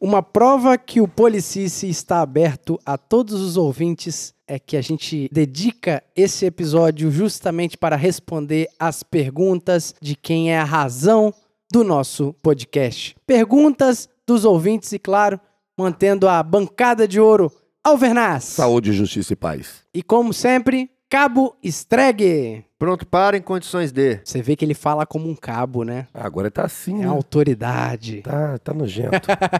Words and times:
Uma 0.00 0.22
prova 0.22 0.78
que 0.78 1.00
o 1.00 1.08
Policice 1.08 1.88
está 1.88 2.20
aberto 2.20 2.78
a 2.86 2.96
todos 2.96 3.40
os 3.40 3.56
ouvintes 3.56 4.32
é 4.46 4.56
que 4.56 4.76
a 4.76 4.80
gente 4.80 5.28
dedica 5.32 6.02
esse 6.14 6.46
episódio 6.46 7.10
justamente 7.10 7.76
para 7.76 7.96
responder 7.96 8.68
as 8.78 9.02
perguntas 9.02 9.94
de 10.00 10.14
quem 10.14 10.52
é 10.52 10.58
a 10.58 10.64
razão 10.64 11.34
do 11.70 11.82
nosso 11.82 12.32
podcast. 12.34 13.16
Perguntas 13.26 14.08
dos 14.24 14.44
ouvintes 14.44 14.92
e, 14.92 15.00
claro, 15.00 15.40
mantendo 15.76 16.28
a 16.28 16.42
bancada 16.44 17.08
de 17.08 17.18
ouro 17.18 17.52
Alvernaz. 17.82 18.44
Saúde, 18.44 18.92
justiça 18.92 19.32
e 19.32 19.36
paz. 19.36 19.84
E 19.92 20.02
como 20.02 20.32
sempre, 20.32 20.90
Cabo 21.10 21.56
Estregue. 21.62 22.64
Pronto 22.78 23.06
para 23.06 23.36
em 23.36 23.40
condições 23.42 23.90
de. 23.90 24.20
Você 24.22 24.42
vê 24.42 24.54
que 24.54 24.64
ele 24.64 24.74
fala 24.74 25.06
como 25.06 25.28
um 25.28 25.34
cabo, 25.34 25.82
né? 25.82 26.06
Agora 26.12 26.50
tá 26.50 26.64
assim, 26.64 26.96
É 26.96 26.98
né? 26.98 27.06
autoridade. 27.06 28.20
Tá, 28.22 28.58
tá 28.58 28.74
nojento. 28.74 29.10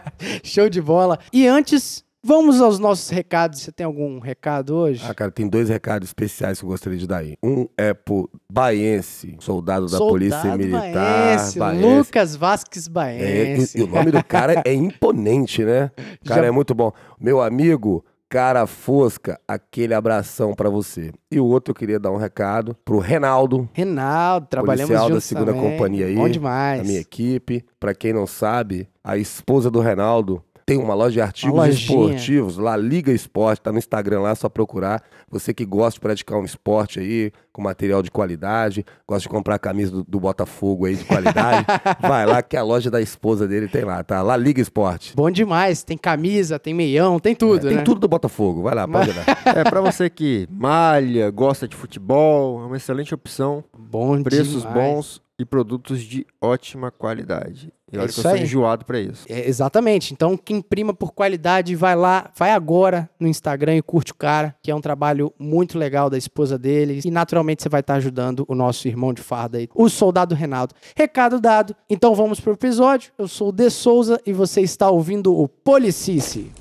Show 0.43 0.69
de 0.69 0.79
bola. 0.81 1.17
E 1.33 1.47
antes, 1.47 2.05
vamos 2.23 2.61
aos 2.61 2.77
nossos 2.79 3.09
recados. 3.09 3.61
Você 3.61 3.71
tem 3.71 3.83
algum 3.85 4.19
recado 4.19 4.75
hoje? 4.75 5.03
ah, 5.05 5.13
cara, 5.13 5.31
tem 5.31 5.49
dois 5.49 5.69
recados 5.69 6.07
especiais 6.09 6.59
que 6.59 6.65
eu 6.65 6.69
gostaria 6.69 6.99
de 6.99 7.07
dar 7.07 7.17
aí. 7.17 7.35
Um 7.43 7.67
é 7.75 7.93
pro 7.95 8.29
Baense, 8.49 9.35
soldado 9.39 9.87
da 9.87 9.97
Polícia 9.97 10.39
Soldado 10.39 10.59
Militar. 10.59 10.93
Baense, 10.93 11.59
Baense. 11.59 11.83
Lucas 11.97 12.35
Vasques 12.35 12.87
É, 12.87 12.89
Baense. 12.91 13.77
e, 13.77 13.81
e 13.81 13.83
o 13.83 13.87
nome 13.87 14.11
do 14.11 14.23
cara 14.23 14.61
é 14.63 14.71
imponente, 14.73 15.65
né? 15.65 15.91
O 16.23 16.27
cara 16.27 16.41
Já- 16.43 16.47
é 16.47 16.51
muito 16.51 16.73
bom. 16.75 16.93
Meu 17.19 17.41
amigo, 17.41 18.05
cara 18.29 18.67
fosca, 18.67 19.39
aquele 19.47 19.93
abração 19.93 20.53
pra 20.53 20.69
você. 20.69 21.11
E 21.31 21.39
o 21.39 21.45
outro 21.45 21.71
eu 21.71 21.75
queria 21.75 21.99
dar 21.99 22.11
um 22.11 22.17
recado 22.17 22.75
pro 22.85 22.99
Renaldo, 22.99 23.67
Reinaldo, 23.73 24.47
trabalhamos 24.47 24.89
policial 24.89 25.09
da 25.09 25.19
segunda 25.19 25.53
também. 25.53 25.71
companhia 25.71 26.05
aí, 26.05 26.15
Bom 26.15 26.29
demais. 26.29 26.81
da 26.81 26.87
minha 26.87 26.99
equipe. 26.99 27.65
Pra 27.79 27.95
quem 27.95 28.13
não 28.13 28.27
sabe, 28.27 28.87
a 29.03 29.17
esposa 29.17 29.71
do 29.71 29.79
Renaldo 29.79 30.43
tem 30.69 30.77
uma 30.77 30.93
loja 30.93 31.13
de 31.13 31.21
artigos 31.21 31.67
esportivos, 31.67 32.57
lá 32.59 32.77
Liga 32.77 33.11
Esporte, 33.11 33.59
tá 33.59 33.71
no 33.71 33.79
Instagram 33.79 34.21
lá, 34.21 34.29
é 34.29 34.35
só 34.35 34.47
procurar. 34.47 35.01
Você 35.27 35.51
que 35.51 35.65
gosta 35.65 35.95
de 35.95 35.99
praticar 35.99 36.37
um 36.37 36.45
esporte 36.45 36.99
aí, 36.99 37.31
com 37.51 37.59
material 37.59 38.03
de 38.03 38.11
qualidade, 38.11 38.85
gosta 39.07 39.23
de 39.23 39.29
comprar 39.29 39.55
a 39.55 39.59
camisa 39.59 39.91
do, 39.91 40.03
do 40.03 40.19
Botafogo 40.19 40.85
aí 40.85 40.95
de 40.95 41.03
qualidade, 41.05 41.65
vai 41.99 42.23
lá 42.27 42.43
que 42.43 42.55
a 42.55 42.61
loja 42.61 42.91
da 42.91 43.01
esposa 43.01 43.47
dele 43.47 43.67
tem 43.67 43.83
lá, 43.83 44.03
tá? 44.03 44.21
Lá 44.21 44.37
Liga 44.37 44.61
Esporte. 44.61 45.15
Bom 45.15 45.31
demais. 45.31 45.81
Tem 45.81 45.97
camisa, 45.97 46.59
tem 46.59 46.75
meião, 46.75 47.19
tem 47.19 47.33
tudo, 47.33 47.67
tem 47.67 47.77
né? 47.77 47.81
tudo 47.81 48.01
do 48.01 48.07
Botafogo, 48.07 48.61
vai 48.61 48.75
lá, 48.75 48.87
pode 48.87 49.09
olhar. 49.09 49.25
É, 49.49 49.63
para 49.63 49.81
você 49.81 50.07
que 50.07 50.47
malha, 50.51 51.31
gosta 51.31 51.67
de 51.67 51.75
futebol, 51.75 52.61
é 52.61 52.65
uma 52.67 52.77
excelente 52.77 53.11
opção. 53.15 53.63
Bom 53.75 54.21
Preços 54.21 54.61
demais. 54.61 54.73
bons 54.73 55.21
e 55.39 55.45
produtos 55.45 56.01
de 56.01 56.27
ótima 56.41 56.91
qualidade. 56.91 57.73
E 57.91 57.95
É 57.95 57.99
olha 57.99 58.07
que 58.07 58.11
isso 58.11 58.19
eu 58.19 58.23
sou 58.23 58.31
aí. 58.33 58.43
enjoado 58.43 58.85
pra 58.85 58.99
isso. 58.99 59.25
É, 59.29 59.47
exatamente. 59.47 60.13
Então, 60.13 60.37
quem 60.37 60.61
prima 60.61 60.93
por 60.93 61.11
qualidade, 61.11 61.75
vai 61.75 61.95
lá, 61.95 62.29
vai 62.35 62.51
agora 62.51 63.09
no 63.19 63.27
Instagram 63.27 63.77
e 63.77 63.81
curte 63.81 64.11
o 64.11 64.15
cara, 64.15 64.55
que 64.61 64.69
é 64.71 64.75
um 64.75 64.81
trabalho 64.81 65.33
muito 65.39 65.77
legal 65.77 66.09
da 66.09 66.17
esposa 66.17 66.57
dele. 66.57 66.99
E 67.03 67.11
naturalmente 67.11 67.63
você 67.63 67.69
vai 67.69 67.81
estar 67.81 67.95
ajudando 67.95 68.45
o 68.47 68.55
nosso 68.55 68.87
irmão 68.87 69.13
de 69.13 69.21
farda 69.21 69.57
aí, 69.57 69.67
o 69.73 69.89
soldado 69.89 70.35
Renaldo. 70.35 70.73
Recado 70.95 71.39
dado. 71.39 71.75
Então 71.89 72.13
vamos 72.15 72.39
pro 72.39 72.53
episódio. 72.53 73.11
Eu 73.17 73.27
sou 73.27 73.49
o 73.49 73.51
De 73.51 73.69
Souza 73.69 74.19
e 74.25 74.33
você 74.33 74.61
está 74.61 74.89
ouvindo 74.89 75.35
o 75.37 75.47
Policice. 75.47 76.51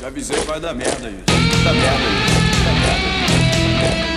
Já 0.00 0.06
avisei 0.06 0.38
que 0.38 0.46
vai 0.46 0.60
dar 0.60 0.74
merda 0.74 1.08
isso. 1.10 1.24
Dá 1.64 1.72
merda 1.72 1.88
isso. 1.88 2.64
Dá 2.64 2.72
merda. 2.72 4.09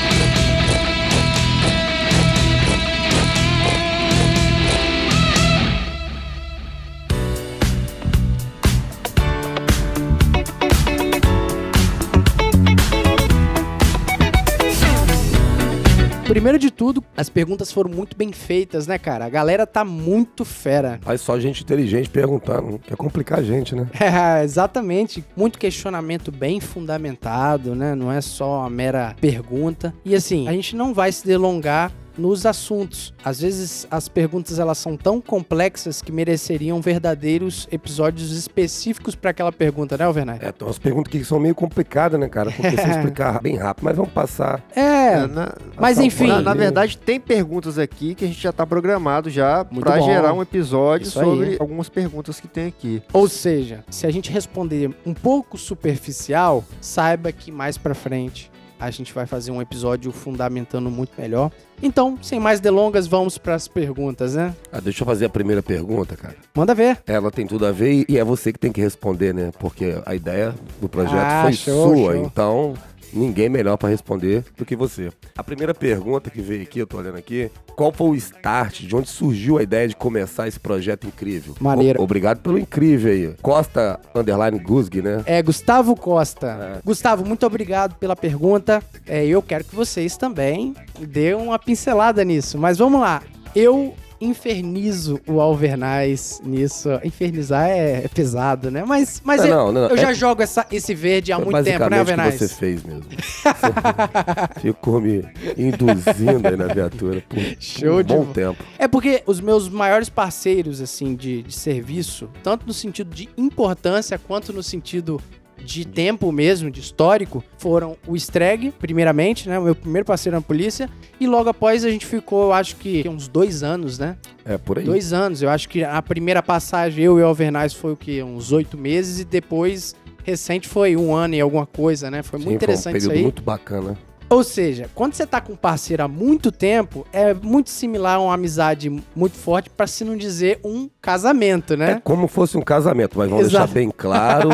Primeiro 16.43 16.59
de 16.59 16.71
tudo, 16.71 17.01
as 17.15 17.29
perguntas 17.29 17.71
foram 17.71 17.89
muito 17.89 18.17
bem 18.17 18.33
feitas, 18.33 18.85
né, 18.85 18.97
cara? 18.97 19.23
A 19.23 19.29
galera 19.29 19.65
tá 19.65 19.85
muito 19.85 20.43
fera. 20.43 20.99
Mas 21.07 21.21
só 21.21 21.39
gente 21.39 21.63
inteligente 21.63 22.09
perguntando, 22.09 22.79
quer 22.79 22.97
complicar 22.97 23.39
a 23.39 23.41
gente, 23.41 23.73
né? 23.73 23.87
É, 23.97 24.43
exatamente. 24.43 25.23
Muito 25.37 25.57
questionamento 25.57 26.33
bem 26.33 26.59
fundamentado, 26.59 27.73
né? 27.73 27.95
Não 27.95 28.11
é 28.11 28.19
só 28.19 28.59
uma 28.59 28.69
mera 28.69 29.15
pergunta. 29.21 29.93
E 30.03 30.13
assim, 30.13 30.45
a 30.45 30.51
gente 30.51 30.75
não 30.75 30.93
vai 30.93 31.13
se 31.13 31.25
delongar 31.25 31.93
nos 32.17 32.45
assuntos. 32.45 33.13
Às 33.23 33.41
vezes 33.41 33.87
as 33.89 34.07
perguntas 34.07 34.59
elas 34.59 34.77
são 34.77 34.95
tão 34.97 35.19
complexas 35.21 36.01
que 36.01 36.11
mereceriam 36.11 36.81
verdadeiros 36.81 37.67
episódios 37.71 38.31
específicos 38.31 39.15
para 39.15 39.31
aquela 39.31 39.51
pergunta, 39.51 39.97
né, 39.97 40.05
Alvernay? 40.05 40.37
É, 40.41 40.51
tem 40.51 40.67
umas 40.67 40.79
perguntas 40.79 41.11
que 41.11 41.23
são 41.23 41.39
meio 41.39 41.55
complicadas, 41.55 42.19
né, 42.19 42.27
cara? 42.27 42.51
Porque 42.51 42.77
se 42.77 42.89
explicar 42.89 43.41
bem 43.41 43.57
rápido, 43.57 43.85
mas 43.85 43.95
vamos 43.95 44.11
passar. 44.11 44.63
É, 44.75 45.03
É, 45.13 45.27
na, 45.27 45.55
mas 45.79 45.95
passar 45.95 46.03
enfim. 46.05 46.27
na, 46.27 46.41
na 46.41 46.53
verdade, 46.53 46.97
tem 46.97 47.19
perguntas 47.19 47.77
aqui 47.77 48.15
que 48.15 48.25
a 48.25 48.27
gente 48.27 48.41
já 48.41 48.51
tá 48.51 48.65
programado 48.65 49.29
já 49.29 49.63
bom. 49.63 49.81
gerar 50.05 50.33
um 50.33 50.41
episódio 50.41 51.07
Isso 51.07 51.19
aí. 51.19 51.25
sobre 51.25 51.57
algumas 51.59 51.89
perguntas 51.89 52.39
que 52.39 52.47
tem 52.47 52.67
aqui. 52.67 53.01
Ou 53.11 53.27
seja, 53.27 53.83
se 53.89 54.05
a 54.07 54.11
gente 54.11 54.31
responder 54.31 54.91
um 55.05 55.13
pouco 55.13 55.57
superficial, 55.57 56.63
saiba 56.81 57.31
que 57.31 57.51
mais 57.51 57.77
pra 57.77 57.93
frente 57.93 58.51
a 58.83 58.91
gente 58.91 59.13
vai 59.13 59.25
fazer 59.25 59.51
um 59.51 59.61
episódio 59.61 60.11
fundamentando 60.11 60.89
muito 60.91 61.11
melhor. 61.17 61.51
Então, 61.81 62.17
sem 62.21 62.39
mais 62.39 62.59
delongas, 62.59 63.07
vamos 63.07 63.37
pras 63.37 63.67
perguntas, 63.67 64.35
né? 64.35 64.53
Ah, 64.71 64.79
deixa 64.79 65.01
eu 65.03 65.05
fazer 65.05 65.25
a 65.25 65.29
primeira 65.29 65.61
pergunta, 65.63 66.15
cara. 66.15 66.35
Manda 66.55 66.73
ver. 66.75 66.99
Ela 67.07 67.31
tem 67.31 67.45
tudo 67.47 67.65
a 67.65 67.71
ver 67.71 68.05
e 68.07 68.17
é 68.17 68.23
você 68.23 68.51
que 68.53 68.59
tem 68.59 68.71
que 68.71 68.81
responder, 68.81 69.33
né? 69.33 69.51
Porque 69.59 69.95
a 70.05 70.15
ideia 70.15 70.53
do 70.81 70.87
projeto 70.89 71.15
Ah, 71.17 71.43
foi 71.43 71.53
show, 71.53 71.95
sua, 71.95 72.13
show. 72.13 72.25
então 72.25 72.73
ninguém 73.13 73.49
melhor 73.49 73.77
pra 73.77 73.89
responder 73.89 74.43
do 74.57 74.65
que 74.65 74.75
você. 74.75 75.09
A 75.37 75.43
primeira 75.43 75.73
pergunta 75.73 76.29
que 76.29 76.41
veio 76.41 76.63
aqui, 76.63 76.79
eu 76.79 76.87
tô 76.87 76.97
olhando 76.97 77.17
aqui, 77.17 77.49
qual 77.75 77.91
foi 77.91 78.09
o 78.09 78.15
start, 78.15 78.81
de 78.81 78.95
onde 78.95 79.09
surgiu 79.09 79.57
a 79.57 79.63
ideia 79.63 79.87
de 79.87 79.95
começar 79.95 80.47
esse 80.47 80.59
projeto 80.59 81.07
incrível? 81.07 81.55
Maneiro. 81.59 81.99
O- 81.99 82.03
obrigado 82.03 82.39
pelo 82.41 82.57
incrível 82.59 83.11
aí. 83.11 83.35
Costa 83.41 83.99
Underline 84.15 84.59
Gusg, 84.59 85.01
né? 85.01 85.23
É 85.25 85.41
Gustavo 85.41 85.95
Costa. 85.95 86.81
Gustavo, 86.85 87.25
muito 87.25 87.45
obrigado 87.45 87.95
pela 87.95 88.15
pergunta. 88.15 88.81
É, 89.07 89.25
eu 89.25 89.41
quero 89.41 89.63
que 89.63 89.75
vocês 89.75 90.17
também 90.17 90.73
dêem 90.99 91.33
uma 91.35 91.57
pincelada 91.59 92.23
nisso. 92.23 92.57
Mas 92.57 92.77
vamos 92.77 92.99
lá. 93.01 93.21
Eu 93.55 93.93
infernizo 94.23 95.19
o 95.27 95.39
Alvernais 95.41 96.39
nisso. 96.43 96.89
Infernizar 97.03 97.67
é, 97.69 98.03
é 98.05 98.07
pesado, 98.07 98.71
né? 98.71 98.83
Mas, 98.85 99.21
mas 99.23 99.41
Não, 99.41 99.47
eu, 99.47 99.55
não, 99.55 99.71
não, 99.73 99.87
eu 99.89 99.97
já 99.97 100.11
é- 100.11 100.13
jogo 100.13 100.41
essa- 100.41 100.65
esse 100.71 100.93
verde 100.95 101.31
há 101.31 101.37
muito 101.39 101.63
tempo, 101.63 101.89
né, 101.89 101.99
Alvernais? 101.99 102.33
que 102.37 102.47
você 102.47 102.53
fez 102.55 102.83
mesmo. 102.83 103.03
Você 103.03 104.61
ficou 104.61 105.01
me 105.01 105.23
induzindo 105.57 106.47
aí 106.47 106.55
na 106.57 106.67
viatura 106.67 107.23
por, 107.27 107.39
Show 107.59 107.99
um 107.99 108.03
de 108.03 108.13
bom 108.13 108.23
bo- 108.23 108.33
tempo. 108.33 108.63
É 108.77 108.87
porque 108.87 109.23
os 109.25 109.39
meus 109.39 109.67
maiores 109.69 110.09
parceiros, 110.09 110.81
assim, 110.81 111.15
de, 111.15 111.43
de 111.43 111.53
serviço, 111.53 112.29
tanto 112.43 112.65
no 112.65 112.73
sentido 112.73 113.13
de 113.13 113.29
importância 113.37 114.17
quanto 114.17 114.51
no 114.53 114.63
sentido 114.63 115.19
de 115.57 115.85
tempo 115.85 116.31
mesmo, 116.31 116.69
de 116.69 116.79
histórico, 116.79 117.43
foram 117.57 117.97
o 118.07 118.15
Streg, 118.15 118.71
primeiramente, 118.79 119.47
né? 119.47 119.57
O 119.57 119.63
meu 119.63 119.75
primeiro 119.75 120.05
parceiro 120.05 120.35
na 120.35 120.41
polícia. 120.41 120.89
E 121.19 121.27
logo 121.27 121.49
após 121.49 121.85
a 121.85 121.89
gente 121.89 122.05
ficou, 122.05 122.45
eu 122.45 122.53
acho 122.53 122.75
que 122.75 123.07
uns 123.07 123.27
dois 123.27 123.63
anos, 123.63 123.97
né? 123.97 124.17
É 124.45 124.57
por 124.57 124.77
aí. 124.77 124.85
Dois 124.85 125.13
anos. 125.13 125.41
Eu 125.41 125.49
acho 125.49 125.69
que 125.69 125.83
a 125.83 126.01
primeira 126.01 126.43
passagem, 126.43 127.03
eu 127.03 127.19
e 127.19 127.21
o 127.21 127.25
Alvernais, 127.25 127.73
foi 127.73 127.93
o 127.93 127.97
quê? 127.97 128.21
Uns 128.23 128.51
oito 128.51 128.77
meses. 128.77 129.19
E 129.19 129.25
depois, 129.25 129.95
recente, 130.23 130.67
foi 130.67 130.95
um 130.95 131.15
ano 131.15 131.35
e 131.35 131.41
alguma 131.41 131.65
coisa, 131.65 132.11
né? 132.11 132.21
Foi 132.23 132.39
Sim, 132.39 132.45
muito 132.45 132.55
interessante 132.57 132.91
foi 132.91 132.93
um 132.93 132.97
isso 132.97 133.07
período 133.07 133.19
aí. 133.19 133.23
muito 133.23 133.43
bacana. 133.43 133.97
Ou 134.33 134.43
seja, 134.43 134.89
quando 134.95 135.13
você 135.13 135.27
tá 135.27 135.39
com 135.39 135.53
um 135.53 135.55
parceiro 135.55 136.03
há 136.03 136.07
muito 136.07 136.51
tempo, 136.51 137.05
é 137.13 137.33
muito 137.35 137.69
similar 137.69 138.15
a 138.15 138.19
uma 138.19 138.33
amizade 138.33 138.89
muito 139.15 139.37
forte, 139.37 139.69
pra 139.69 139.85
se 139.85 140.03
não 140.03 140.17
dizer 140.17 140.59
um 140.63 140.89
casamento, 141.01 141.73
É 141.73 141.77
né? 141.77 142.01
como 142.03 142.27
fosse 142.27 142.57
um 142.57 142.61
casamento, 142.61 143.17
mas 143.17 143.29
vamos 143.29 143.45
Exato. 143.45 143.65
deixar 143.67 143.73
bem 143.79 143.91
claro 143.95 144.49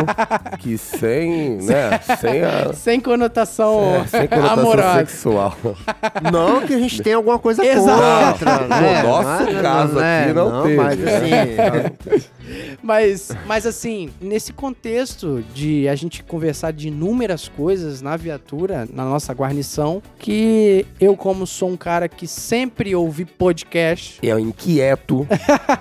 que 0.59 0.77
sem, 0.77 1.57
né, 1.61 1.99
sem 2.19 2.43
a 2.43 2.73
Sem 2.75 2.99
conotação 2.99 3.95
é, 4.03 4.07
sem 4.07 4.27
conotação 4.27 4.59
amorosa. 4.59 4.99
sexual. 4.99 5.55
Não 6.31 6.61
que 6.67 6.73
a 6.73 6.77
gente 6.79 7.01
tenha 7.01 7.15
alguma 7.15 7.39
coisa 7.39 7.65
Exato. 7.65 8.39
contra, 8.39 8.59
No 8.63 8.67
né? 8.67 9.03
nosso 9.03 9.23
Mas- 9.45 9.61
caso 9.61 9.99
é, 9.99 10.23
aqui 10.25 10.33
não 10.33 10.63
teve, 10.63 10.75
Mas 10.75 10.99
né? 10.99 11.15
assim, 11.17 12.25
Mas, 12.81 13.29
mas 13.45 13.65
assim, 13.65 14.09
nesse 14.21 14.51
contexto 14.53 15.43
de 15.53 15.87
a 15.87 15.95
gente 15.95 16.23
conversar 16.23 16.71
de 16.71 16.87
inúmeras 16.87 17.47
coisas 17.47 18.01
na 18.01 18.15
viatura, 18.17 18.87
na 18.91 19.03
nossa 19.05 19.33
guarnição, 19.33 20.01
que 20.17 20.85
eu, 20.99 21.15
como 21.15 21.45
sou 21.47 21.69
um 21.69 21.77
cara 21.77 22.07
que 22.07 22.27
sempre 22.27 22.95
ouvi 22.95 23.25
podcast, 23.25 24.19
É 24.27 24.39
inquieto, 24.39 25.27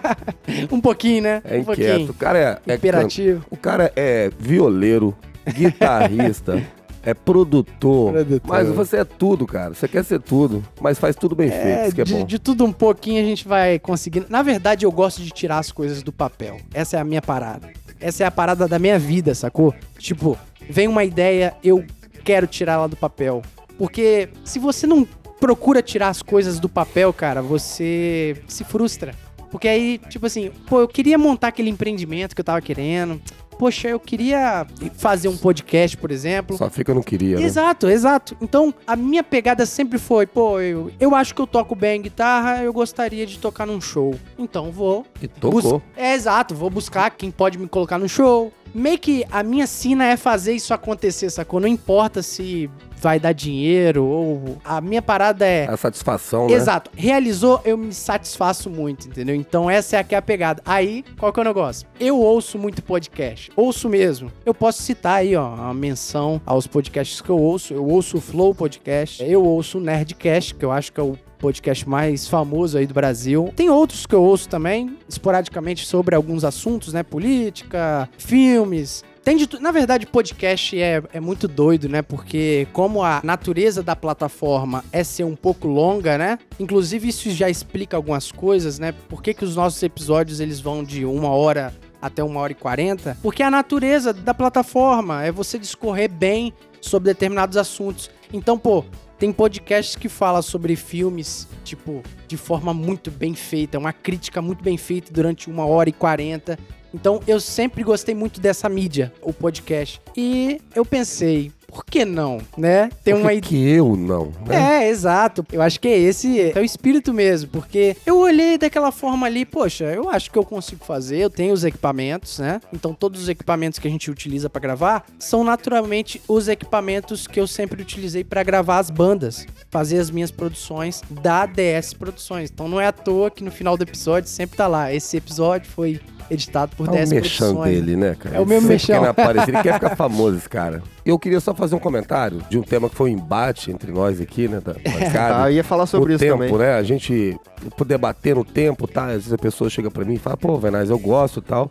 um 0.71 0.81
pouquinho, 0.81 1.23
né? 1.23 1.43
é 1.45 1.57
um 1.57 1.61
inquieto. 1.61 2.11
O 2.11 2.15
cara 2.15 2.39
é, 2.39 2.43
é 2.43 2.55
can- 2.55 2.75
Imperativo. 2.75 3.45
o 3.51 3.57
cara 3.57 3.93
é 3.97 4.31
violeiro, 4.39 5.17
guitarrista, 5.55 6.63
é 7.11 7.15
produtor, 7.15 8.13
Produtor. 8.13 8.41
Mas 8.49 8.69
você 8.69 8.99
é 8.99 9.05
tudo, 9.05 9.47
cara. 9.47 9.75
Você 9.75 9.89
quer 9.89 10.05
ser 10.05 10.21
tudo, 10.21 10.63
mas 10.81 10.99
faz 10.99 11.17
tudo 11.17 11.35
bem 11.35 11.49
feito. 11.49 11.65
É, 11.65 11.87
Isso 11.87 11.95
que 11.95 12.01
é 12.03 12.05
de, 12.05 12.15
bom. 12.15 12.27
de 12.27 12.39
tudo 12.39 12.65
um 12.65 12.73
pouquinho 12.73 13.23
a 13.23 13.25
gente 13.25 13.49
vai 13.49 13.79
conseguindo. 13.79 14.27
Na 14.29 14.43
verdade, 14.43 14.85
eu 14.85 14.93
gosto 14.93 15.23
de 15.23 15.31
tirar 15.31 15.59
as 15.59 15.73
coisas 15.73 16.03
do 16.03 16.13
papel. 16.13 16.59
Essa 16.75 16.99
é 16.99 17.01
a 17.01 17.05
minha 17.05 17.23
parada. 17.23 17.71
Essa 17.99 18.25
é 18.25 18.27
a 18.27 18.31
parada 18.31 18.69
da 18.69 18.79
minha 18.79 18.99
vida, 18.99 19.35
sacou? 19.35 19.75
Tipo, 19.99 20.37
vem 20.69 20.87
uma 20.87 21.03
ideia, 21.03 21.55
eu 21.65 21.85
quero 22.25 22.47
tirar 22.47 22.75
ela 22.75 22.89
do 22.89 22.97
papel. 22.97 23.43
Porque 23.79 24.29
se 24.45 24.59
você 24.59 24.87
não 24.87 25.07
procura 25.41 25.81
tirar 25.81 26.09
as 26.09 26.21
coisas 26.21 26.61
do 26.61 26.69
papel, 26.69 27.13
cara, 27.13 27.41
você 27.41 28.37
se 28.47 28.65
frustra. 28.65 29.15
Porque 29.51 29.67
aí, 29.67 29.99
tipo 30.11 30.27
assim, 30.27 30.51
pô, 30.67 30.81
eu 30.81 30.89
queria 30.89 31.17
montar 31.17 31.49
aquele 31.49 31.71
empreendimento 31.71 32.35
que 32.35 32.41
eu 32.41 32.45
tava 32.45 32.61
querendo. 32.61 33.21
Poxa, 33.59 33.89
eu 33.89 33.99
queria 33.99 34.67
fazer 34.95 35.29
um 35.29 35.37
podcast, 35.37 35.97
por 35.97 36.11
exemplo. 36.11 36.57
Só 36.57 36.71
fica 36.71 36.95
não 36.95 37.03
queria, 37.03 37.39
né? 37.39 37.43
Exato, 37.43 37.89
exato. 37.89 38.37
Então, 38.41 38.73
a 38.87 38.95
minha 38.95 39.25
pegada 39.25 39.67
sempre 39.67 39.99
foi, 39.99 40.27
pô, 40.27 40.61
eu, 40.61 40.91
eu 41.01 41.15
acho 41.15 41.35
que 41.35 41.41
eu 41.41 41.47
toco 41.47 41.75
bem 41.75 42.01
guitarra, 42.01 42.63
eu 42.63 42.73
gostaria 42.73 43.27
de 43.27 43.39
tocar 43.39 43.67
num 43.67 43.81
show. 43.81 44.15
Então, 44.39 44.71
vou. 44.71 45.05
E 45.21 45.27
tocou. 45.27 45.83
É, 45.97 46.15
exato, 46.15 46.55
vou 46.55 46.71
buscar 46.71 47.11
quem 47.11 47.31
pode 47.31 47.59
me 47.59 47.69
colocar 47.69 47.99
no 47.99 48.09
show. 48.09 48.53
Meio 48.75 48.99
que 48.99 49.25
a 49.31 49.43
minha 49.43 49.67
sina 49.67 50.07
é 50.07 50.17
fazer 50.17 50.53
isso 50.55 50.73
acontecer, 50.73 51.31
sacou? 51.31 51.61
Não 51.61 51.69
importa 51.69 52.23
se 52.23 52.71
vai 53.01 53.19
dar 53.19 53.33
dinheiro 53.33 54.05
ou. 54.05 54.59
A 54.65 54.81
minha 54.81 55.01
parada 55.01 55.47
é. 55.47 55.67
A 55.69 55.77
satisfação, 55.77 56.47
né? 56.47 56.55
Exato. 56.55 56.91
Realizou, 56.95 57.61
eu 57.65 57.77
me 57.77 57.93
satisfaço 57.93 58.69
muito, 58.69 59.09
entendeu? 59.09 59.35
Então 59.35 59.71
essa 59.71 59.97
é 59.97 60.01
aqui 60.01 60.15
a 60.15 60.23
pegada. 60.23 60.63
Aí, 60.65 61.05
qual 61.19 61.33
que 61.33 61.41
é 61.41 61.43
o 61.43 61.45
negócio? 61.45 61.87
Eu 61.99 62.19
ouço 62.19 62.59
muito 62.59 62.83
podcast. 62.83 63.51
Ouço 63.57 63.89
mesmo. 63.89 64.31
Eu 64.45 64.55
posso 64.55 64.83
citar 64.83 65.19
aí, 65.21 65.37
ó, 65.37 65.55
uma 65.55 65.75
menção 65.75 66.41
aos 66.45 66.67
podcasts 66.67 67.21
que 67.21 67.31
eu 67.31 67.39
ouço. 67.39 67.73
Eu 67.73 67.87
ouço 67.87 68.19
o 68.19 68.21
Flow 68.21 68.55
Podcast. 68.55 69.23
Eu 69.23 69.45
ouço 69.45 69.79
o 69.79 69.81
Nerdcast, 69.81 70.55
que 70.55 70.65
eu 70.65 70.73
acho 70.73 70.93
que 70.93 71.01
é 71.01 71.03
o 71.03 71.17
podcast 71.39 71.89
mais 71.89 72.27
famoso 72.27 72.77
aí 72.77 72.87
do 72.87 72.95
Brasil. 72.95 73.53
Tem 73.55 73.71
outros 73.71 74.07
que 74.07 74.15
eu 74.15 74.23
ouço 74.23 74.49
também, 74.49 74.97
esporadicamente 75.09 75.87
sobre 75.87 76.15
alguns 76.15 76.45
assuntos, 76.45 76.93
né? 76.93 77.03
Política, 77.03 78.09
filmes, 78.19 79.05
tem 79.29 79.37
de 79.37 79.61
Na 79.61 79.71
verdade, 79.71 80.07
podcast 80.07 80.81
é, 80.81 81.03
é 81.13 81.21
muito 81.21 81.47
doido, 81.47 81.87
né? 81.87 82.01
Porque 82.01 82.67
como 82.73 83.03
a 83.03 83.21
natureza 83.23 83.83
da 83.83 83.95
plataforma 83.95 84.83
é 84.91 85.05
ser 85.05 85.25
um 85.25 85.37
pouco 85.37 85.69
longa, 85.69 86.17
né? 86.17 86.39
Inclusive, 86.59 87.09
isso 87.09 87.31
já 87.31 87.51
explica 87.51 87.95
algumas 87.95 88.33
coisas, 88.33 88.79
né? 88.79 88.93
Por 89.07 89.23
que, 89.23 89.35
que 89.35 89.45
os 89.45 89.55
nossos 89.55 89.83
episódios 89.83 90.41
eles 90.41 90.61
vão 90.61 90.83
de 90.83 91.05
uma 91.05 91.29
hora 91.29 91.75
até 92.01 92.25
uma 92.25 92.41
hora 92.41 92.53
e 92.53 92.55
quarenta? 92.55 93.19
Porque 93.23 93.43
a 93.43 93.51
natureza 93.51 94.15
da 94.15 94.33
plataforma 94.33 95.23
é 95.23 95.31
você 95.31 95.59
discorrer 95.59 96.11
bem 96.11 96.51
sobre 96.81 97.13
determinados 97.13 97.59
assuntos. 97.59 98.11
Então, 98.33 98.59
pô, 98.59 98.83
tem 99.19 99.33
podcasts 99.33 99.97
que 99.97 100.09
falam 100.09 100.41
sobre 100.41 100.77
filmes, 100.77 101.49
tipo, 101.65 102.03
de 102.27 102.37
forma 102.37 102.73
muito 102.73 103.11
bem 103.11 103.35
feita, 103.35 103.79
uma 103.79 103.93
crítica 103.93 104.41
muito 104.41 104.63
bem 104.63 104.77
feita 104.77 105.13
durante 105.13 105.51
uma 105.51 105.67
hora 105.67 105.89
e 105.89 105.93
quarenta. 105.93 106.59
Então 106.95 107.21
eu 107.27 107.41
sempre 107.41 107.83
gostei 107.83 108.15
muito 108.15 108.41
dessa 108.41 108.69
mídia, 108.69 109.13
o 109.21 109.33
podcast. 109.33 110.01
E 110.17 110.61
eu 110.75 110.85
pensei, 110.85 111.53
por 111.69 111.85
que 111.85 112.03
não, 112.05 112.39
né? 112.57 112.91
Tem 113.05 113.15
Por 113.15 113.21
uma 113.21 113.41
que, 113.41 113.69
eu 113.71 113.95
não? 113.95 114.33
né? 114.47 114.87
É, 114.87 114.89
exato. 114.89 115.47
Eu 115.53 115.61
acho 115.61 115.79
que 115.79 115.87
é 115.87 115.99
esse 115.99 116.51
é 116.51 116.59
o 116.59 116.65
espírito 116.65 117.13
mesmo, 117.13 117.51
porque 117.51 117.95
eu 118.07 118.19
olhei 118.19 118.57
daquela 118.57 118.91
forma 118.91 119.27
ali, 119.27 119.45
poxa, 119.45 119.85
eu 119.85 120.09
acho 120.09 120.31
que 120.31 120.39
eu 120.39 120.45
consigo 120.45 120.83
fazer, 120.83 121.19
eu 121.19 121.29
tenho 121.29 121.53
os 121.53 121.65
equipamentos, 121.65 122.39
né? 122.39 122.59
Então 122.73 122.95
todos 122.95 123.23
os 123.23 123.29
equipamentos 123.29 123.79
que 123.79 123.87
a 123.87 123.91
gente 123.91 124.11
utiliza 124.11 124.49
pra 124.49 124.61
gravar 124.61 125.05
são 125.19 125.45
naturalmente 125.45 126.23
os 126.27 126.49
equipamentos 126.49 127.27
que 127.27 127.39
eu 127.39 127.47
sempre 127.47 127.83
utilizei 127.83 128.25
pra 128.25 128.43
gravar 128.43 128.79
as 128.79 128.89
bandas, 128.91 129.47
fazer 129.71 129.99
as 129.99 130.11
minhas 130.11 130.31
produções 130.31 131.03
da 131.11 131.45
DS 131.45 131.93
Produções. 131.93 132.51
Então 132.51 132.67
não 132.67 132.81
é 132.81 132.87
à 132.87 132.93
toa 132.93 133.31
que 133.31 133.45
no 133.45 133.51
final 133.51 133.77
do 133.77 133.83
episódio 133.83 134.31
sempre 134.31 134.57
tá 134.57 134.67
lá, 134.67 134.93
esse 134.93 135.19
episódio 135.19 135.71
foi 135.71 136.01
editado 136.31 136.75
por 136.77 136.87
É 136.89 137.05
o 137.05 137.09
mexão 137.09 137.55
Produções. 137.55 137.75
dele, 137.75 137.97
né, 137.97 138.17
cara? 138.19 138.37
É 138.37 138.41
o 138.41 138.47
Sempre 138.49 138.67
mexão. 138.67 139.01
quer 139.03 139.09
aparecer, 139.09 139.49
ele 139.55 139.63
quer 139.63 139.75
ficar 139.75 139.95
famoso, 139.97 140.37
esse 140.37 140.49
cara. 140.49 140.83
Eu 141.05 141.19
queria 141.19 141.41
só 141.41 141.55
fazer 141.55 141.75
um 141.75 141.79
comentário 141.79 142.43
de 142.51 142.59
um 142.59 142.63
tema 142.63 142.89
que 142.89 142.95
foi 142.95 143.11
um 143.11 143.15
embate 143.15 143.71
entre 143.71 143.91
nós 143.93 144.21
aqui, 144.21 144.47
né, 144.49 144.61
da 144.61 144.75
bancada. 144.75 145.45
Ah, 145.45 145.51
eu 145.51 145.57
ia 145.57 145.65
falar 145.65 145.87
sobre 145.87 146.13
o 146.13 146.17
isso 146.17 146.25
tempo, 146.25 146.39
também. 146.45 146.59
né? 146.59 146.75
A 146.75 146.83
gente 146.83 147.37
poder 147.77 147.99
bater 147.99 148.35
no 148.37 148.45
tempo, 148.45 148.87
tá? 148.87 149.07
Às 149.07 149.13
vezes 149.15 149.33
a 149.33 149.39
pessoa 149.39 149.71
chega 149.71 149.91
pra 149.91 150.05
mim 150.05 150.15
e 150.15 150.19
fala, 150.19 150.37
pô, 150.37 150.57
Venaz, 150.59 150.91
eu 150.91 150.99
gosto 150.99 151.41
e 151.41 151.43
tal. 151.43 151.71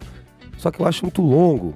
Só 0.58 0.72
que 0.72 0.80
eu 0.80 0.86
acho 0.88 1.04
muito 1.06 1.22
longo. 1.22 1.76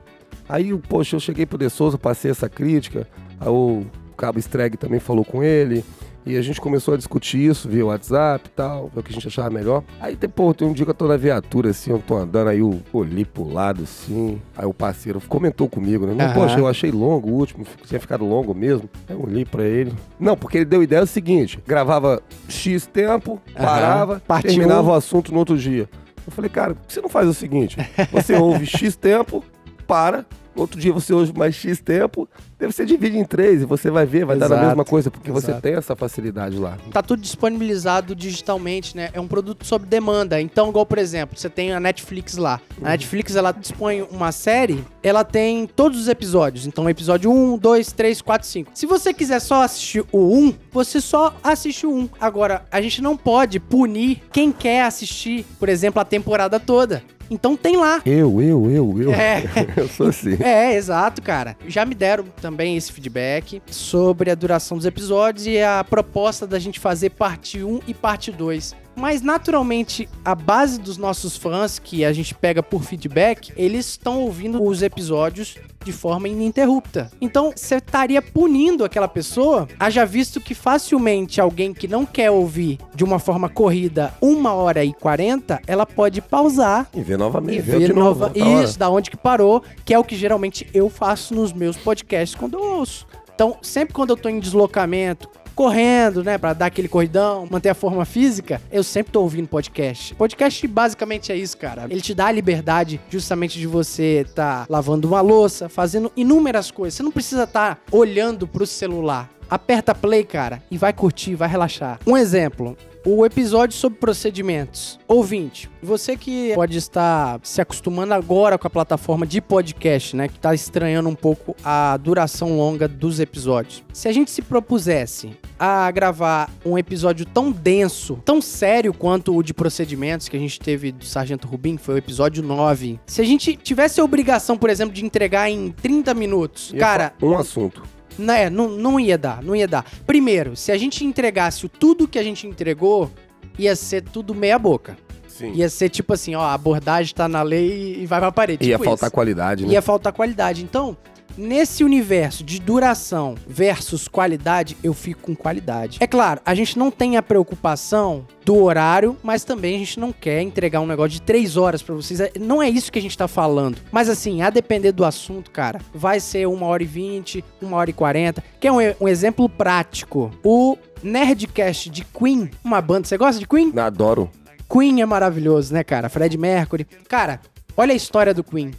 Aí, 0.50 0.76
poxa, 0.90 1.16
eu 1.16 1.20
cheguei 1.20 1.46
pro 1.46 1.58
De 1.58 1.70
Souza, 1.70 1.98
passei 1.98 2.32
essa 2.32 2.50
crítica. 2.50 3.08
Aí 3.40 3.48
o 3.48 3.86
Cabo 4.18 4.40
Streg 4.40 4.76
também 4.78 5.00
falou 5.00 5.24
com 5.24 5.42
ele. 5.44 5.86
E 6.26 6.38
a 6.38 6.42
gente 6.42 6.62
começou 6.62 6.94
a 6.94 6.98
discutir 6.98 7.40
isso 7.40 7.68
via 7.68 7.86
WhatsApp 7.86 8.48
e 8.48 8.52
tal, 8.52 8.92
ver 8.94 9.00
o 9.00 9.04
que 9.04 9.12
a 9.12 9.14
gente 9.14 9.28
achava 9.28 9.50
melhor. 9.50 9.84
Aí, 10.00 10.16
pô, 10.16 10.54
tem 10.54 10.68
um 10.68 10.74
dia 10.74 10.86
que 10.86 10.92
eu 10.92 10.96
tô 10.96 11.08
na 11.08 11.18
viatura, 11.18 11.72
assim, 11.72 11.92
eu 11.92 12.00
tô 12.00 12.16
andando, 12.16 12.50
aí 12.50 12.60
eu 12.60 12.80
olhei 12.94 13.26
pro 13.26 13.52
lado, 13.52 13.84
assim. 13.84 14.40
Aí 14.56 14.66
o 14.66 14.74
parceiro 14.74 15.20
comentou 15.28 15.68
comigo, 15.68 16.06
né? 16.06 16.14
Não, 16.14 16.26
Aham. 16.26 16.34
Poxa, 16.34 16.60
eu 16.60 16.68
achei 16.68 16.92
longo 16.92 17.30
o 17.30 17.34
último, 17.34 17.66
tinha 17.86 18.00
ficado 18.00 18.24
longo 18.26 18.54
mesmo. 18.54 18.90
Aí 19.10 19.16
eu 19.16 19.24
olhei 19.24 19.46
pra 19.46 19.64
ele. 19.64 19.94
Não, 20.20 20.38
porque 20.38 20.60
ele 20.60 20.66
deu 20.66 20.84
ideia 20.84 21.02
o 21.04 21.08
seguinte: 21.08 21.60
gravava 21.66 22.22
X 22.48 22.86
tempo, 22.86 23.42
Aham. 23.56 23.66
parava, 23.66 24.20
Parte 24.28 24.48
terminava 24.48 24.92
o 24.92 24.94
assunto 24.94 25.32
no 25.32 25.40
outro 25.40 25.58
dia. 25.58 25.90
Eu 26.26 26.32
falei, 26.32 26.50
cara, 26.50 26.76
por 26.76 26.86
que 26.86 26.94
você 26.94 27.02
não 27.02 27.10
faz 27.10 27.28
o 27.28 27.34
seguinte? 27.34 27.78
Você 28.12 28.36
ouve 28.38 28.66
X 28.68 28.96
tempo, 28.96 29.44
para, 29.88 30.26
outro 30.56 30.80
dia 30.80 30.92
você 30.92 31.14
ouve 31.14 31.34
mais 31.38 31.56
X 31.56 31.80
tempo, 31.80 32.28
você 32.60 32.86
divide 32.86 33.18
em 33.18 33.26
três 33.26 33.62
e 33.62 33.66
você 33.66 33.90
vai 33.90 34.06
ver, 34.06 34.26
vai 34.26 34.38
dar 34.38 34.50
na 34.50 34.56
Exato, 34.56 34.68
mesma 34.68 34.86
coisa, 34.86 35.10
porque 35.10 35.32
você 35.32 35.48
exato. 35.48 35.62
tem 35.62 35.74
essa 35.74 35.96
facilidade 35.96 36.58
lá. 36.58 36.78
Tá 36.92 37.02
tudo 37.02 37.22
disponibilizado 37.22 38.16
digitalmente, 38.16 38.96
né? 38.96 39.10
É 39.14 39.20
um 39.20 39.28
produto 39.28 39.66
sob 39.66 39.86
demanda. 39.86 40.40
Então, 40.40 40.70
igual, 40.70 40.86
por 40.86 40.98
exemplo, 40.98 41.38
você 41.38 41.50
tem 41.50 41.74
a 41.74 41.80
Netflix 41.80 42.38
lá. 42.38 42.60
A 42.84 42.90
Netflix, 42.90 43.36
ela 43.36 43.52
dispõe 43.52 44.02
uma 44.04 44.32
série, 44.32 44.84
ela 45.02 45.24
tem 45.24 45.66
todos 45.68 46.00
os 46.00 46.08
episódios. 46.08 46.66
Então, 46.68 46.90
episódio 46.90 47.32
1, 47.32 47.58
2, 47.58 47.92
3, 47.92 48.22
4, 48.22 48.48
5. 48.48 48.72
Se 48.74 48.86
você 48.86 49.14
quiser 49.14 49.40
só 49.40 49.64
assistir 49.64 50.06
o 50.12 50.36
1, 50.38 50.54
você 50.72 51.02
só 51.02 51.36
assiste 51.44 51.86
o 51.86 51.94
1. 51.94 52.10
Agora, 52.20 52.66
a 52.72 52.82
gente 52.82 53.02
não 53.02 53.18
pode 53.18 53.60
punir 53.60 54.22
quem 54.32 54.52
quer 54.52 54.84
assistir, 54.84 55.46
por 55.60 55.70
exemplo, 55.70 56.02
a 56.02 56.06
temporada 56.06 56.60
toda. 56.60 57.04
Então 57.32 57.56
tem 57.56 57.78
lá. 57.78 58.02
Eu, 58.06 58.42
eu, 58.42 58.70
eu, 58.70 59.02
eu. 59.02 59.14
É. 59.14 59.44
eu 59.78 59.88
sou 59.88 60.08
assim. 60.08 60.38
É, 60.44 60.76
exato, 60.76 61.22
cara. 61.22 61.56
Já 61.66 61.86
me 61.86 61.96
deram 61.96 62.26
também 62.42 62.76
esse 62.76 62.92
feedback 62.92 63.62
sobre 63.68 64.30
a 64.30 64.36
duração 64.36 64.76
dos 64.76 64.86
episódios 64.86 65.48
e 65.48 65.62
a 65.62 65.82
proposta 65.82 66.46
da 66.46 66.60
gente 66.60 66.78
fazer 66.78 67.12
parte 67.12 67.64
1 67.64 67.80
e 67.88 67.94
parte 67.94 68.32
2. 68.32 68.76
Mas 69.02 69.24
naturalmente, 69.24 70.08
a 70.24 70.36
base 70.36 70.80
dos 70.80 70.96
nossos 70.96 71.36
fãs, 71.36 71.80
que 71.80 72.06
a 72.06 72.14
gente 72.14 72.36
pega 72.36 72.62
por 72.62 72.84
feedback, 72.84 73.52
eles 73.58 73.88
estão 73.88 74.20
ouvindo 74.20 74.64
os 74.64 74.84
episódios 74.84 75.56
de 75.84 75.92
forma 75.92 76.28
ininterrupta. 76.30 77.10
Então, 77.20 77.52
você 77.56 77.78
estaria 77.78 78.22
punindo 78.22 78.86
aquela 78.86 79.08
pessoa, 79.08 79.68
haja 79.80 80.06
visto 80.06 80.40
que 80.40 80.54
facilmente 80.54 81.42
alguém 81.42 81.74
que 81.74 81.88
não 81.88 82.06
quer 82.06 82.30
ouvir 82.30 82.78
de 82.94 83.04
uma 83.04 83.18
forma 83.18 83.50
corrida 83.50 84.14
uma 84.22 84.54
hora 84.54 84.86
e 84.86 84.94
40, 84.94 85.60
ela 85.66 85.88
pode 85.88 86.22
pausar 86.22 86.88
E 86.94 87.02
ver 87.02 87.18
novamente. 87.18 87.58
e 87.58 87.62
ver 87.62 87.80
ver 87.80 87.88
de 87.88 87.94
novo. 87.94 88.20
nova... 88.20 88.26
outra 88.28 88.46
hora. 88.46 88.64
Isso, 88.64 88.78
da 88.78 88.88
onde 88.88 89.10
que 89.10 89.18
parou, 89.18 89.64
que 89.84 89.96
é 89.96 89.98
o 89.98 90.04
que 90.04 90.16
geralmente 90.16 90.68
eu 90.76 90.92
faço 90.92 91.34
nos 91.34 91.52
meus 91.52 91.76
podcasts 91.76 92.36
quando 92.40 92.54
eu 92.60 92.64
ouço. 92.78 93.08
Então, 93.34 93.58
sempre 93.64 93.96
quando 93.96 94.12
eu 94.12 94.18
tô 94.18 94.30
em 94.30 94.40
deslocamento, 94.40 95.28
correndo, 95.56 96.24
né, 96.24 96.38
Pra 96.38 96.54
dar 96.54 96.68
aquele 96.68 96.88
corridão, 96.88 97.48
manter 97.50 97.70
a 97.70 97.76
forma 97.76 98.06
física, 98.06 98.62
eu 98.72 98.84
sempre 98.84 99.12
tô 99.12 99.22
ouvindo 99.22 99.48
podcast. 99.48 100.16
Podcast 100.16 100.68
basicamente 100.68 101.32
é 101.32 101.36
isso, 101.36 101.58
cara. 101.58 101.86
Ele 101.90 102.02
te 102.02 102.14
dá 102.14 102.28
a 102.28 102.32
liberdade 102.32 103.00
justamente 103.10 103.60
de 103.60 103.68
você 103.68 104.26
tá 104.34 104.66
lavando 104.70 105.08
uma 105.08 105.22
louça, 105.22 105.70
fazendo 105.70 106.12
inúmeras 106.16 106.72
coisas. 106.72 106.96
Você 106.96 107.04
não 107.04 107.12
precisa 107.12 107.44
estar 107.44 107.80
olhando 107.92 108.48
pro 108.48 108.66
celular. 108.66 109.30
Aperta 109.50 109.94
play, 109.94 110.24
cara, 110.24 110.64
e 110.72 110.78
vai 110.78 110.94
curtir, 110.94 111.36
vai 111.36 111.50
relaxar. 111.50 112.00
Um 112.08 112.16
exemplo, 112.16 112.78
o 113.06 113.26
episódio 113.26 113.76
sobre 113.76 114.00
procedimentos. 114.00 115.00
Ouvinte, 115.08 115.70
você 115.82 116.16
que 116.16 116.54
pode 116.54 116.78
estar 116.78 117.40
se 117.44 117.60
acostumando 117.60 118.14
agora 118.14 118.58
com 118.58 118.68
a 118.68 118.70
plataforma 118.70 119.26
de 119.26 119.42
podcast, 119.42 120.16
né? 120.16 120.28
Que 120.28 120.40
tá 120.40 120.54
estranhando 120.54 121.10
um 121.10 121.16
pouco 121.16 121.56
a 121.64 121.98
duração 121.98 122.56
longa 122.56 122.88
dos 122.88 123.20
episódios. 123.20 123.84
Se 123.92 124.08
a 124.08 124.14
gente 124.14 124.30
se 124.32 124.42
propusesse 124.42 125.32
a 125.64 125.92
gravar 125.92 126.50
um 126.66 126.76
episódio 126.76 127.24
tão 127.24 127.52
denso, 127.52 128.20
tão 128.26 128.42
sério 128.42 128.92
quanto 128.96 129.36
o 129.38 129.44
de 129.44 129.54
procedimentos 129.54 130.28
que 130.28 130.36
a 130.36 130.40
gente 130.40 130.60
teve 130.60 130.92
do 130.92 131.06
Sargento 131.06 131.48
Rubim, 131.48 131.76
que 131.78 131.84
foi 131.84 131.94
o 131.94 131.98
episódio 132.00 132.42
9. 132.42 133.00
Se 133.06 133.22
a 133.22 133.24
gente 133.24 133.56
tivesse 133.56 134.02
a 134.02 134.04
obrigação, 134.04 134.58
por 134.58 134.72
exemplo, 134.72 134.92
de 134.92 135.06
entregar 135.06 135.52
em 135.52 135.70
30 135.70 136.16
minutos, 136.16 136.72
Ia 136.74 136.80
cara, 136.80 137.14
Um 137.22 137.38
assunto. 137.38 137.84
né, 138.18 138.50
não, 138.50 138.70
não 138.70 139.00
ia 139.00 139.20
dar, 139.20 139.44
não 139.44 139.56
ia 139.56 139.68
dar. 139.68 139.86
Primeiro, 140.08 140.56
se 140.56 140.72
a 140.72 140.78
gente 140.80 141.06
entregasse 141.06 141.64
o 141.64 141.70
tudo 141.70 142.08
que 142.08 142.18
a 142.18 142.24
gente 142.24 142.48
entregou, 142.48 143.12
ia 143.60 143.76
ser 143.76 144.02
tudo 144.02 144.34
meia 144.34 144.58
boca. 144.58 144.98
Sim. 145.28 145.52
Ia 145.54 145.70
ser 145.70 145.90
tipo 145.90 146.12
assim, 146.14 146.34
ó, 146.34 146.42
a 146.42 146.56
abordagem 146.56 147.14
tá 147.14 147.28
na 147.28 147.44
lei 147.44 147.98
e 148.02 148.06
vai 148.08 148.20
pra 148.20 148.32
parede. 148.32 148.68
Ia 148.68 148.78
tipo 148.78 148.84
faltar 148.86 149.08
isso. 149.10 149.14
qualidade, 149.14 149.66
né? 149.68 149.74
Ia 149.74 149.82
faltar 149.84 150.12
qualidade. 150.12 150.64
Então, 150.64 150.98
nesse 151.42 151.84
universo 151.84 152.44
de 152.44 152.60
duração 152.60 153.36
versus 153.48 154.08
qualidade, 154.08 154.78
eu 154.84 154.94
fico 154.94 155.22
com 155.22 155.36
qualidade. 155.36 155.98
É 156.00 156.08
claro, 156.08 156.40
a 156.46 156.54
gente 156.54 156.78
não 156.78 156.92
tem 156.92 157.18
a 157.18 157.22
preocupação 157.22 158.26
do 158.46 158.56
horário, 158.64 159.18
mas 159.24 159.44
também 159.44 159.76
a 159.76 159.80
gente 159.80 160.00
não 160.00 160.12
quer 160.12 160.42
entregar 160.42 160.80
um 160.82 160.88
negócio 160.88 161.12
de 161.12 161.22
três 161.22 161.58
horas 161.58 161.82
pra 161.82 161.94
vocês. 161.96 162.20
É- 162.20 162.32
Não 162.40 162.62
é 162.62 162.70
isso 162.70 162.92
que 162.92 163.00
a 163.00 163.02
gente 163.02 163.18
tá 163.18 163.28
falando. 163.28 163.78
Mas 163.92 164.10
assim, 164.10 164.42
a 164.42 164.50
depender 164.50 164.92
do 164.92 165.04
assunto, 165.06 165.52
cara, 165.52 165.80
vai 165.94 166.20
ser 166.20 166.48
uma 166.48 166.66
hora 166.66 166.84
e 166.84 166.86
vinte, 166.86 167.44
uma 167.62 167.78
hora 167.78 167.90
e 167.90 167.94
quarenta. 167.94 168.44
Que 168.60 168.68
é 168.68 168.72
um, 168.72 168.78
um 169.02 169.08
exemplo 169.08 169.48
prático. 169.48 170.32
O 170.44 170.78
Nerdcast 171.04 171.90
de 171.90 172.04
Queen, 172.06 172.50
uma 172.64 172.82
banda. 172.82 173.08
Você 173.08 173.18
gosta 173.18 173.40
de 173.40 173.48
Queen? 173.48 173.72
Adoro. 173.78 174.30
Queen 174.72 175.02
é 175.02 175.06
maravilhoso, 175.06 175.74
né, 175.74 175.84
cara? 175.84 176.10
Fred 176.10 176.38
Mercury. 176.38 176.86
Cara, 177.08 177.40
olha 177.76 177.94
a 177.94 177.96
história 177.96 178.34
do 178.34 178.44
Queen. 178.44 178.72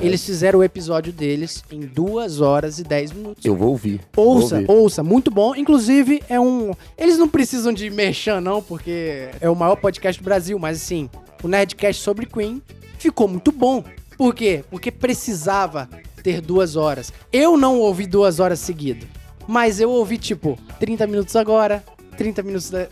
Eles 0.00 0.24
fizeram 0.24 0.58
o 0.58 0.64
episódio 0.64 1.12
deles 1.12 1.62
em 1.70 1.80
2 1.80 2.40
horas 2.40 2.78
e 2.78 2.84
10 2.84 3.12
minutos. 3.12 3.44
Eu 3.44 3.56
vou 3.56 3.70
ouvir. 3.70 4.00
Ouça, 4.16 4.56
vou 4.56 4.58
ouvir. 4.58 4.70
ouça, 4.70 5.02
muito 5.02 5.30
bom. 5.30 5.54
Inclusive, 5.54 6.22
é 6.28 6.38
um. 6.38 6.72
Eles 6.96 7.18
não 7.18 7.28
precisam 7.28 7.72
de 7.72 7.88
merchan, 7.90 8.40
não, 8.40 8.62
porque 8.62 9.28
é 9.40 9.48
o 9.48 9.54
maior 9.56 9.76
podcast 9.76 10.20
do 10.20 10.24
Brasil, 10.24 10.58
mas 10.58 10.82
assim, 10.82 11.08
o 11.42 11.48
Nerdcast 11.48 12.02
sobre 12.02 12.26
Queen 12.26 12.62
ficou 12.98 13.28
muito 13.28 13.50
bom. 13.50 13.82
Por 14.16 14.34
quê? 14.34 14.64
Porque 14.70 14.90
precisava 14.90 15.88
ter 16.22 16.40
duas 16.40 16.76
horas. 16.76 17.12
Eu 17.32 17.56
não 17.56 17.78
ouvi 17.78 18.06
duas 18.06 18.40
horas 18.40 18.58
seguidas, 18.60 19.08
mas 19.46 19.80
eu 19.80 19.90
ouvi, 19.90 20.18
tipo, 20.18 20.58
30 20.80 21.06
minutos 21.06 21.36
agora, 21.36 21.84
30 22.16 22.42
minutos, 22.42 22.70
né? 22.70 22.86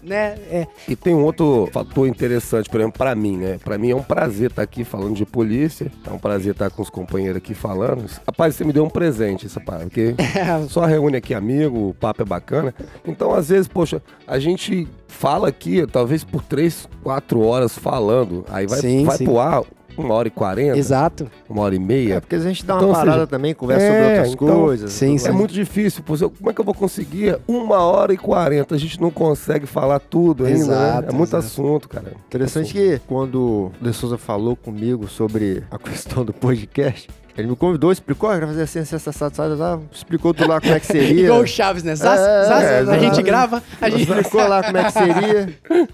É, 0.50 0.66
E 0.88 0.95
tem 0.97 1.14
um 1.14 1.25
outro 1.25 1.69
fator 1.73 2.07
interessante, 2.07 2.69
por 2.69 2.81
exemplo, 2.81 2.99
pra 2.99 3.14
mim, 3.14 3.37
né? 3.37 3.59
Pra 3.64 3.78
mim 3.78 3.90
é 3.90 3.97
um 3.97 4.02
prazer 4.02 4.50
estar 4.50 4.62
aqui 4.62 4.85
falando 4.85 5.14
de 5.14 5.25
polícia. 5.25 5.90
É 6.07 6.11
um 6.11 6.19
prazer 6.19 6.52
estar 6.52 6.71
com 6.71 6.83
os 6.83 6.90
companheiros 6.90 7.37
aqui 7.38 7.54
falando. 7.54 8.04
Rapaz, 8.26 8.54
você 8.54 8.64
me 8.64 8.73
deu 8.73 8.85
um 8.85 8.90
presente, 8.90 9.47
essa 9.47 9.61
parada, 9.61 9.85
porque 9.87 10.14
só 10.69 10.85
reúne 10.85 11.16
aqui 11.16 11.35
amigo, 11.35 11.88
o 11.90 11.95
papo 11.95 12.23
é 12.23 12.25
bacana. 12.25 12.75
Então, 13.07 13.35
às 13.35 13.49
vezes, 13.49 13.69
poxa, 13.69 14.02
a 14.26 14.38
gente 14.38 14.87
fala 15.09 15.49
aqui, 15.49 15.87
talvez 15.87 16.25
por 16.25 16.43
três, 16.43 16.88
quatro 17.02 17.40
horas 17.40 17.76
falando. 17.78 18.45
Aí 18.49 18.66
vai, 18.66 18.81
Sim, 18.81 19.04
vai 19.04 19.16
sim. 19.16 19.25
pro 19.25 19.38
ar 19.38 19.62
uma 19.96 20.14
hora 20.14 20.28
e 20.28 20.30
quarenta, 20.30 20.78
exato. 20.78 21.30
uma 21.48 21.62
hora 21.62 21.74
e 21.74 21.78
É, 21.78 21.80
meia. 21.80 22.20
porque 22.20 22.34
a 22.36 22.38
gente 22.40 22.64
dá 22.64 22.74
uma 22.74 22.82
Então, 22.82 22.92
parada 22.92 23.12
seja, 23.12 23.26
também, 23.26 23.54
conversa 23.54 23.84
é, 23.84 23.88
sobre 23.90 24.04
outras 24.14 24.32
então, 24.32 24.60
coisas. 24.64 24.92
sim, 24.92 25.16
tudo 25.16 25.28
É 25.28 25.32
muito 25.32 25.54
difícil, 25.54 26.02
pô. 26.02 26.14
Como 26.16 26.50
é 26.50 26.52
que 26.52 26.60
eu 26.60 26.64
vou 26.64 26.74
conseguir 26.74 27.38
uma 27.46 27.78
hora 27.78 28.12
e 28.12 28.16
quarenta? 28.16 28.74
A 28.74 28.78
gente 28.78 29.00
não 29.00 29.10
consegue 29.10 29.66
falar 29.66 29.98
tudo 29.98 30.44
ainda, 30.46 30.58
Exato, 30.58 31.02
né? 31.02 31.08
É 31.08 31.12
muito 31.12 31.28
exato. 31.30 31.44
assunto, 31.46 31.88
cara. 31.88 32.12
Interessante 32.26 32.72
que 32.72 33.00
quando 33.06 33.40
o 33.40 33.72
De 33.80 33.92
Souza 33.92 34.18
falou 34.18 34.56
comigo 34.56 35.08
sobre 35.08 35.62
a 35.70 35.78
questão 35.78 36.24
do 36.24 36.32
podcast, 36.32 37.08
ele 37.36 37.48
me 37.48 37.56
convidou, 37.56 37.90
explicou, 37.90 38.30
ah, 38.30 38.38
fazer 38.40 38.62
assim, 38.62 38.78
assim, 38.78 38.94
assado, 38.94 39.10
assado, 39.26 39.54
assado, 39.54 39.82
explicou 39.92 40.32
tudo 40.32 40.48
lá 40.48 40.60
como 40.60 40.72
é 40.72 40.78
que 40.78 40.86
seria. 40.92 41.24
Igual 41.24 41.40
o 41.40 41.46
Chaves, 41.46 41.82
né? 41.82 41.96
Zaz, 41.96 42.20
É, 42.20 42.44
zaz, 42.44 42.88
é, 42.88 42.92
a 42.94 42.98
gente 42.98 43.22
grava, 43.22 43.60
a 43.80 43.90
gente... 43.90 44.02
explicou 44.08 44.46
lá 44.46 44.62
como 44.62 44.76
é 44.78 44.84
que 44.84 44.92
seria. 44.92 45.58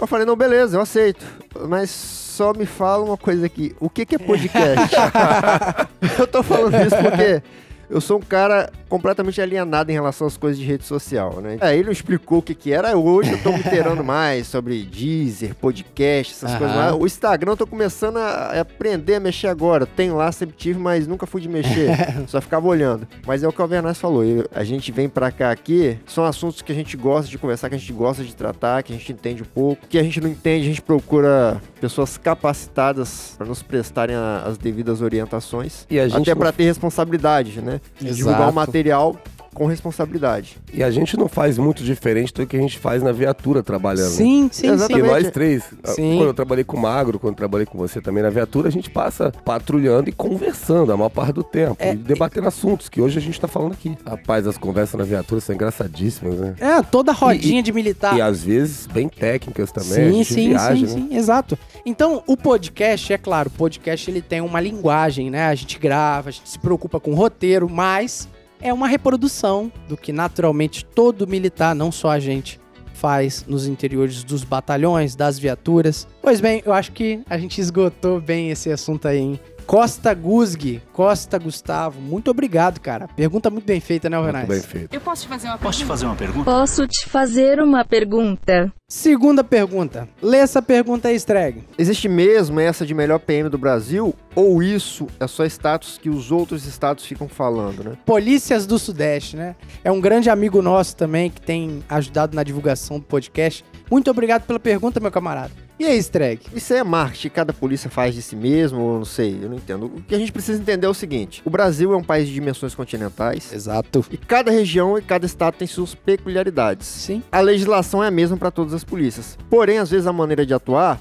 Eu 0.00 0.06
falei, 0.06 0.24
não, 0.24 0.34
beleza, 0.34 0.78
eu 0.78 0.80
aceito. 0.80 1.22
Mas 1.68 2.29
só 2.40 2.54
me 2.54 2.64
fala 2.64 3.04
uma 3.04 3.18
coisa 3.18 3.44
aqui. 3.44 3.76
O 3.78 3.90
que, 3.90 4.06
que 4.06 4.14
é 4.14 4.18
podcast? 4.18 4.96
eu 6.18 6.26
tô 6.26 6.42
falando 6.42 6.74
isso 6.86 6.96
porque 6.96 7.42
eu 7.90 8.00
sou 8.00 8.16
um 8.16 8.22
cara 8.22 8.70
completamente 8.88 9.40
alienado 9.42 9.90
em 9.90 9.94
relação 9.94 10.26
às 10.26 10.36
coisas 10.36 10.58
de 10.58 10.64
rede 10.64 10.84
social, 10.84 11.40
né? 11.40 11.58
Aí 11.60 11.78
ele 11.80 11.90
explicou 11.90 12.38
o 12.38 12.42
que 12.42 12.54
que 12.54 12.72
era. 12.72 12.96
Hoje 12.96 13.32
eu 13.32 13.42
tô 13.42 13.52
me 13.52 13.58
inteirando 13.58 14.02
mais 14.04 14.46
sobre 14.46 14.82
Deezer, 14.84 15.54
podcast, 15.56 16.32
essas 16.32 16.50
Aham. 16.50 16.58
coisas 16.58 16.76
mais. 16.76 16.94
O 16.94 17.06
Instagram 17.06 17.52
eu 17.52 17.56
tô 17.56 17.66
começando 17.66 18.16
a 18.18 18.60
aprender 18.60 19.16
a 19.16 19.20
mexer 19.20 19.48
agora. 19.48 19.84
Tenho 19.86 20.16
lá, 20.16 20.30
sempre 20.32 20.56
tive, 20.56 20.78
mas 20.78 21.06
nunca 21.06 21.26
fui 21.26 21.40
de 21.40 21.48
mexer. 21.48 21.90
Só 22.28 22.40
ficava 22.40 22.66
olhando. 22.66 23.06
Mas 23.26 23.42
é 23.42 23.48
o 23.48 23.52
que 23.52 23.60
o 23.60 23.62
Alvernaz 23.62 23.98
falou. 23.98 24.24
eu- 24.24 24.46
a 24.54 24.62
gente 24.64 24.90
vem 24.92 25.08
pra 25.08 25.30
cá 25.32 25.50
aqui, 25.50 25.98
são 26.06 26.24
assuntos 26.24 26.62
que 26.62 26.70
a 26.72 26.74
gente 26.74 26.96
gosta 26.96 27.28
de 27.28 27.38
conversar, 27.38 27.68
que 27.68 27.74
a 27.74 27.78
gente 27.78 27.92
gosta 27.92 28.22
de 28.24 28.34
tratar, 28.34 28.82
que 28.84 28.92
a 28.92 28.96
gente 28.96 29.12
entende 29.12 29.42
um 29.42 29.46
pouco. 29.46 29.86
Que 29.88 29.98
a 29.98 30.02
gente 30.02 30.20
não 30.20 30.28
entende, 30.30 30.64
a 30.66 30.68
gente 30.68 30.82
procura 30.82 31.60
pessoas 31.80 32.16
capacitadas 32.18 33.34
pra 33.38 33.46
nos 33.46 33.62
prestarem 33.62 34.14
a- 34.16 34.42
as 34.46 34.58
devidas 34.58 35.00
orientações. 35.00 35.86
E 35.90 35.98
a 35.98 36.06
gente 36.08 36.22
Até 36.22 36.30
não- 36.34 36.40
pra 36.40 36.52
ter 36.52 36.64
responsabilidade, 36.64 37.60
né? 37.60 37.80
Exato. 38.00 38.14
Divulgar 38.16 38.50
o 38.50 38.52
material 38.52 39.16
com 39.54 39.66
responsabilidade. 39.66 40.58
E 40.72 40.82
a 40.82 40.90
gente 40.90 41.16
não 41.16 41.28
faz 41.28 41.58
muito 41.58 41.82
diferente 41.82 42.32
do 42.32 42.46
que 42.46 42.56
a 42.56 42.60
gente 42.60 42.78
faz 42.78 43.02
na 43.02 43.12
viatura 43.12 43.62
trabalhando. 43.62 44.10
né? 44.10 44.16
Sim, 44.16 44.48
sim, 44.52 44.68
Exatamente. 44.68 45.06
Sim. 45.06 45.12
nós 45.12 45.30
três, 45.30 45.64
Sim. 45.84 46.16
quando 46.16 46.28
eu 46.28 46.34
trabalhei 46.34 46.64
com 46.64 46.76
o 46.76 46.80
Magro, 46.80 47.18
quando 47.18 47.32
eu 47.32 47.36
trabalhei 47.36 47.66
com 47.66 47.76
você 47.76 48.00
também 48.00 48.22
na 48.22 48.30
viatura, 48.30 48.68
a 48.68 48.70
gente 48.70 48.88
passa 48.90 49.32
patrulhando 49.44 50.08
e 50.08 50.12
conversando 50.12 50.92
a 50.92 50.96
maior 50.96 51.08
parte 51.08 51.32
do 51.32 51.42
tempo. 51.42 51.76
É, 51.78 51.92
e 51.92 51.96
debatendo 51.96 52.46
assuntos 52.48 52.88
que 52.88 53.00
hoje 53.00 53.18
a 53.18 53.22
gente 53.22 53.40
tá 53.40 53.48
falando 53.48 53.72
aqui. 53.72 53.96
Rapaz, 54.06 54.46
as 54.46 54.56
conversas 54.56 54.98
na 54.98 55.04
viatura 55.04 55.40
são 55.40 55.54
engraçadíssimas, 55.54 56.36
né? 56.38 56.54
É, 56.60 56.82
toda 56.82 57.12
rodinha 57.12 57.62
de 57.62 57.72
militar. 57.72 58.16
E 58.16 58.20
às 58.22 58.42
vezes 58.44 58.86
bem 58.86 59.08
técnicas 59.08 59.72
também. 59.72 59.90
a 59.90 59.94
Sim, 60.10 60.12
gente 60.18 60.34
sim, 60.34 60.48
viaja, 60.50 60.74
sim, 60.74 60.82
né? 60.82 61.08
sim, 61.10 61.16
exato. 61.16 61.58
Então, 61.84 62.22
o 62.26 62.36
podcast, 62.36 63.12
é 63.12 63.18
claro, 63.18 63.48
o 63.48 63.52
podcast 63.52 64.10
ele 64.10 64.22
tem 64.22 64.40
uma 64.40 64.60
linguagem, 64.60 65.30
né? 65.30 65.46
A 65.46 65.54
gente 65.54 65.78
grava, 65.78 66.28
a 66.28 66.32
gente 66.32 66.48
se 66.48 66.58
preocupa 66.58 67.00
com 67.00 67.10
o 67.12 67.14
roteiro, 67.14 67.68
mas 67.68 68.28
é 68.60 68.72
uma 68.72 68.86
reprodução 68.86 69.72
do 69.88 69.96
que 69.96 70.12
naturalmente 70.12 70.84
todo 70.84 71.26
militar, 71.26 71.74
não 71.74 71.90
só 71.90 72.10
a 72.10 72.18
gente, 72.18 72.60
faz 72.94 73.44
nos 73.48 73.66
interiores 73.66 74.22
dos 74.22 74.44
batalhões, 74.44 75.16
das 75.16 75.38
viaturas. 75.38 76.06
Pois 76.20 76.40
bem, 76.40 76.62
eu 76.66 76.72
acho 76.72 76.92
que 76.92 77.20
a 77.30 77.38
gente 77.38 77.60
esgotou 77.60 78.20
bem 78.20 78.50
esse 78.50 78.70
assunto 78.70 79.08
aí, 79.08 79.18
hein? 79.18 79.40
Costa 79.70 80.12
Gusg, 80.14 80.82
Costa 80.92 81.38
Gustavo, 81.38 82.00
muito 82.00 82.28
obrigado, 82.28 82.80
cara. 82.80 83.06
Pergunta 83.06 83.48
muito 83.50 83.66
bem 83.66 83.78
feita, 83.78 84.10
né, 84.10 84.16
Muito 84.16 84.26
Renais? 84.26 84.48
bem 84.48 84.60
feito. 84.60 84.92
Eu 84.92 85.00
posso 85.00 85.22
te 85.22 85.28
fazer 85.28 85.46
uma 85.46 85.58
Posso 85.58 85.78
te 85.78 85.84
fazer 85.84 86.06
uma 86.06 86.16
pergunta? 86.16 86.44
Posso 86.44 86.88
te 86.88 87.08
fazer 87.08 87.60
uma 87.62 87.84
pergunta? 87.84 88.72
Segunda 88.88 89.44
pergunta. 89.44 90.08
Lê 90.20 90.38
essa 90.38 90.60
pergunta 90.60 91.06
aí, 91.06 91.14
Streg. 91.14 91.62
Existe 91.78 92.08
mesmo 92.08 92.58
essa 92.58 92.84
de 92.84 92.92
melhor 92.92 93.20
PM 93.20 93.48
do 93.48 93.56
Brasil? 93.56 94.12
Ou 94.34 94.60
isso 94.60 95.06
é 95.20 95.28
só 95.28 95.44
status 95.44 95.98
que 95.98 96.10
os 96.10 96.32
outros 96.32 96.66
estados 96.66 97.06
ficam 97.06 97.28
falando, 97.28 97.84
né? 97.84 97.92
Polícias 98.04 98.66
do 98.66 98.76
Sudeste, 98.76 99.36
né? 99.36 99.54
É 99.84 99.92
um 99.92 100.00
grande 100.00 100.28
amigo 100.28 100.60
nosso 100.60 100.96
também 100.96 101.30
que 101.30 101.40
tem 101.40 101.84
ajudado 101.88 102.34
na 102.34 102.42
divulgação 102.42 102.98
do 102.98 103.04
podcast. 103.04 103.64
Muito 103.88 104.10
obrigado 104.10 104.42
pela 104.46 104.58
pergunta, 104.58 104.98
meu 104.98 105.12
camarada. 105.12 105.69
E 105.80 105.86
aí, 105.86 105.96
Streg? 105.96 106.42
Isso 106.54 106.74
é 106.74 106.84
marketing, 106.84 107.30
cada 107.30 107.54
polícia 107.54 107.88
faz 107.88 108.14
de 108.14 108.20
si 108.20 108.36
mesmo, 108.36 108.82
ou 108.82 108.98
não 108.98 109.04
sei, 109.06 109.38
eu 109.42 109.48
não 109.48 109.56
entendo. 109.56 109.86
O 109.86 110.02
que 110.02 110.14
a 110.14 110.18
gente 110.18 110.30
precisa 110.30 110.60
entender 110.60 110.84
é 110.86 110.90
o 110.90 110.92
seguinte: 110.92 111.40
o 111.42 111.48
Brasil 111.48 111.94
é 111.94 111.96
um 111.96 112.04
país 112.04 112.28
de 112.28 112.34
dimensões 112.34 112.74
continentais, 112.74 113.50
Exato. 113.50 114.04
e 114.10 114.18
cada 114.18 114.50
região 114.50 114.98
e 114.98 115.00
cada 115.00 115.24
estado 115.24 115.54
tem 115.54 115.66
suas 115.66 115.94
peculiaridades. 115.94 116.86
Sim. 116.86 117.22
A 117.32 117.40
legislação 117.40 118.04
é 118.04 118.08
a 118.08 118.10
mesma 118.10 118.36
para 118.36 118.50
todas 118.50 118.74
as 118.74 118.84
polícias. 118.84 119.38
Porém, 119.48 119.78
às 119.78 119.90
vezes 119.90 120.06
a 120.06 120.12
maneira 120.12 120.44
de 120.44 120.52
atuar 120.52 121.00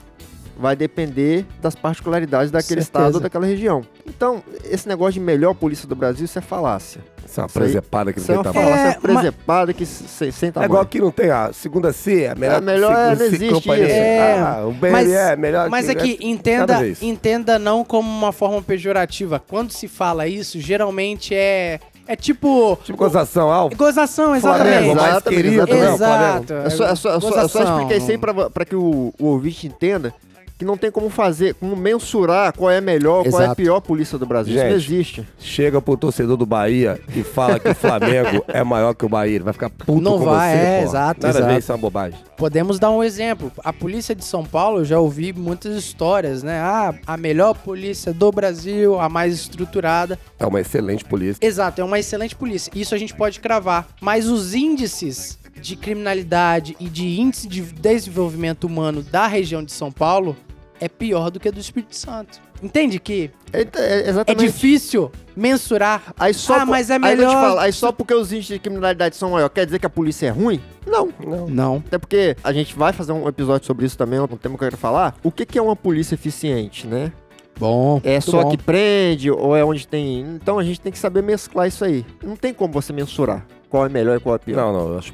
vai 0.59 0.75
depender 0.75 1.45
das 1.61 1.73
particularidades 1.73 2.51
daquele 2.51 2.81
Certeza. 2.81 2.87
estado 2.87 3.15
ou 3.15 3.21
daquela 3.21 3.45
região. 3.45 3.81
Então, 4.05 4.43
esse 4.65 4.87
negócio 4.87 5.13
de 5.13 5.19
melhor 5.21 5.53
polícia 5.55 5.87
do 5.87 5.95
Brasil, 5.95 6.25
isso 6.25 6.37
é 6.37 6.41
falácia. 6.41 7.01
Isso 7.25 7.39
é 7.39 7.43
uma 7.43 7.47
Isso 7.47 7.59
presepada 7.59 8.11
que 8.11 8.19
não 8.19 8.23
Isso 8.23 8.31
é 8.31 8.35
tem 8.35 8.41
uma 8.43 8.53
tamanho. 8.53 8.69
falácia 8.71 8.97
É, 8.97 8.99
presepada 8.99 9.73
que 9.73 9.85
se- 9.85 10.31
sem 10.31 10.49
É 10.49 10.51
tamanho. 10.51 10.69
igual 10.69 10.85
que 10.85 10.99
não 10.99 11.11
tem 11.11 11.29
a 11.29 11.53
segunda 11.53 11.93
C, 11.93 12.27
a 12.27 12.35
melhor, 12.35 12.57
É, 12.57 12.61
melhor 12.61 12.91
é, 12.91 13.15
não 13.15 13.25
existe 13.25 13.45
isso. 13.55 13.71
É, 13.71 14.39
ah, 14.39 14.65
o 14.67 14.71
BLE 14.73 14.91
mas- 14.91 15.11
é 15.11 15.35
melhor 15.35 15.69
Mas 15.69 15.85
que... 15.85 15.91
aqui, 15.91 16.11
Nada 16.11 16.25
entenda, 16.25 16.77
a 16.79 16.87
isso. 16.87 17.05
entenda 17.05 17.57
não 17.59 17.85
como 17.85 18.09
uma 18.09 18.31
forma 18.31 18.61
pejorativa. 18.61 19.41
Quando 19.47 19.71
se 19.71 19.87
fala 19.87 20.27
isso, 20.27 20.59
geralmente 20.59 21.33
é 21.33 21.79
é 22.07 22.15
tipo 22.15 22.75
Tipo 22.83 22.97
gozação, 22.97 23.51
Alvo. 23.51 23.75
gozação, 23.77 24.37
Flamengo, 24.39 24.47
exatamente. 24.65 24.95
mais 24.95 25.09
Exatamente, 25.11 25.43
querido, 25.43 25.67
né? 25.67 25.93
Exato. 25.93 26.47
Flamengo. 26.47 26.53
É 26.65 26.69
só, 26.71 26.83
é 26.85 26.95
só, 26.95 27.15
é 27.15 27.19
só, 27.21 27.41
eu 27.41 27.49
só 27.49 27.63
expliquei 27.63 27.97
isso 27.97 28.09
aí 28.11 28.17
pra, 28.17 28.49
pra 28.49 28.65
que 28.65 28.75
o, 28.75 29.13
o 29.19 29.25
ouvinte 29.27 29.67
entenda 29.67 30.11
que 30.59 30.65
não 30.65 30.75
tem 30.75 30.91
como 30.91 31.09
fazer, 31.09 31.53
como 31.53 31.73
mensurar 31.73 32.51
qual 32.51 32.69
é 32.69 32.79
a 32.79 32.81
melhor, 32.81 33.23
qual 33.29 33.41
é 33.41 33.45
a 33.45 33.47
Exato. 33.47 33.55
pior 33.55 33.79
polícia 33.79 34.17
do 34.17 34.25
Brasil. 34.25 34.53
Isso 34.53 34.63
não 34.65 34.71
Gente. 34.77 34.93
existe. 34.93 35.27
Chega 35.39 35.81
pro 35.81 35.95
torcedor 35.95 36.35
do 36.35 36.45
Bahia 36.45 36.99
e 37.15 37.23
fala 37.23 37.57
que 37.57 37.69
o 37.69 37.73
Flamengo 37.73 38.43
é 38.49 38.61
maior 38.61 38.93
que 38.93 39.05
o 39.05 39.09
Bahia. 39.09 39.35
Ele 39.35 39.45
vai 39.45 39.53
ficar 39.53 39.69
puto 39.69 40.01
Não 40.01 40.19
com 40.19 40.25
vai, 40.25 40.51
você, 40.51 40.57
é, 40.57 40.83
exato, 40.83 41.25
Nada 41.25 41.39
exato. 41.39 41.59
isso 41.59 41.71
é 41.71 41.75
uma 41.75 41.81
bobagem. 41.81 42.19
Podemos 42.35 42.77
dar 42.77 42.91
um 42.91 43.01
exemplo. 43.01 43.49
A 43.63 43.71
polícia 43.71 44.13
de 44.13 44.25
São 44.25 44.43
Paulo, 44.43 44.79
eu 44.79 44.85
já 44.85 44.99
ouvi 44.99 45.31
muitas 45.31 45.77
histórias, 45.77 46.43
né? 46.43 46.59
Ah, 46.59 46.93
a 47.07 47.15
melhor 47.15 47.53
polícia 47.53 48.11
do 48.11 48.29
Brasil, 48.29 48.99
a 48.99 49.07
mais 49.07 49.33
estruturada. 49.35 50.19
É 50.37 50.45
uma 50.45 50.59
excelente 50.59 51.05
polícia. 51.05 51.39
Exato, 51.41 51.79
é 51.79 51.85
uma 51.85 51.99
excelente 51.99 52.35
polícia. 52.35 52.69
Isso 52.75 52.93
a 52.93 52.97
gente 52.97 53.15
pode 53.15 53.39
cravar. 53.39 53.87
Mas 54.01 54.27
os 54.27 54.53
índices 54.53 55.39
de 55.61 55.77
criminalidade 55.77 56.75
e 56.79 56.89
de 56.89 57.19
índice 57.19 57.47
de 57.47 57.61
desenvolvimento 57.61 58.65
humano 58.65 59.01
da 59.01 59.25
região 59.25 59.63
de 59.63 59.71
São 59.71 59.91
Paulo 59.91 60.35
é 60.79 60.88
pior 60.88 61.29
do 61.29 61.39
que 61.39 61.48
a 61.48 61.51
do 61.51 61.59
Espírito 61.59 61.95
Santo. 61.95 62.39
Entende 62.62 63.00
que 63.00 63.31
É, 63.53 63.62
é 63.62 63.67
é 64.05 64.09
exatamente. 64.09 64.45
difícil 64.51 65.12
mensurar. 65.36 66.13
Aí 66.19 66.33
só 66.33 66.55
Ah, 66.55 66.59
po- 66.62 66.65
mas 66.67 66.89
é 66.89 66.93
Aí, 66.95 67.00
eu 67.00 67.01
te 67.01 67.15
melhor- 67.17 67.31
falo, 67.33 67.59
aí 67.59 67.71
só 67.71 67.91
porque 67.91 68.13
os 68.13 68.31
índices 68.33 68.53
de 68.55 68.59
criminalidade 68.59 69.15
são 69.15 69.29
maiores, 69.31 69.53
quer 69.53 69.65
dizer 69.65 69.79
que 69.79 69.86
a 69.86 69.89
polícia 69.89 70.27
é 70.27 70.29
ruim? 70.29 70.59
Não. 70.86 71.09
Não. 71.25 71.48
Não. 71.48 71.83
Até 71.88 71.98
porque 71.98 72.36
a 72.43 72.51
gente 72.51 72.75
vai 72.75 72.91
fazer 72.93 73.12
um 73.13 73.27
episódio 73.27 73.65
sobre 73.65 73.86
isso 73.86 73.98
também, 73.98 74.19
um 74.19 74.27
tema 74.27 74.57
que 74.57 74.63
eu 74.63 74.69
quero 74.69 74.77
falar. 74.77 75.15
O 75.24 75.31
que, 75.31 75.45
que 75.45 75.57
é 75.57 75.62
uma 75.62 75.75
polícia 75.75 76.15
eficiente, 76.15 76.86
né? 76.86 77.12
Bom. 77.57 78.00
É 78.03 78.21
só 78.21 78.43
bom. 78.43 78.51
que 78.51 78.57
prende 78.57 79.29
ou 79.31 79.55
é 79.55 79.63
onde 79.65 79.86
tem. 79.88 80.21
Então 80.21 80.57
a 80.59 80.63
gente 80.63 80.79
tem 80.79 80.91
que 80.91 80.98
saber 81.00 81.21
mesclar 81.21 81.67
isso 81.67 81.83
aí. 81.83 82.05
Não 82.24 82.36
tem 82.38 82.53
como 82.53 82.71
você 82.74 82.93
mensurar 82.93 83.45
qual 83.69 83.86
é 83.86 83.89
melhor 83.89 84.15
e 84.17 84.19
qual 84.19 84.36
é 84.36 84.38
pior. 84.38 84.57
Não, 84.57 84.74
não, 84.74 84.91
eu 84.93 84.98
acho, 84.98 85.13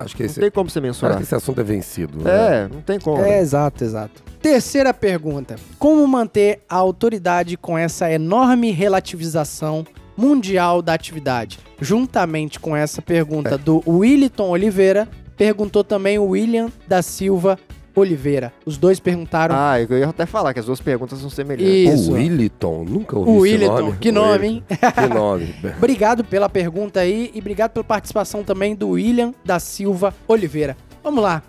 acho 0.00 0.16
que 0.16 0.22
Não 0.22 0.30
esse, 0.30 0.40
tem 0.40 0.50
como 0.50 0.68
você 0.68 0.78
acho 0.78 0.86
mensurar. 0.86 1.16
que 1.16 1.22
esse 1.22 1.34
assunto 1.34 1.60
é 1.60 1.64
vencido. 1.64 2.24
né? 2.24 2.30
É, 2.64 2.68
não 2.68 2.80
tem 2.80 2.98
como. 2.98 3.22
É, 3.22 3.38
exato, 3.40 3.84
exato. 3.84 4.22
Terceira 4.42 4.92
pergunta. 4.94 5.56
Como 5.78 6.06
manter 6.06 6.62
a 6.68 6.76
autoridade 6.76 7.56
com 7.56 7.76
essa 7.76 8.10
enorme 8.10 8.70
relativização 8.70 9.86
mundial 10.16 10.80
da 10.82 10.94
atividade? 10.94 11.58
Juntamente 11.80 12.58
com 12.58 12.74
essa 12.76 13.00
pergunta 13.02 13.56
do 13.58 13.82
Williton 13.86 14.48
Oliveira, 14.48 15.06
perguntou 15.36 15.84
também 15.84 16.18
o 16.18 16.24
William 16.28 16.68
da 16.88 17.02
Silva 17.02 17.58
Oliveira. 17.94 18.52
Os 18.64 18.76
dois 18.76 19.00
perguntaram. 19.00 19.54
Ah, 19.56 19.80
eu 19.80 19.98
ia 19.98 20.08
até 20.08 20.26
falar 20.26 20.52
que 20.54 20.60
as 20.60 20.66
duas 20.66 20.80
perguntas 20.80 21.18
são 21.18 21.30
semelhantes. 21.30 22.00
Isso. 22.00 22.12
O 22.12 22.14
Williton, 22.14 22.84
nunca 22.84 23.18
ouvi 23.18 23.30
o 23.30 23.46
esse 23.46 23.54
Williton, 23.54 23.80
nome. 23.80 23.96
que 23.98 24.12
nome, 24.12 24.46
hein? 24.46 24.64
Que 24.94 25.14
nome. 25.14 25.54
Obrigado 25.78 26.24
pela 26.24 26.48
pergunta 26.48 27.00
aí 27.00 27.30
e 27.34 27.38
obrigado 27.38 27.72
pela 27.72 27.84
participação 27.84 28.42
também 28.42 28.74
do 28.74 28.90
William 28.90 29.32
da 29.44 29.58
Silva 29.58 30.14
Oliveira. 30.28 30.76
Vamos 31.02 31.22
lá. 31.22 31.42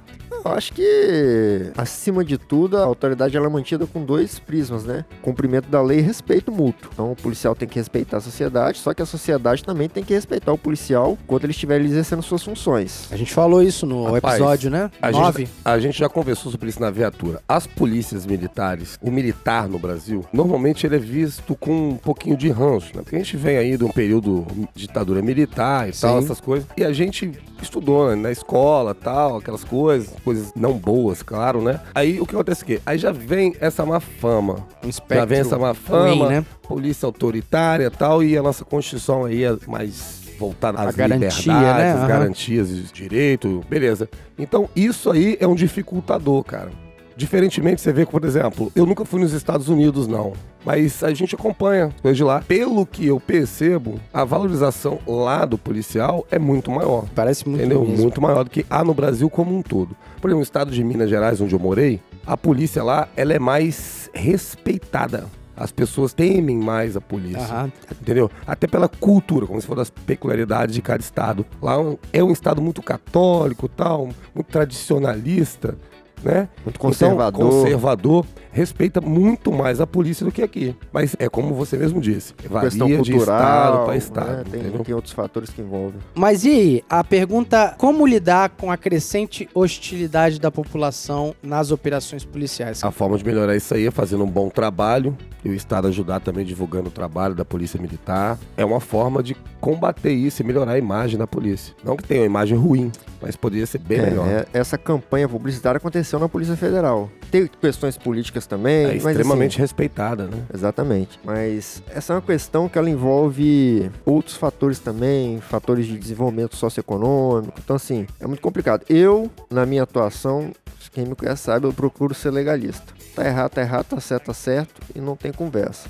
Eu 0.43 0.51
acho 0.51 0.74
que, 0.74 1.71
acima 1.77 2.24
de 2.24 2.38
tudo, 2.38 2.77
a 2.77 2.83
autoridade 2.83 3.38
ela 3.38 3.45
é 3.45 3.50
mantida 3.50 3.86
com 3.86 4.03
dois 4.03 4.39
prismas, 4.39 4.83
né? 4.83 5.05
Cumprimento 5.21 5.69
da 5.69 5.81
lei 5.81 6.00
e 6.00 6.01
respeito 6.01 6.51
mútuo. 6.51 6.89
Então, 6.93 7.12
o 7.12 7.15
policial 7.15 7.55
tem 7.55 7.67
que 7.67 7.75
respeitar 7.75 8.17
a 8.17 8.21
sociedade, 8.21 8.79
só 8.79 8.93
que 8.93 9.01
a 9.01 9.05
sociedade 9.05 9.63
também 9.63 9.88
tem 9.88 10.03
que 10.03 10.13
respeitar 10.13 10.51
o 10.51 10.57
policial 10.57 11.17
quando 11.27 11.43
ele 11.43 11.51
estiver 11.51 11.79
exercendo 11.81 12.21
suas 12.21 12.43
funções. 12.43 13.07
A 13.12 13.17
gente 13.17 13.33
falou 13.33 13.62
isso 13.62 13.86
no 13.86 14.12
Rapaz, 14.12 14.36
episódio, 14.36 14.71
né? 14.71 14.89
A 15.01 15.12
Nove. 15.12 15.45
gente, 15.45 15.51
a 15.63 15.79
gente 15.79 16.00
já 16.00 16.10
conversou 16.10 16.51
sobre 16.51 16.69
isso 16.69 16.81
na 16.81 16.89
viatura. 16.89 17.41
As 17.48 17.67
polícias 17.67 18.25
militares, 18.25 18.98
o 19.01 19.12
militar 19.12 19.67
no 19.67 19.77
Brasil, 19.77 20.25
normalmente 20.33 20.86
ele 20.86 20.95
é 20.95 21.00
visto 21.00 21.55
com 21.55 21.89
um 21.89 21.98
pouquinho 21.98 22.36
de 22.36 22.50
ranço, 22.50 22.88
né? 22.95 23.03
Porque 23.03 23.15
a 23.15 23.19
gente 23.19 23.38
vem 23.38 23.57
aí 23.57 23.77
de 23.77 23.83
um 23.83 23.91
período 23.91 24.45
de 24.74 24.88
ditadura 24.88 25.21
militar 25.21 25.88
e 25.88 25.91
tal, 25.91 26.19
Sim. 26.19 26.25
essas 26.25 26.41
coisas. 26.41 26.67
E 26.75 26.83
a 26.83 26.91
gente 26.91 27.31
estudou 27.62 28.10
né, 28.10 28.15
na 28.15 28.32
escola 28.32 28.94
tal, 28.94 29.38
aquelas 29.38 29.63
coisas, 29.63 30.10
coisas 30.24 30.51
não 30.56 30.74
boas, 30.74 31.22
claro, 31.22 31.62
né? 31.62 31.80
Aí 31.94 32.20
o 32.20 32.25
que 32.25 32.36
acontece 32.36 32.63
aqui? 32.63 32.82
Aí 32.86 32.98
já 32.98 33.12
vem 33.12 33.56
essa 33.60 33.86
má 33.86 34.00
fama. 34.00 34.65
Um 34.84 34.89
Já 35.10 35.25
vem 35.25 35.39
essa 35.39 35.58
má 35.58 35.74
fama, 35.74 36.25
ruim, 36.25 36.30
né? 36.30 36.46
polícia 36.68 37.06
autoritária 37.06 37.86
e 37.86 37.89
tal, 37.89 38.24
e 38.24 38.38
a 38.38 38.41
nossa 38.41 38.63
Constituição 38.65 39.25
aí 39.25 39.44
é 39.44 39.56
mais 39.68 40.22
voltada 40.39 40.80
A 40.80 40.89
às 40.89 40.96
garantia, 40.96 41.53
liberdades, 41.53 41.77
né? 41.77 41.94
Aham. 41.94 42.08
garantias 42.08 42.70
de 42.70 42.84
direito, 42.91 43.62
beleza. 43.70 44.10
Então 44.38 44.68
isso 44.75 45.12
aí 45.12 45.38
é 45.39 45.48
um 45.48 45.56
dificultador, 45.56 46.44
cara. 46.44 46.72
Diferentemente, 47.15 47.82
você 47.82 47.91
vê 47.91 48.06
que, 48.06 48.12
por 48.12 48.24
exemplo, 48.24 48.72
eu 48.75 48.86
nunca 48.86 49.06
fui 49.06 49.20
nos 49.20 49.34
Estados 49.34 49.70
Unidos, 49.70 50.08
não. 50.08 50.34
Mas 50.65 51.03
a 51.03 51.13
gente 51.13 51.36
acompanha 51.36 51.94
coisas 52.01 52.18
de 52.18 52.24
lá. 52.24 52.41
Pelo 52.41 52.86
que 52.86 53.08
eu 53.08 53.20
percebo, 53.20 54.00
a 54.13 54.24
valorização 54.24 55.00
lá 55.08 55.46
do 55.46 55.58
policial 55.58 56.25
é 56.30 56.38
muito 56.38 56.70
maior. 56.70 57.06
Parece 57.15 57.48
muito 57.48 57.62
Entendeu? 57.62 57.82
mesmo. 57.84 58.03
Muito 58.03 58.22
maior 58.22 58.44
do 58.44 58.50
que 58.50 58.65
há 58.70 58.84
no 58.84 58.94
Brasil 58.94 59.30
como 59.30 59.58
um 59.58 59.62
todo. 59.62 59.96
Por 60.20 60.30
exemplo, 60.30 60.38
no 60.38 60.44
estado 60.44 60.72
de 60.72 60.84
Minas 60.84 61.10
Gerais, 61.10 61.41
onde 61.41 61.53
eu 61.56 61.60
morei, 61.60 62.00
a 62.25 62.38
polícia 62.38 62.84
lá, 62.84 63.08
ela 63.15 63.34
é 63.34 63.39
mais 63.39 64.10
respeitada. 64.13 65.25
As 65.56 65.72
pessoas 65.72 66.13
temem 66.13 66.58
mais 66.58 66.98
a 66.98 67.01
polícia. 67.01 67.41
Aham. 67.41 67.72
Entendeu? 68.01 68.32
Até 68.48 68.65
pela 68.65 68.88
cultura, 68.88 69.46
como 69.46 69.60
se 69.62 69.68
fosse 69.68 69.77
das 69.77 69.89
peculiaridades 69.89 70.74
de 70.74 70.82
cada 70.82 71.01
estado. 71.01 71.46
Lá 71.62 71.75
é 72.12 72.24
um 72.24 72.32
estado 72.32 72.62
muito 72.62 72.82
católico, 72.82 73.68
tal, 73.68 74.10
muito 74.34 74.48
tradicionalista, 74.48 75.77
né? 76.24 76.48
Muito 76.66 76.80
conservador. 76.80 77.42
Então, 77.48 77.62
conservador, 77.62 78.25
respeita 78.51 79.00
muito 79.01 79.51
mais 79.51 79.80
a 79.82 79.88
polícia 79.88 80.25
do 80.25 80.32
que 80.32 80.42
aqui. 80.42 80.75
Mas 80.92 81.16
é 81.20 81.28
como 81.30 81.54
você 81.54 81.78
mesmo 81.78 82.00
disse, 82.01 82.34
Questão 82.34 82.51
varia 82.60 82.70
de 83.01 83.16
estado 83.16 83.18
cultural, 83.18 83.84
para 83.84 83.92
né? 83.92 83.98
estado, 83.98 84.50
tem, 84.50 84.60
entendeu? 84.62 84.84
tem 84.84 84.96
outros 84.96 85.13
fatores 85.13 85.50
que 85.50 85.62
envolvem. 85.62 86.00
Mas 86.16 86.44
e 86.44 86.50
aí, 86.50 86.84
a 86.90 87.04
pergunta: 87.04 87.75
como 87.78 88.06
lidar 88.06 88.50
com 88.50 88.72
a 88.72 88.78
crescente 88.78 89.48
hostilidade 89.54 90.40
da 90.40 90.51
população 90.51 91.34
nas 91.42 91.72
operações 91.72 92.25
policiais? 92.25 92.84
A 92.84 92.92
forma 92.92 93.18
de 93.18 93.25
melhorar 93.25 93.56
isso 93.56 93.74
aí 93.74 93.88
é 93.88 93.92
fazendo 93.92 94.24
um 94.24 94.30
bom 94.30 94.50
trabalho 94.50 95.16
e 95.44 95.50
o 95.50 95.54
Estado 95.54 95.88
ajudar 95.88 96.20
também 96.20 96.46
divulgando 96.46 96.90
o 96.90 96.92
trabalho 96.92 97.34
da 97.34 97.44
Polícia 97.46 97.80
Militar. 97.82 98.38
É 98.56 98.63
uma 98.66 98.80
forma 98.80 99.24
de 99.24 99.36
combater 99.60 100.12
isso 100.12 100.42
e 100.42 100.46
melhorar 100.46 100.74
a 100.74 100.78
imagem 100.78 101.18
da 101.18 101.25
polícia. 101.27 101.74
Não 101.84 101.96
que 101.96 102.03
tenha 102.03 102.22
uma 102.22 102.25
imagem 102.27 102.57
ruim, 102.57 102.92
mas 103.22 103.36
poderia 103.36 103.66
ser 103.66 103.77
bem 103.79 104.00
É, 104.00 104.01
melhor. 104.10 104.27
é, 104.27 104.46
essa 104.53 104.77
campanha 104.77 105.27
publicitária 105.29 105.77
aconteceu 105.77 106.10
na 106.19 106.29
Polícia 106.29 106.55
Federal. 106.55 107.09
Tem 107.29 107.47
questões 107.47 107.97
políticas 107.97 108.45
também, 108.45 108.85
É 108.85 108.87
mas 108.87 109.05
extremamente 109.05 109.53
assim, 109.53 109.61
respeitada, 109.61 110.25
né? 110.27 110.43
Exatamente. 110.53 111.19
Mas 111.24 111.81
essa 111.89 112.13
é 112.13 112.15
uma 112.15 112.21
questão 112.21 112.67
que 112.67 112.77
ela 112.77 112.89
envolve 112.89 113.89
outros 114.05 114.35
fatores 114.35 114.79
também, 114.79 115.39
fatores 115.39 115.85
de 115.85 115.97
desenvolvimento 115.97 116.55
socioeconômico. 116.55 117.59
Então, 117.63 117.75
assim, 117.75 118.05
é 118.19 118.27
muito 118.27 118.41
complicado. 118.41 118.83
Eu, 118.89 119.29
na 119.50 119.65
minha 119.65 119.83
atuação, 119.83 120.51
quem 120.91 121.05
me 121.05 121.15
conhece 121.15 121.43
sabe, 121.43 121.65
eu 121.65 121.74
procuro 121.74 122.13
ser 122.13 122.31
legalista. 122.31 122.93
Tá 123.15 123.25
errado, 123.25 123.51
tá 123.51 123.61
errado, 123.61 123.85
tá 123.85 124.00
certo, 124.00 124.25
tá 124.25 124.33
certo, 124.33 124.81
e 124.95 125.00
não 125.00 125.15
tem 125.15 125.31
conversa. 125.31 125.87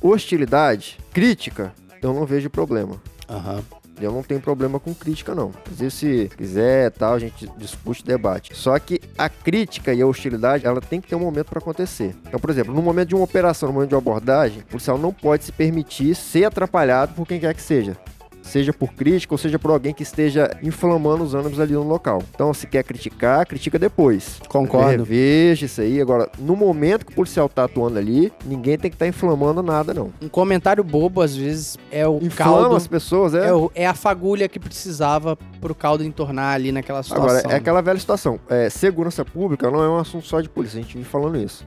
Hostilidade, 0.00 0.98
crítica, 1.12 1.72
eu 2.02 2.12
não 2.12 2.24
vejo 2.24 2.48
problema. 2.48 2.96
Aham. 3.28 3.62
Eu 4.04 4.12
não 4.12 4.22
tenho 4.22 4.40
problema 4.40 4.80
com 4.80 4.94
crítica, 4.94 5.34
não. 5.34 5.52
Se 5.90 6.30
quiser, 6.36 6.90
tal, 6.90 7.14
a 7.14 7.18
gente 7.18 7.48
discute, 7.56 8.04
debate. 8.04 8.54
Só 8.54 8.78
que 8.78 9.00
a 9.16 9.28
crítica 9.28 9.92
e 9.92 10.00
a 10.00 10.06
hostilidade, 10.06 10.66
ela 10.66 10.80
tem 10.80 11.00
que 11.00 11.08
ter 11.08 11.16
um 11.16 11.20
momento 11.20 11.48
para 11.48 11.58
acontecer. 11.58 12.14
Então, 12.26 12.40
por 12.40 12.50
exemplo, 12.50 12.74
no 12.74 12.82
momento 12.82 13.08
de 13.08 13.14
uma 13.14 13.24
operação, 13.24 13.68
no 13.68 13.74
momento 13.74 13.90
de 13.90 13.94
uma 13.94 14.00
abordagem, 14.00 14.60
o 14.60 14.64
policial 14.64 14.98
não 14.98 15.12
pode 15.12 15.44
se 15.44 15.52
permitir 15.52 16.14
ser 16.14 16.44
atrapalhado 16.44 17.14
por 17.14 17.26
quem 17.26 17.40
quer 17.40 17.54
que 17.54 17.62
seja. 17.62 17.96
Seja 18.42 18.72
por 18.72 18.92
crítica 18.94 19.34
ou 19.34 19.38
seja 19.38 19.58
por 19.58 19.70
alguém 19.70 19.92
que 19.94 20.02
esteja 20.02 20.50
inflamando 20.62 21.22
os 21.22 21.34
ânimos 21.34 21.60
ali 21.60 21.72
no 21.74 21.82
local. 21.86 22.22
Então, 22.34 22.52
se 22.52 22.66
quer 22.66 22.82
criticar, 22.82 23.46
critica 23.46 23.78
depois. 23.78 24.40
Concordo. 24.48 25.04
Reveja 25.04 25.66
isso 25.66 25.80
aí. 25.80 26.00
Agora, 26.00 26.28
no 26.38 26.56
momento 26.56 27.06
que 27.06 27.12
o 27.12 27.14
policial 27.14 27.48
tá 27.48 27.64
atuando 27.64 27.98
ali, 27.98 28.32
ninguém 28.44 28.76
tem 28.78 28.90
que 28.90 28.94
estar 28.96 29.06
inflamando 29.06 29.62
nada, 29.62 29.94
não. 29.94 30.10
Um 30.20 30.28
comentário 30.28 30.82
bobo, 30.82 31.20
às 31.22 31.36
vezes, 31.36 31.76
é 31.92 32.06
o 32.08 32.16
Inflama 32.20 32.60
caldo. 32.62 32.76
as 32.76 32.86
pessoas, 32.86 33.34
é. 33.34 33.48
É, 33.48 33.52
o- 33.54 33.70
é 33.74 33.86
a 33.86 33.94
fagulha 33.94 34.48
que 34.48 34.58
precisava 34.58 35.36
pro 35.60 35.74
caldo 35.74 36.02
entornar 36.02 36.54
ali 36.54 36.72
naquela 36.72 37.02
situação. 37.02 37.24
Agora, 37.38 37.54
é 37.54 37.56
aquela 37.56 37.80
velha 37.80 37.98
situação. 38.00 38.40
É, 38.48 38.68
segurança 38.70 39.24
pública 39.24 39.70
não 39.70 39.82
é 39.82 39.88
um 39.88 39.98
assunto 39.98 40.26
só 40.26 40.40
de 40.40 40.48
polícia, 40.48 40.78
a 40.78 40.82
gente 40.82 40.96
vive 40.96 41.08
falando 41.08 41.36
isso. 41.38 41.64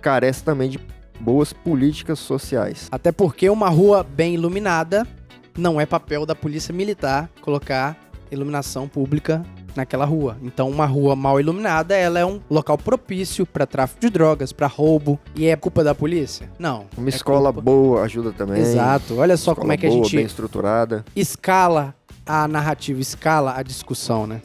Carece 0.00 0.44
também 0.44 0.68
de 0.70 0.78
boas 1.20 1.52
políticas 1.52 2.18
sociais. 2.18 2.86
Até 2.92 3.10
porque 3.10 3.50
uma 3.50 3.68
rua 3.68 4.04
bem 4.04 4.34
iluminada 4.34 5.06
não 5.58 5.80
é 5.80 5.84
papel 5.84 6.24
da 6.24 6.34
polícia 6.34 6.72
militar 6.72 7.28
colocar 7.42 7.96
iluminação 8.30 8.86
pública 8.86 9.42
naquela 9.74 10.04
rua. 10.04 10.36
Então, 10.42 10.68
uma 10.68 10.86
rua 10.86 11.16
mal 11.16 11.40
iluminada, 11.40 11.96
ela 11.96 12.18
é 12.18 12.24
um 12.26 12.40
local 12.50 12.76
propício 12.76 13.46
para 13.46 13.66
tráfico 13.66 14.00
de 14.00 14.10
drogas, 14.10 14.52
para 14.52 14.66
roubo, 14.66 15.18
e 15.34 15.46
é 15.46 15.56
culpa 15.56 15.82
da 15.84 15.94
polícia? 15.94 16.50
Não. 16.58 16.86
Uma 16.96 17.08
é 17.08 17.10
escola 17.10 17.52
culpa- 17.52 17.60
boa 17.70 18.02
ajuda 18.02 18.32
também. 18.32 18.60
Exato. 18.60 19.16
Olha 19.18 19.36
só 19.36 19.54
como 19.54 19.72
é 19.72 19.76
que 19.76 19.86
a 19.86 19.90
boa, 19.90 20.02
gente 20.04 20.16
bem 20.16 20.26
estruturada. 20.26 21.04
escala 21.16 21.94
a 22.26 22.46
narrativa, 22.46 23.00
escala 23.00 23.54
a 23.56 23.62
discussão, 23.62 24.26
né? 24.26 24.42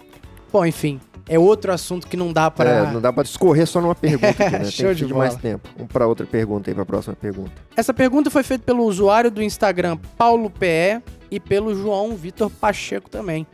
Bom, 0.52 0.66
enfim, 0.66 1.00
é 1.28 1.40
outro 1.40 1.72
assunto 1.72 2.08
que 2.08 2.18
não 2.18 2.32
dá 2.34 2.52
para 2.52 2.70
É, 2.70 2.92
não 2.92 3.00
dá 3.02 3.12
pra 3.14 3.24
discorrer 3.24 3.66
só 3.68 3.80
numa 3.82 3.96
pergunta 3.96 4.30
aqui, 4.30 4.44
né? 4.52 4.60
Tem 4.60 4.72
Show 4.72 4.90
que 4.90 4.96
de 4.96 5.06
de 5.08 5.14
mais 5.14 5.32
bola. 5.32 5.42
tempo. 5.42 5.70
Vamos 5.78 5.92
pra 5.92 6.06
outra 6.08 6.26
pergunta 6.26 6.70
aí, 6.70 6.76
pra 6.76 6.86
próxima 6.86 7.16
pergunta. 7.16 7.52
Essa 7.76 7.94
pergunta 7.94 8.30
foi 8.30 8.44
feita 8.44 8.64
pelo 8.66 8.84
usuário 8.84 9.32
do 9.32 9.42
Instagram 9.42 9.98
Paulo 10.18 10.50
PE 10.50 11.02
e 11.32 11.40
pelo 11.40 11.74
João 11.76 12.16
Vitor 12.16 12.50
Pacheco 12.50 13.10
também. 13.10 13.48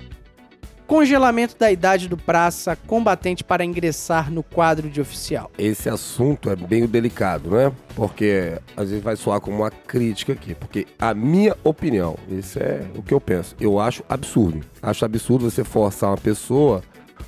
Congelamento 0.88 1.56
da 1.56 1.72
idade 1.72 2.08
do 2.10 2.18
praça 2.18 2.76
combatente 2.76 3.44
para 3.44 3.64
ingressar 3.64 4.32
no 4.32 4.42
quadro 4.42 4.90
de 4.90 5.00
oficial. 5.00 5.52
Esse 5.56 5.88
assunto 5.88 6.50
é 6.50 6.56
bem 6.56 6.88
delicado, 6.88 7.52
né? 7.52 7.72
Porque 7.96 8.54
às 8.76 8.90
vezes 8.90 9.04
vai 9.04 9.16
soar 9.16 9.40
como 9.40 9.58
uma 9.58 9.70
crítica 9.70 10.34
aqui. 10.34 10.56
Porque 10.56 10.88
a 10.98 11.14
minha 11.14 11.56
opinião, 11.64 12.16
isso 12.28 12.58
é 12.58 12.82
o 12.96 13.04
que 13.04 13.14
eu 13.14 13.22
penso, 13.22 13.56
eu 13.60 13.80
acho 13.80 14.04
absurdo. 14.10 14.62
Acho 14.82 15.06
absurdo 15.06 15.48
você 15.52 15.64
forçar 15.64 16.10
uma 16.10 16.18
pessoa 16.18 16.82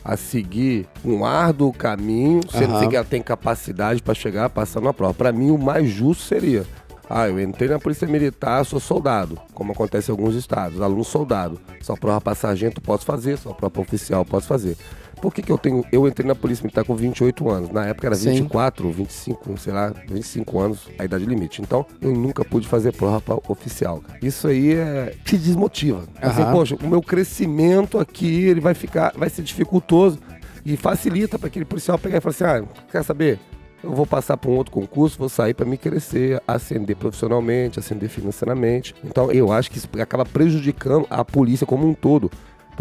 a 0.03 0.17
seguir 0.17 0.87
um 1.05 1.23
árduo 1.23 1.71
caminho, 1.71 2.41
sendo 2.51 2.75
Aham. 2.75 2.89
que 2.89 2.95
ela 2.95 3.05
tem 3.05 3.21
capacidade 3.21 4.01
para 4.01 4.13
chegar 4.13 4.49
passando 4.49 4.89
a 4.89 4.93
prova. 4.93 5.13
Para 5.13 5.31
mim, 5.31 5.51
o 5.51 5.57
mais 5.57 5.89
justo 5.89 6.23
seria. 6.23 6.65
Ah, 7.09 7.27
eu 7.27 7.39
entrei 7.41 7.67
na 7.67 7.77
Polícia 7.77 8.07
Militar, 8.07 8.63
sou 8.65 8.79
soldado, 8.79 9.37
como 9.53 9.73
acontece 9.73 10.09
em 10.09 10.13
alguns 10.13 10.33
estados, 10.33 10.79
aluno 10.79 11.03
soldado. 11.03 11.59
Só 11.81 11.95
prova 11.95 12.21
para 12.21 12.35
sargento 12.35 12.79
posso 12.79 13.05
fazer, 13.05 13.37
só 13.37 13.51
prova 13.51 13.69
para 13.69 13.81
oficial 13.81 14.23
posso 14.23 14.47
fazer. 14.47 14.77
Por 15.21 15.33
que, 15.33 15.41
que 15.41 15.51
eu 15.51 15.57
tenho. 15.57 15.85
Eu 15.91 16.07
entrei 16.07 16.27
na 16.27 16.35
Polícia 16.35 16.63
Militar 16.63 16.83
com 16.83 16.95
28 16.95 17.49
anos. 17.49 17.69
Na 17.69 17.85
época 17.85 18.07
era 18.07 18.15
Sim. 18.15 18.31
24, 18.31 18.91
25, 18.91 19.57
sei 19.57 19.73
lá, 19.73 19.93
25 20.07 20.59
anos, 20.59 20.89
a 20.97 21.05
idade 21.05 21.25
limite. 21.25 21.61
Então, 21.61 21.85
eu 22.01 22.11
nunca 22.11 22.43
pude 22.43 22.67
fazer 22.67 22.91
prova 22.93 23.39
oficial. 23.47 24.01
cara. 24.01 24.19
Isso 24.21 24.47
aí 24.47 24.73
é. 24.73 25.13
te 25.23 25.37
desmotiva. 25.37 26.03
Assim, 26.21 26.41
Aham. 26.41 26.51
poxa, 26.51 26.75
o 26.75 26.87
meu 26.87 27.01
crescimento 27.01 27.99
aqui, 27.99 28.45
ele 28.45 28.59
vai 28.59 28.73
ficar. 28.73 29.13
vai 29.15 29.29
ser 29.29 29.43
dificultoso. 29.43 30.19
E 30.63 30.77
facilita 30.77 31.39
para 31.39 31.47
aquele 31.47 31.65
policial 31.65 31.97
pegar 31.97 32.17
e 32.17 32.21
falar 32.21 32.31
assim: 32.31 32.65
ah, 32.65 32.81
quer 32.91 33.03
saber? 33.03 33.39
eu 33.83 33.91
vou 33.91 34.05
passar 34.05 34.37
para 34.37 34.49
um 34.49 34.55
outro 34.55 34.71
concurso, 34.71 35.17
vou 35.17 35.29
sair 35.29 35.53
para 35.53 35.65
me 35.65 35.77
crescer, 35.77 36.41
ascender 36.47 36.95
profissionalmente, 36.95 37.79
ascender 37.79 38.09
financeiramente. 38.09 38.95
Então 39.03 39.31
eu 39.31 39.51
acho 39.51 39.71
que 39.71 39.77
isso 39.77 39.89
acaba 39.99 40.25
prejudicando 40.25 41.05
a 41.09 41.25
polícia 41.25 41.65
como 41.65 41.87
um 41.87 41.93
todo. 41.93 42.31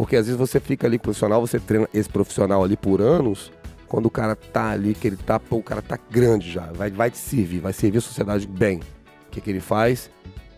Porque 0.00 0.16
às 0.16 0.24
vezes 0.24 0.38
você 0.38 0.58
fica 0.58 0.86
ali 0.86 0.98
profissional, 0.98 1.46
você 1.46 1.60
treina 1.60 1.86
esse 1.92 2.08
profissional 2.08 2.64
ali 2.64 2.74
por 2.74 3.02
anos, 3.02 3.52
quando 3.86 4.06
o 4.06 4.10
cara 4.10 4.34
tá 4.34 4.70
ali, 4.70 4.94
que 4.94 5.06
ele 5.06 5.16
tá, 5.18 5.38
pô, 5.38 5.56
o 5.56 5.62
cara 5.62 5.82
tá 5.82 5.98
grande 6.10 6.50
já, 6.50 6.72
vai, 6.72 6.90
vai 6.90 7.10
te 7.10 7.18
servir, 7.18 7.60
vai 7.60 7.74
servir 7.74 7.98
a 7.98 8.00
sociedade 8.00 8.46
bem. 8.46 8.78
O 8.78 9.30
que, 9.30 9.42
que 9.42 9.50
ele 9.50 9.60
faz? 9.60 10.10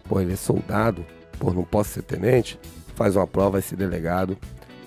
Pô, 0.09 0.20
ele 0.20 0.35
é 0.35 0.37
soldado, 0.37 1.05
pô, 1.40 1.52
não 1.52 1.64
posso 1.64 1.90
ser 1.90 2.02
tenente, 2.02 2.57
faz 2.94 3.16
uma 3.16 3.26
prova, 3.26 3.50
vai 3.50 3.62
ser 3.62 3.74
delegado 3.74 4.38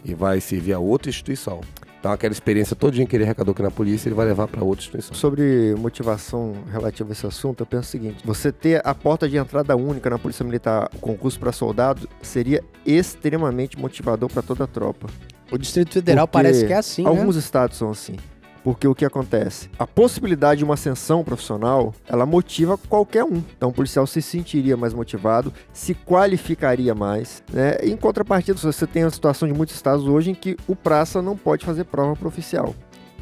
e 0.05 0.13
vai 0.13 0.39
servir 0.39 0.71
a 0.71 0.79
outra 0.79 1.09
instituição. 1.09 1.59
Então 2.05 2.13
aquela 2.13 2.31
experiência 2.31 2.75
todinha 2.75 3.07
que 3.07 3.15
ele 3.15 3.23
arrecadou 3.23 3.51
aqui 3.51 3.63
na 3.63 3.71
polícia, 3.71 4.07
ele 4.07 4.13
vai 4.13 4.27
levar 4.27 4.47
para 4.47 4.63
outra 4.63 4.83
instituição. 4.83 5.15
Sobre 5.15 5.73
motivação 5.75 6.53
relativa 6.71 7.09
a 7.09 7.13
esse 7.13 7.25
assunto, 7.25 7.61
eu 7.61 7.65
penso 7.65 7.87
o 7.87 7.91
seguinte: 7.91 8.17
você 8.23 8.51
ter 8.51 8.79
a 8.85 8.93
porta 8.93 9.27
de 9.27 9.37
entrada 9.37 9.75
única 9.75 10.07
na 10.07 10.19
Polícia 10.19 10.45
Militar, 10.45 10.87
o 10.93 10.99
concurso 10.99 11.39
para 11.39 11.51
soldado, 11.51 12.07
seria 12.21 12.63
extremamente 12.85 13.79
motivador 13.79 14.29
para 14.29 14.43
toda 14.43 14.65
a 14.65 14.67
tropa. 14.67 15.07
O 15.51 15.57
Distrito 15.57 15.93
Federal 15.93 16.27
Porque 16.27 16.43
parece 16.43 16.67
que 16.67 16.73
é 16.73 16.77
assim, 16.77 17.01
né? 17.01 17.09
Alguns 17.09 17.37
estados 17.37 17.75
são 17.75 17.89
assim. 17.89 18.17
Porque 18.65 18.87
o 18.87 18.95
que 18.95 19.05
acontece? 19.05 19.69
A 19.77 19.85
possibilidade 19.85 20.57
de 20.57 20.63
uma 20.63 20.73
ascensão 20.73 21.23
profissional, 21.23 21.93
ela 22.07 22.25
motiva 22.25 22.79
qualquer 22.79 23.23
um. 23.23 23.43
Então 23.55 23.69
o 23.69 23.71
policial 23.71 24.07
se 24.07 24.23
sentiria 24.23 24.75
mais 24.75 24.91
motivado, 24.91 25.53
se 25.71 25.93
qualificaria 25.93 26.95
mais. 26.95 27.43
Né? 27.53 27.75
Em 27.83 27.95
contrapartida, 27.95 28.57
você 28.57 28.87
tem 28.87 29.03
a 29.03 29.11
situação 29.11 29.47
de 29.47 29.53
muitos 29.53 29.75
estados 29.75 30.07
hoje 30.07 30.31
em 30.31 30.33
que 30.33 30.57
o 30.67 30.75
praça 30.75 31.21
não 31.21 31.37
pode 31.37 31.63
fazer 31.63 31.83
prova 31.83 32.15
para 32.15 32.27
oficial. 32.27 32.73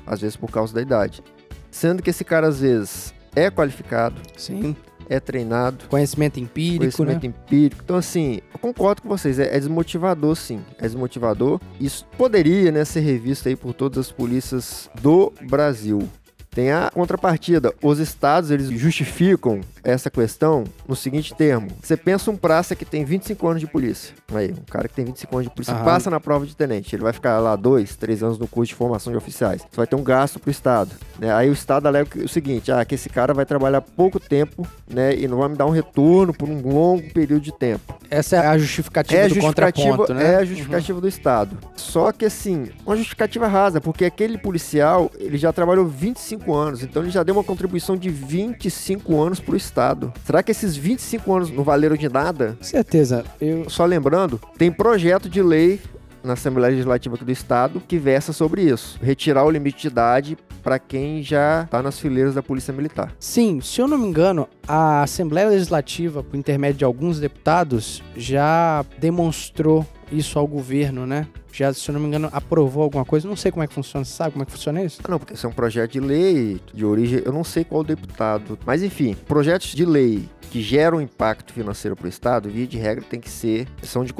Às 0.08 0.22
vezes 0.22 0.38
por 0.38 0.50
causa 0.50 0.74
da 0.74 0.82
idade. 0.82 1.22
Sendo 1.70 2.02
que 2.02 2.12
esse 2.12 2.24
cara, 2.24 2.48
às 2.48 2.62
vezes, 2.62 3.14
é 3.36 3.52
qualificado, 3.52 4.22
Sim. 4.38 4.78
É 5.10 5.20
treinado, 5.20 5.86
Conhecimento 5.90 6.40
empírico, 6.40 6.80
conhecimento 6.80 7.24
né? 7.24 7.30
empírico. 7.30 7.82
Então, 7.84 7.96
assim, 7.96 8.40
eu 8.54 8.60
concordo 8.60 9.02
com 9.02 9.10
vocês, 9.10 9.40
é, 9.40 9.56
é 9.56 9.60
desmotivador, 9.60 10.36
sim. 10.36 10.62
É 10.78 10.84
desmotivador. 10.84 11.60
Isso 11.80 12.06
poderia 12.18 12.72
né, 12.72 12.86
ser 12.86 13.02
revisto 13.02 13.48
aí 13.48 13.56
por 13.56 13.74
todas 13.74 13.98
as 13.98 14.12
polícias 14.12 14.90
do 15.02 15.32
Brasil. 15.50 16.08
Tem 16.54 16.72
a 16.72 16.90
contrapartida. 16.94 17.74
Os 17.82 18.00
estados, 18.00 18.52
eles 18.52 18.70
justificam 18.70 19.62
essa 19.84 20.10
questão 20.10 20.64
no 20.88 20.96
seguinte 20.96 21.34
termo. 21.36 21.68
Você 21.82 21.98
pensa 21.98 22.30
um 22.32 22.38
praça 22.38 22.76
que 22.76 22.86
tem 22.86 23.04
25 23.04 23.48
anos 23.48 23.60
de 23.60 23.68
polícia. 23.68 24.14
Aí, 24.34 24.52
um 24.52 24.64
cara 24.72 24.88
que 24.88 24.94
tem 24.94 25.04
25 25.06 25.36
anos 25.36 25.50
de 25.50 25.54
polícia 25.56 25.74
Aham. 25.74 25.84
passa 25.84 26.10
na 26.10 26.20
prova 26.20 26.46
de 26.46 26.56
tenente. 26.56 26.96
Ele 26.96 27.04
vai 27.04 27.12
ficar 27.14 27.40
lá 27.40 27.56
dois, 27.56 27.96
três 27.96 28.22
anos 28.24 28.38
no 28.38 28.48
curso 28.48 28.70
de 28.70 28.76
formação 28.76 29.12
de 29.12 29.18
oficiais. 29.18 29.62
Você 29.62 29.76
vai 29.78 29.88
ter 29.88 29.96
um 29.96 30.04
gasto 30.04 30.40
pro 30.40 30.52
estado. 30.52 30.92
né? 31.20 31.34
Aí 31.34 31.50
o 31.50 31.54
estado 31.54 31.88
alega 31.88 32.24
o 32.24 32.28
seguinte, 32.30 32.72
ah, 32.72 32.84
que 32.86 32.96
esse 32.96 33.10
cara 33.10 33.34
vai 33.34 33.46
trabalhar 33.46 33.82
pouco 33.82 34.20
tempo, 34.20 34.66
né, 34.90 35.16
e 35.16 35.28
não 35.28 35.38
vai 35.38 35.50
me 35.50 35.56
dar 35.56 35.66
um 35.66 35.70
retorno 35.72 36.34
por 36.34 36.48
um 36.50 36.62
longo 36.62 37.12
período 37.14 37.42
de 37.42 37.52
tempo. 37.52 37.98
Essa 38.10 38.38
é 38.38 38.48
a 38.48 38.58
justificativa 38.58 39.20
É 39.22 39.28
do 39.28 39.36
justificativa, 39.36 39.88
contraponto, 39.98 40.14
né? 40.14 40.34
é 40.34 40.36
a 40.38 40.46
justificativa 40.46 41.02
do 41.02 41.08
Estado. 41.08 41.58
Só 41.76 42.12
que 42.12 42.26
assim, 42.26 42.70
uma 42.86 42.96
justificativa 42.96 43.48
rasa, 43.48 43.82
porque 43.82 44.06
aquele 44.06 44.38
policial, 44.38 45.12
ele 45.18 45.38
já 45.38 45.52
trabalhou 45.52 45.86
25 45.88 46.43
anos, 46.52 46.82
então 46.82 47.04
ele 47.04 47.12
já 47.12 47.22
deu 47.22 47.36
uma 47.36 47.44
contribuição 47.44 47.96
de 47.96 48.10
25 48.10 49.22
anos 49.22 49.40
pro 49.40 49.56
Estado. 49.56 50.12
Será 50.26 50.42
que 50.42 50.52
esses 50.52 50.76
25 50.76 51.32
anos 51.32 51.52
não 51.52 51.64
valeram 51.64 51.96
de 51.96 52.10
nada? 52.10 52.58
Certeza. 52.60 53.24
Eu... 53.40 53.70
Só 53.70 53.86
lembrando, 53.86 54.42
tem 54.58 54.72
projeto 54.72 55.30
de 55.30 55.42
lei 55.42 55.80
na 56.24 56.34
Assembleia 56.34 56.72
Legislativa 56.72 57.16
aqui 57.16 57.26
do 57.26 57.32
Estado 57.32 57.82
que 57.86 57.98
versa 58.00 58.32
sobre 58.32 58.64
isso. 58.64 58.98
Retirar 59.02 59.44
o 59.44 59.52
limite 59.52 59.82
de 59.82 59.88
idade 59.88 60.38
para 60.64 60.80
quem 60.80 61.22
já 61.22 61.64
está 61.64 61.82
nas 61.82 62.00
fileiras 62.00 62.34
da 62.34 62.42
Polícia 62.42 62.74
Militar. 62.74 63.14
Sim, 63.20 63.60
se 63.60 63.82
eu 63.82 63.88
não 63.88 63.98
me 63.98 64.08
engano, 64.08 64.48
a 64.66 65.04
Assembleia 65.04 65.50
Legislativa, 65.50 66.24
por 66.24 66.38
intermédio 66.38 66.80
de 66.80 66.86
alguns 66.86 67.20
deputados, 67.20 68.02
já 68.16 68.86
demonstrou 68.98 69.86
isso 70.12 70.40
ao 70.40 70.48
governo, 70.48 71.06
né? 71.06 71.28
Já, 71.54 71.72
se 71.72 71.88
eu 71.90 71.94
não 71.94 72.02
me 72.02 72.08
engano, 72.08 72.30
aprovou 72.32 72.84
alguma 72.84 73.06
coisa. 73.06 73.28
Não 73.28 73.36
sei 73.36 73.52
como 73.52 73.64
é 73.64 73.68
que 73.68 73.74
funciona. 73.74 74.04
Você 74.04 74.12
sabe 74.14 74.32
como 74.32 74.42
é 74.44 74.46
que 74.46 74.52
funciona 74.52 74.84
isso? 74.84 75.00
Não, 75.08 75.20
porque 75.20 75.36
isso 75.36 75.46
é 75.46 75.50
um 75.50 75.54
projeto 75.54 75.92
de 75.92 76.00
lei 76.00 76.60
de 76.74 76.84
origem, 76.84 77.22
eu 77.24 77.32
não 77.32 77.44
sei 77.44 77.64
qual 77.64 77.84
deputado, 77.84 78.58
mas 78.66 78.82
enfim, 78.82 79.16
projetos 79.28 79.70
de 79.74 79.86
lei 79.86 80.28
que 80.50 80.62
geram 80.62 81.02
impacto 81.02 81.52
financeiro 81.54 81.96
para 81.96 82.06
o 82.06 82.10
Estado, 82.10 82.48
via 82.50 82.68
de 82.68 82.78
regra, 82.78 83.04
tem 83.08 83.20
que 83.20 83.30
ser, 83.30 83.68
são 83.82 84.04
de 84.04 84.14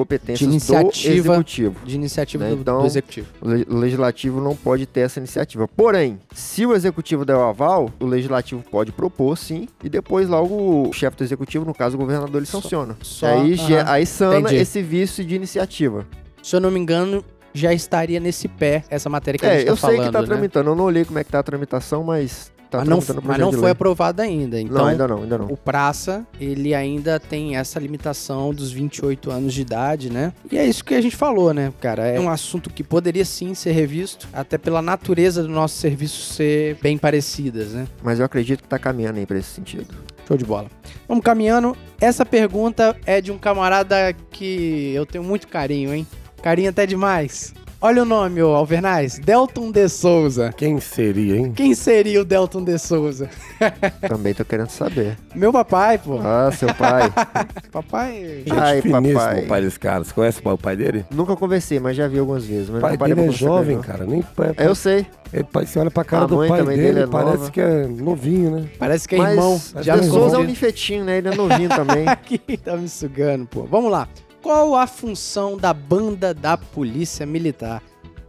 iniciativa. 0.44 0.88
do 0.88 1.30
Executivo. 1.30 1.76
De 1.84 1.94
iniciativa 1.94 2.44
Né, 2.44 2.50
do, 2.50 2.60
então- 2.60 2.80
do 2.80 2.86
Executivo. 2.86 3.28
O 3.40 3.48
le- 3.48 3.66
o 3.68 3.76
Legislativo 3.76 4.40
não 4.40 4.56
pode 4.56 4.84
ter 4.86 5.00
essa 5.00 5.20
iniciativa. 5.20 5.68
Porém, 5.68 6.18
se 6.34 6.66
o 6.66 6.74
Executivo 6.74 7.24
der 7.24 7.36
o 7.36 7.42
aval, 7.42 7.88
o 8.00 8.06
Legislativo 8.06 8.64
pode 8.68 8.90
propor, 8.90 9.36
sim, 9.38 9.68
e 9.82 9.88
depois 9.88 10.28
logo 10.28 10.88
o 10.88 10.92
chefe 10.92 11.16
do 11.16 11.22
Executivo, 11.24 11.64
no 11.64 11.74
caso 11.74 11.96
o 11.96 12.00
governador, 12.00 12.36
ele 12.36 12.46
Só- 12.46 12.60
sanciona. 12.60 12.96
só- 13.00 13.26
aí, 13.26 13.54
ge- 13.54 13.76
aham, 13.78 13.90
aí 13.92 14.06
sana 14.06 14.40
entendi. 14.40 14.56
esse 14.56 14.82
vício 14.82 15.24
de 15.24 15.36
iniciativa. 15.36 16.04
Se 16.44 16.54
eu 16.54 16.60
não 16.60 16.70
me 16.70 16.78
engano, 16.78 17.24
já 17.54 17.72
estaria 17.72 18.20
nesse 18.20 18.48
pé 18.48 18.84
essa 18.90 19.08
matéria 19.08 19.38
que 19.38 19.46
a 19.46 19.48
É, 19.48 19.56
gente 19.60 19.64
tá 19.66 19.72
eu 19.72 19.76
sei 19.76 19.90
falando, 19.90 20.06
que 20.06 20.12
tá 20.12 20.20
né? 20.20 20.26
tramitando, 20.26 20.70
eu 20.70 20.74
não 20.76 20.84
olhei 20.84 21.04
como 21.04 21.18
é 21.18 21.24
que 21.24 21.30
tá 21.30 21.38
a 21.38 21.42
tramitação, 21.42 22.04
mas 22.04 22.52
tá 22.70 22.78
mas 22.84 22.88
não, 22.88 22.98
mas 23.22 23.38
não 23.38 23.50
foi 23.50 23.62
lei. 23.62 23.70
aprovado 23.70 24.20
ainda. 24.20 24.60
Então, 24.60 24.76
Não, 24.76 24.84
ainda 24.86 25.08
não, 25.08 25.22
ainda 25.22 25.38
não. 25.38 25.46
o 25.46 25.56
praça, 25.56 26.26
ele 26.38 26.74
ainda 26.74 27.18
tem 27.18 27.56
essa 27.56 27.80
limitação 27.80 28.52
dos 28.52 28.70
28 28.70 29.30
anos 29.30 29.54
de 29.54 29.62
idade, 29.62 30.10
né? 30.10 30.34
E 30.52 30.58
é 30.58 30.66
isso 30.66 30.84
que 30.84 30.94
a 30.94 31.00
gente 31.00 31.16
falou, 31.16 31.54
né, 31.54 31.72
cara? 31.80 32.06
É 32.08 32.20
um 32.20 32.28
assunto 32.28 32.68
que 32.68 32.84
poderia 32.84 33.24
sim 33.24 33.54
ser 33.54 33.72
revisto, 33.72 34.28
até 34.30 34.58
pela 34.58 34.82
natureza 34.82 35.42
do 35.42 35.48
nosso 35.48 35.76
serviço 35.78 36.34
ser 36.34 36.76
bem 36.82 36.98
parecidas, 36.98 37.72
né? 37.72 37.86
Mas 38.02 38.18
eu 38.18 38.26
acredito 38.26 38.60
que 38.62 38.68
tá 38.68 38.78
caminhando 38.78 39.18
aí 39.18 39.24
pra 39.24 39.38
esse 39.38 39.48
sentido. 39.48 39.94
Show 40.28 40.36
de 40.36 40.44
bola. 40.44 40.68
Vamos 41.08 41.24
caminhando. 41.24 41.74
Essa 42.00 42.26
pergunta 42.26 42.96
é 43.06 43.20
de 43.20 43.30
um 43.32 43.38
camarada 43.38 44.12
que 44.30 44.92
eu 44.94 45.06
tenho 45.06 45.22
muito 45.24 45.46
carinho, 45.48 45.94
hein? 45.94 46.06
Carinho 46.44 46.68
até 46.68 46.84
demais. 46.84 47.54
Olha 47.80 48.02
o 48.02 48.04
nome, 48.04 48.42
ô 48.42 48.54
Alvernaz. 48.54 49.18
Delton 49.18 49.70
de 49.70 49.88
Souza. 49.88 50.52
Quem 50.54 50.78
seria, 50.78 51.36
hein? 51.38 51.52
Quem 51.56 51.74
seria 51.74 52.20
o 52.20 52.24
Delton 52.24 52.62
de 52.62 52.76
Souza? 52.78 53.30
Também 54.06 54.34
tô 54.34 54.44
querendo 54.44 54.68
saber. 54.68 55.16
Meu 55.34 55.50
papai, 55.50 55.96
pô. 55.96 56.18
Ah, 56.22 56.50
seu 56.52 56.68
pai. 56.74 57.10
Papai. 57.72 58.42
Gente 58.46 58.52
Ai, 58.58 58.82
finíssimo 58.82 59.14
papai. 59.18 59.44
o 59.44 59.48
pai 59.48 59.62
desse 59.62 59.80
cara. 59.80 60.04
Você 60.04 60.12
conhece 60.12 60.40
o 60.44 60.58
pai- 60.58 60.76
dele? 60.76 61.06
Nunca 61.10 61.34
conversei, 61.34 61.80
mas 61.80 61.96
já 61.96 62.06
vi 62.08 62.18
algumas 62.18 62.44
vezes. 62.44 62.68
Mas 62.68 62.82
pai 62.82 62.96
dele 62.98 63.20
é 63.26 63.30
jovem, 63.30 63.76
não. 63.76 63.82
cara. 63.82 64.04
Nem 64.04 64.20
pai, 64.20 64.52
É, 64.58 64.66
Eu 64.66 64.74
sei. 64.74 65.06
ele, 65.32 65.44
pai, 65.44 65.64
você 65.64 65.78
olha 65.78 65.90
pra 65.90 66.04
cara 66.04 66.24
A 66.24 66.26
do 66.26 66.36
mãe 66.36 66.48
pai 66.50 66.58
também 66.60 66.76
dele, 66.76 66.88
dele 66.92 67.04
é 67.04 67.06
parece 67.06 67.36
nova. 67.38 67.50
que 67.50 67.60
é 67.62 67.86
novinho, 67.86 68.50
né? 68.50 68.68
Parece 68.78 69.08
que 69.08 69.14
é 69.14 69.18
mas 69.18 69.30
irmão 69.34 69.58
de 69.76 69.82
de 69.82 69.90
Anderson 69.90 70.12
Souza 70.12 70.36
é 70.36 70.38
um 70.40 70.44
ninfetinho, 70.44 71.04
né? 71.04 71.16
Ele 71.18 71.28
é 71.28 71.34
novinho 71.34 71.70
também. 71.70 72.06
Aqui 72.08 72.38
tá 72.58 72.76
me 72.76 72.88
sugando, 72.88 73.46
pô. 73.46 73.64
Vamos 73.64 73.90
lá. 73.90 74.06
Qual 74.44 74.74
a 74.74 74.86
função 74.86 75.56
da 75.56 75.72
banda 75.72 76.34
da 76.34 76.58
Polícia 76.58 77.24
Militar? 77.24 77.82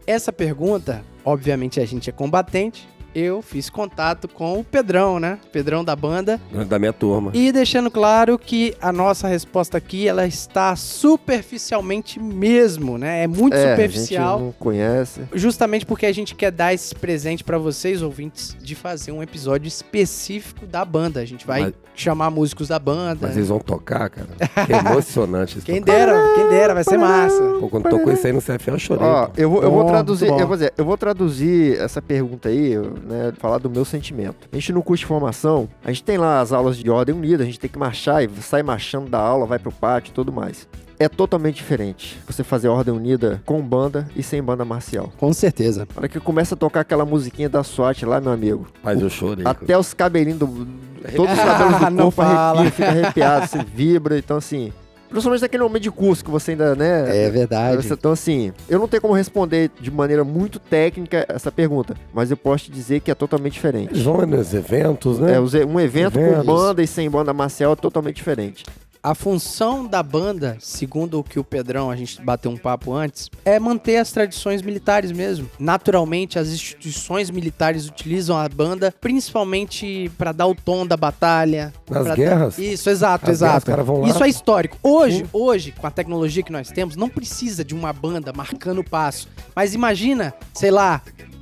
Essa 0.08 0.32
pergunta, 0.32 1.04
obviamente 1.26 1.82
a 1.82 1.86
gente 1.86 2.10
é 2.10 2.14
combatente. 2.14 2.88
Eu 3.16 3.42
fiz 3.42 3.70
contato 3.70 4.28
com 4.28 4.60
o 4.60 4.64
Pedrão, 4.64 5.22
né? 5.22 5.40
Pedrão 5.50 5.86
da 5.86 5.96
banda. 5.96 6.38
Da 6.68 6.78
minha 6.78 6.92
turma. 6.92 7.32
E 7.34 7.50
deixando 7.50 7.90
claro 7.90 8.38
que 8.38 8.76
a 8.82 8.92
nossa 8.92 9.26
resposta 9.26 9.78
aqui, 9.78 10.06
ela 10.06 10.28
está 10.28 10.76
superficialmente 10.76 12.20
mesmo, 12.20 12.98
né? 12.98 13.24
É 13.24 13.28
muito 13.28 13.56
é, 13.56 13.72
superficial. 13.72 14.28
a 14.28 14.38
gente 14.38 14.46
não 14.46 14.52
conhece. 14.52 15.22
Justamente 15.34 15.86
porque 15.86 16.06
a 16.06 16.12
gente 16.14 16.36
quer 16.36 16.52
dar 16.52 16.74
esse 16.74 16.94
presente 16.94 17.42
pra 17.42 17.58
vocês, 17.58 18.02
ouvintes, 18.02 18.56
de 18.62 18.76
fazer 18.76 19.14
um 19.14 19.24
episódio 19.24 19.68
específico 19.68 20.66
da 20.66 20.84
banda. 20.84 21.22
A 21.22 21.26
gente 21.26 21.48
vai 21.48 21.62
Mas- 21.62 21.74
chamar 21.96 22.30
músicos 22.30 22.68
da 22.68 22.78
banda. 22.78 23.28
Mas 23.28 23.38
eles 23.38 23.48
vão 23.48 23.60
tocar, 23.60 24.10
cara. 24.10 24.28
Que 24.66 24.74
emocionante 24.74 25.56
isso. 25.60 25.66
Quem 25.66 25.82
dera, 25.82 26.14
quem 26.36 26.50
dera, 26.50 26.74
vai 26.74 26.84
ser 26.84 26.98
massa. 26.98 27.42
Pô, 27.62 27.70
quando 27.70 27.90
tocou 27.90 28.12
isso 28.12 28.28
aí 28.28 28.34
no 28.34 28.42
CFL, 28.42 28.72
eu 28.72 28.80
chorei. 28.80 29.08
Ó, 29.08 29.30
eu 29.38 29.50
vou, 29.50 29.64
eu 29.64 29.72
vou 29.72 29.84
Bom, 29.84 29.90
traduzir, 29.90 30.28
eu 30.28 30.48
vou 30.48 30.58
dizer, 30.58 30.74
eu 30.78 30.84
vou 30.84 30.98
traduzir 30.98 31.80
essa 31.80 32.02
pergunta 32.02 32.50
aí, 32.50 32.76
né, 33.06 33.32
falar 33.38 33.60
do 33.60 33.70
meu 33.70 33.86
sentimento. 33.86 34.48
A 34.52 34.56
gente 34.56 34.74
no 34.74 34.82
curso 34.84 35.02
de 35.02 35.06
formação, 35.08 35.70
a 35.84 35.90
gente 35.92 36.04
tem 36.04 36.18
lá 36.18 36.42
as 36.42 36.52
aulas 36.52 36.78
de 36.78 36.90
ordem 36.90 37.16
unida, 37.16 37.44
a 37.44 37.46
gente 37.46 37.60
tem 37.60 37.70
que 37.70 37.78
marchar 37.80 38.24
e 38.24 38.30
sai 38.42 38.64
marchando 38.64 39.10
da 39.10 39.20
aula, 39.20 39.46
vai 39.46 39.60
pro 39.60 39.72
pátio 39.72 40.12
e 40.12 40.14
tudo 40.14 40.32
mais. 40.34 40.68
É 40.98 41.10
totalmente 41.10 41.56
diferente 41.56 42.18
você 42.26 42.42
fazer 42.42 42.70
ordem 42.70 42.94
unida 42.94 43.42
com 43.46 43.62
banda 43.62 44.08
e 44.16 44.24
sem 44.24 44.42
banda 44.42 44.64
marcial. 44.64 45.12
Com 45.18 45.34
certeza. 45.34 45.86
Na 45.94 46.00
hora 46.00 46.08
que 46.08 46.20
começa 46.22 46.56
a 46.56 46.58
tocar 46.58 46.80
aquela 46.82 47.06
musiquinha 47.06 47.50
da 47.50 47.64
SWAT 47.64 48.04
lá, 48.06 48.22
meu 48.22 48.32
amigo, 48.32 48.66
Mas 48.82 49.02
eu 49.02 49.10
chorei. 49.10 49.46
até 49.46 49.78
os 49.78 49.94
cabelinhos 49.94 50.40
do. 50.40 50.48
Todos 51.16 51.34
os 51.34 51.44
cabelos 51.44 51.80
do 51.80 52.12
corpo 52.16 52.22
arrepia, 52.22 52.72
fica 52.72 52.88
arrepiado, 52.90 53.48
você 53.48 53.64
vibra, 53.64 54.18
então 54.18 54.38
assim. 54.38 54.72
Principalmente 55.16 55.42
naquele 55.42 55.64
momento 55.64 55.84
de 55.84 55.92
curso 55.92 56.26
que 56.26 56.30
você 56.30 56.52
ainda, 56.52 56.76
né? 56.76 57.26
É 57.26 57.30
verdade. 57.30 57.88
Então, 57.90 58.12
assim, 58.12 58.52
eu 58.68 58.78
não 58.78 58.88
tenho 58.88 59.02
como 59.02 59.14
responder 59.14 59.72
de 59.80 59.90
maneira 59.90 60.26
muito 60.26 60.60
técnica 60.60 61.26
essa 61.30 61.50
pergunta, 61.50 61.96
mas 62.14 62.32
eu 62.32 62.38
posso 62.38 62.66
te 62.66 62.72
dizer 62.72 63.00
que 63.00 63.10
é 63.10 63.16
totalmente 63.16 63.54
diferente. 63.54 63.94
Eles 63.94 64.04
vão 64.04 64.26
nos 64.26 64.54
eventos, 64.54 65.18
né? 65.20 65.36
É, 65.36 65.40
um 65.66 65.80
evento 65.80 66.20
Eventos. 66.20 66.46
com 66.46 66.54
banda 66.54 66.84
e 66.84 66.88
sem 66.88 67.10
banda 67.10 67.34
marcial 67.34 67.72
é 67.72 67.76
totalmente 67.78 68.18
diferente. 68.18 68.66
A 69.06 69.14
função 69.14 69.86
da 69.86 70.02
banda, 70.02 70.58
segundo 70.60 71.20
o 71.20 71.24
que 71.24 71.38
o 71.38 71.44
Pedrão, 71.44 71.92
a 71.92 71.96
gente 71.96 72.20
bateu 72.24 72.50
um 72.50 72.58
papo 72.58 72.92
antes, 72.92 73.30
é 73.46 73.60
manter 73.60 73.98
as 73.98 74.12
tradições 74.12 74.64
militares 74.64 75.12
mesmo. 75.12 75.48
Naturalmente, 75.60 76.40
as 76.40 76.48
instituições 76.48 77.30
militares 77.30 77.88
utilizam 77.88 78.36
a 78.36 78.50
banda 78.50 78.92
principalmente 79.00 80.10
para 80.18 80.32
dar 80.32 80.48
o 80.48 80.56
tom 80.56 80.88
da 80.88 80.98
batalha. 80.98 81.72
Nas 81.88 82.16
guerras? 82.16 82.56
dar- 82.56 82.64
Isso, 82.64 82.90
exato, 82.90 83.30
As 83.30 83.40
guerras, 83.42 83.64
exato. 83.64 83.92
lá- 84.02 84.08
Isso 84.10 84.24
é 84.24 84.28
histórico. 84.28 84.76
Hoje, 84.82 85.24
hoje, 85.32 85.72
com 85.72 85.86
a 85.86 85.92
tecnologia 85.92 86.42
que 86.42 86.52
nós 86.52 86.70
temos, 86.72 86.96
não 86.96 87.08
precisa 87.08 87.64
de 87.64 87.76
uma 87.76 87.94
banda 87.94 88.34
marcando 88.36 88.80
o 88.80 88.84
passo. 88.90 89.28
Mas 89.56 89.76
imagina, 89.76 90.34
sei 90.52 90.72
lá, 90.72 91.00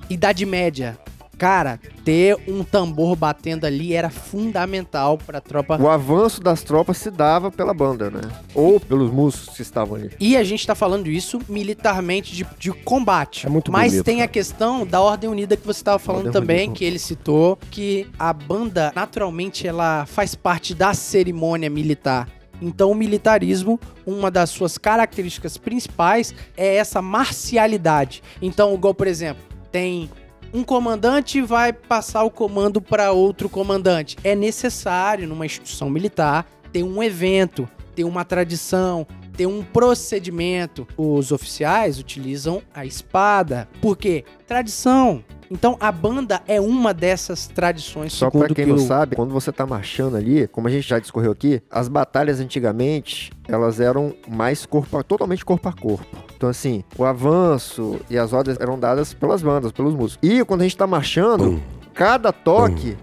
Idade 0.10 0.46
Média. 0.46 0.98
Cara, 1.44 1.78
ter 2.06 2.38
um 2.48 2.64
tambor 2.64 3.18
batendo 3.18 3.66
ali 3.66 3.94
era 3.94 4.10
fundamental 4.10 5.18
pra 5.18 5.42
tropa. 5.42 5.78
O 5.78 5.90
avanço 5.90 6.40
das 6.40 6.64
tropas 6.64 6.96
se 6.96 7.12
dava 7.12 7.52
pela 7.52 7.74
banda, 7.74 8.10
né? 8.10 8.22
Ou 8.56 8.80
pelos 8.80 9.12
músicos 9.12 9.58
que 9.58 9.62
estavam 9.62 9.98
ali. 9.98 10.12
E 10.22 10.38
a 10.38 10.44
gente 10.46 10.66
tá 10.66 10.74
falando 10.74 11.10
isso 11.10 11.42
militarmente 11.50 12.34
de, 12.34 12.48
de 12.58 12.72
combate. 12.72 13.46
É 13.46 13.50
muito 13.50 13.74
Mas 13.74 13.92
bonito, 13.92 14.06
tem 14.06 14.16
a 14.16 14.18
cara. 14.20 14.30
questão 14.30 14.88
da 14.88 15.02
Ordem 15.02 15.30
Unida 15.30 15.58
que 15.58 15.68
você 15.68 15.84
tava 15.84 16.00
falando 16.00 16.28
Ordem 16.28 16.32
também, 16.32 16.60
Unida. 16.68 16.76
que 16.78 16.86
ele 16.86 16.98
citou, 16.98 17.60
que 17.70 18.08
a 18.18 18.32
banda, 18.32 18.94
naturalmente, 18.96 19.68
ela 19.68 20.06
faz 20.06 20.36
parte 20.36 20.74
da 20.74 20.94
cerimônia 20.94 21.70
militar. 21.70 22.30
Então, 22.62 22.90
o 22.90 22.96
militarismo, 22.96 23.78
uma 24.06 24.32
das 24.32 24.50
suas 24.50 24.78
características 24.78 25.58
principais 25.58 26.34
é 26.56 26.78
essa 26.78 27.02
marcialidade. 27.02 28.24
Então, 28.42 28.74
igual, 28.74 28.94
por 28.94 29.08
exemplo, 29.08 29.44
tem 29.74 30.10
um 30.54 30.64
comandante 30.64 31.42
vai 31.42 31.74
passar 31.74 32.24
o 32.24 32.30
comando 32.30 32.82
para 32.82 33.12
outro 33.12 33.50
comandante. 33.50 34.16
É 34.24 34.36
necessário, 34.36 35.28
numa 35.28 35.46
instituição 35.46 35.90
militar, 35.90 36.46
ter 36.72 36.84
um 36.84 37.02
evento, 37.02 37.68
ter 37.96 38.04
uma 38.04 38.24
tradição, 38.24 39.06
ter 39.36 39.46
um 39.48 39.64
procedimento. 39.64 40.88
Os 40.98 41.32
oficiais 41.32 42.00
utilizam 42.00 42.62
a 42.74 42.86
espada. 42.86 43.68
Por 43.82 43.98
quê? 43.98 44.24
Tradição. 44.48 45.24
Então 45.52 45.78
a 45.80 45.92
banda 45.92 46.42
é 46.48 46.60
uma 46.60 46.94
dessas 46.94 47.46
tradições. 47.48 48.14
Só 48.14 48.30
pra 48.32 48.48
quem 48.48 48.56
que 48.56 48.66
não 48.66 48.76
o- 48.78 48.80
sabe, 48.80 49.16
quando 49.16 49.32
você 49.32 49.52
tá 49.52 49.66
marchando 49.68 50.18
ali, 50.18 50.48
como 50.48 50.68
a 50.68 50.72
gente 50.72 50.88
já 50.88 50.98
discorreu 50.98 51.32
aqui, 51.32 51.62
as 51.70 51.88
batalhas 51.88 52.40
antigamente, 52.40 53.32
elas 53.48 53.80
eram 53.80 54.16
mais 54.28 54.66
corpo 54.66 54.98
a, 54.98 55.04
totalmente 55.04 55.46
corpo 55.46 55.68
a 55.70 55.74
corpo. 55.74 56.18
Então 56.44 56.50
assim, 56.50 56.84
o 56.98 57.06
avanço 57.06 58.02
e 58.10 58.18
as 58.18 58.34
ordens 58.34 58.58
eram 58.60 58.78
dadas 58.78 59.14
pelas 59.14 59.42
bandas, 59.42 59.72
pelos 59.72 59.96
músicos. 59.96 60.20
E 60.30 60.44
quando 60.44 60.60
a 60.60 60.64
gente 60.66 60.76
tá 60.76 60.86
marchando, 60.86 61.52
Bum. 61.52 61.60
cada 61.94 62.34
toque, 62.34 62.98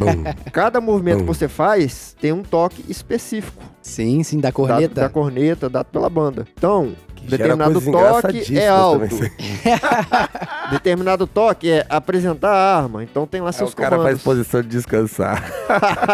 Bum. 0.00 0.24
cada 0.50 0.80
movimento 0.80 1.20
que 1.20 1.26
você 1.26 1.46
faz 1.46 2.16
tem 2.20 2.32
um 2.32 2.42
toque 2.42 2.84
específico. 2.88 3.62
Sim, 3.80 4.20
sim, 4.24 4.38
da 4.38 4.48
Dado, 4.48 4.54
corneta. 4.54 5.00
da 5.00 5.08
corneta, 5.08 5.68
dado 5.70 5.86
pela 5.92 6.10
banda. 6.10 6.44
Então, 6.58 6.92
determinado 7.26 7.80
toque 7.80 8.58
é 8.58 8.68
alto. 8.68 9.16
Determinado 10.70 11.26
toque 11.26 11.70
é 11.70 11.86
apresentar 11.88 12.50
a 12.50 12.76
arma. 12.78 13.04
Então 13.04 13.26
tem 13.26 13.40
lá 13.40 13.52
seus 13.52 13.72
o 13.72 13.76
cara 13.76 13.96
comandos. 13.96 14.22
faz 14.22 14.22
posição 14.22 14.62
de 14.62 14.68
descansar. 14.68 15.44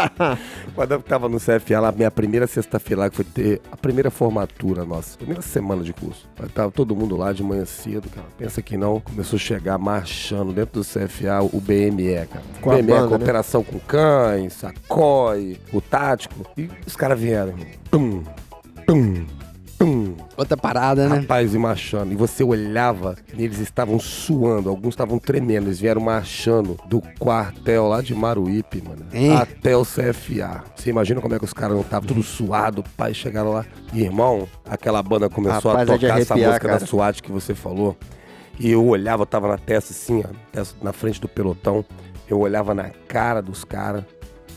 Quando 0.75 0.93
eu 0.93 1.01
tava 1.01 1.29
no 1.29 1.39
CFA, 1.39 1.81
lá, 1.81 1.93
minha 1.93 2.11
primeira 2.11 2.47
sexta-feira 2.47 3.03
lá, 3.03 3.11
que 3.11 3.17
foi 3.17 3.25
ter 3.25 3.61
a 3.71 3.77
primeira 3.77 4.11
formatura 4.11 4.85
nossa, 4.85 5.19
primeira 5.19 5.43
semana 5.43 5.83
de 5.83 5.93
curso. 5.93 6.27
Aí 6.41 6.49
tava 6.49 6.71
todo 6.71 6.97
mundo 6.97 7.17
lá 7.17 7.33
de 7.33 7.43
manhã 7.43 7.65
cedo, 7.65 8.09
cara. 8.09 8.27
Pensa 8.39 8.63
que 8.63 8.77
não, 8.77 9.01
começou 9.01 9.37
a 9.37 9.41
chegar 9.41 9.79
marchando 9.79 10.53
dentro 10.53 10.81
do 10.81 10.85
CFA 10.85 11.43
o 11.43 11.61
BME, 11.61 12.27
cara. 12.27 12.45
Com 12.61 12.71
BME, 12.71 12.83
banda, 12.83 13.03
né? 13.03 13.09
cooperação 13.09 13.63
com 13.63 13.79
cães, 13.81 14.65
a 14.65 14.73
COI, 14.89 15.59
o 15.73 15.81
tático. 15.81 16.47
E 16.57 16.71
os 16.87 16.97
caras 16.97 17.21
vieram. 17.21 17.55
Tum, 17.91 18.23
tum, 18.87 19.27
tum. 19.85 20.15
Outra 20.37 20.57
parada, 20.57 21.09
né? 21.09 21.17
Rapaz, 21.19 21.55
e 21.55 21.59
marchando. 21.59 22.13
E 22.13 22.17
você 22.17 22.43
olhava, 22.45 23.17
e 23.37 23.45
eles 23.45 23.59
estavam 23.59 23.99
suando, 23.99 24.69
alguns 24.69 24.91
estavam 24.95 25.19
tremendo. 25.19 25.67
Eles 25.67 25.81
vieram 25.81 26.01
marchando 26.01 26.79
do 26.89 27.01
quartel 27.19 27.89
lá 27.89 28.01
de 28.01 28.15
Maruípe, 28.15 28.83
mano, 28.83 29.05
Hein? 29.13 29.37
até 29.37 29.77
o 29.77 29.83
CFA. 29.85 30.65
Você 30.77 30.91
imagina 30.91 31.21
como 31.21 31.35
é 31.35 31.39
que 31.39 31.45
os 31.45 31.53
caras 31.53 31.75
não 31.75 31.83
estavam 31.83 32.07
tudo 32.07 32.23
suado, 32.23 32.85
pai, 32.97 33.13
chegaram 33.15 33.53
lá. 33.53 33.65
E, 33.93 34.03
irmão, 34.03 34.49
aquela 34.69 35.03
banda 35.03 35.29
começou 35.29 35.71
Rapaz, 35.73 35.89
a 35.91 35.95
é 35.95 35.99
tocar 35.99 36.19
essa 36.21 36.35
arrepiar, 36.35 36.51
música 36.51 36.69
cara. 36.69 36.81
da 36.81 36.87
SWAT 36.87 37.23
que 37.23 37.31
você 37.33 37.55
falou. 37.55 37.97
E 38.61 38.71
eu 38.71 38.85
olhava, 38.87 39.23
eu 39.23 39.27
tava 39.27 39.49
na 39.49 39.59
testa 39.59 39.93
assim, 39.93 40.23
ó, 40.25 40.65
na 40.83 40.93
frente 40.93 41.21
do 41.21 41.29
pelotão. 41.29 41.85
Eu 42.29 42.39
olhava 42.39 42.75
na 42.75 42.91
cara 43.09 43.43
dos 43.43 43.65
caras. 43.65 44.05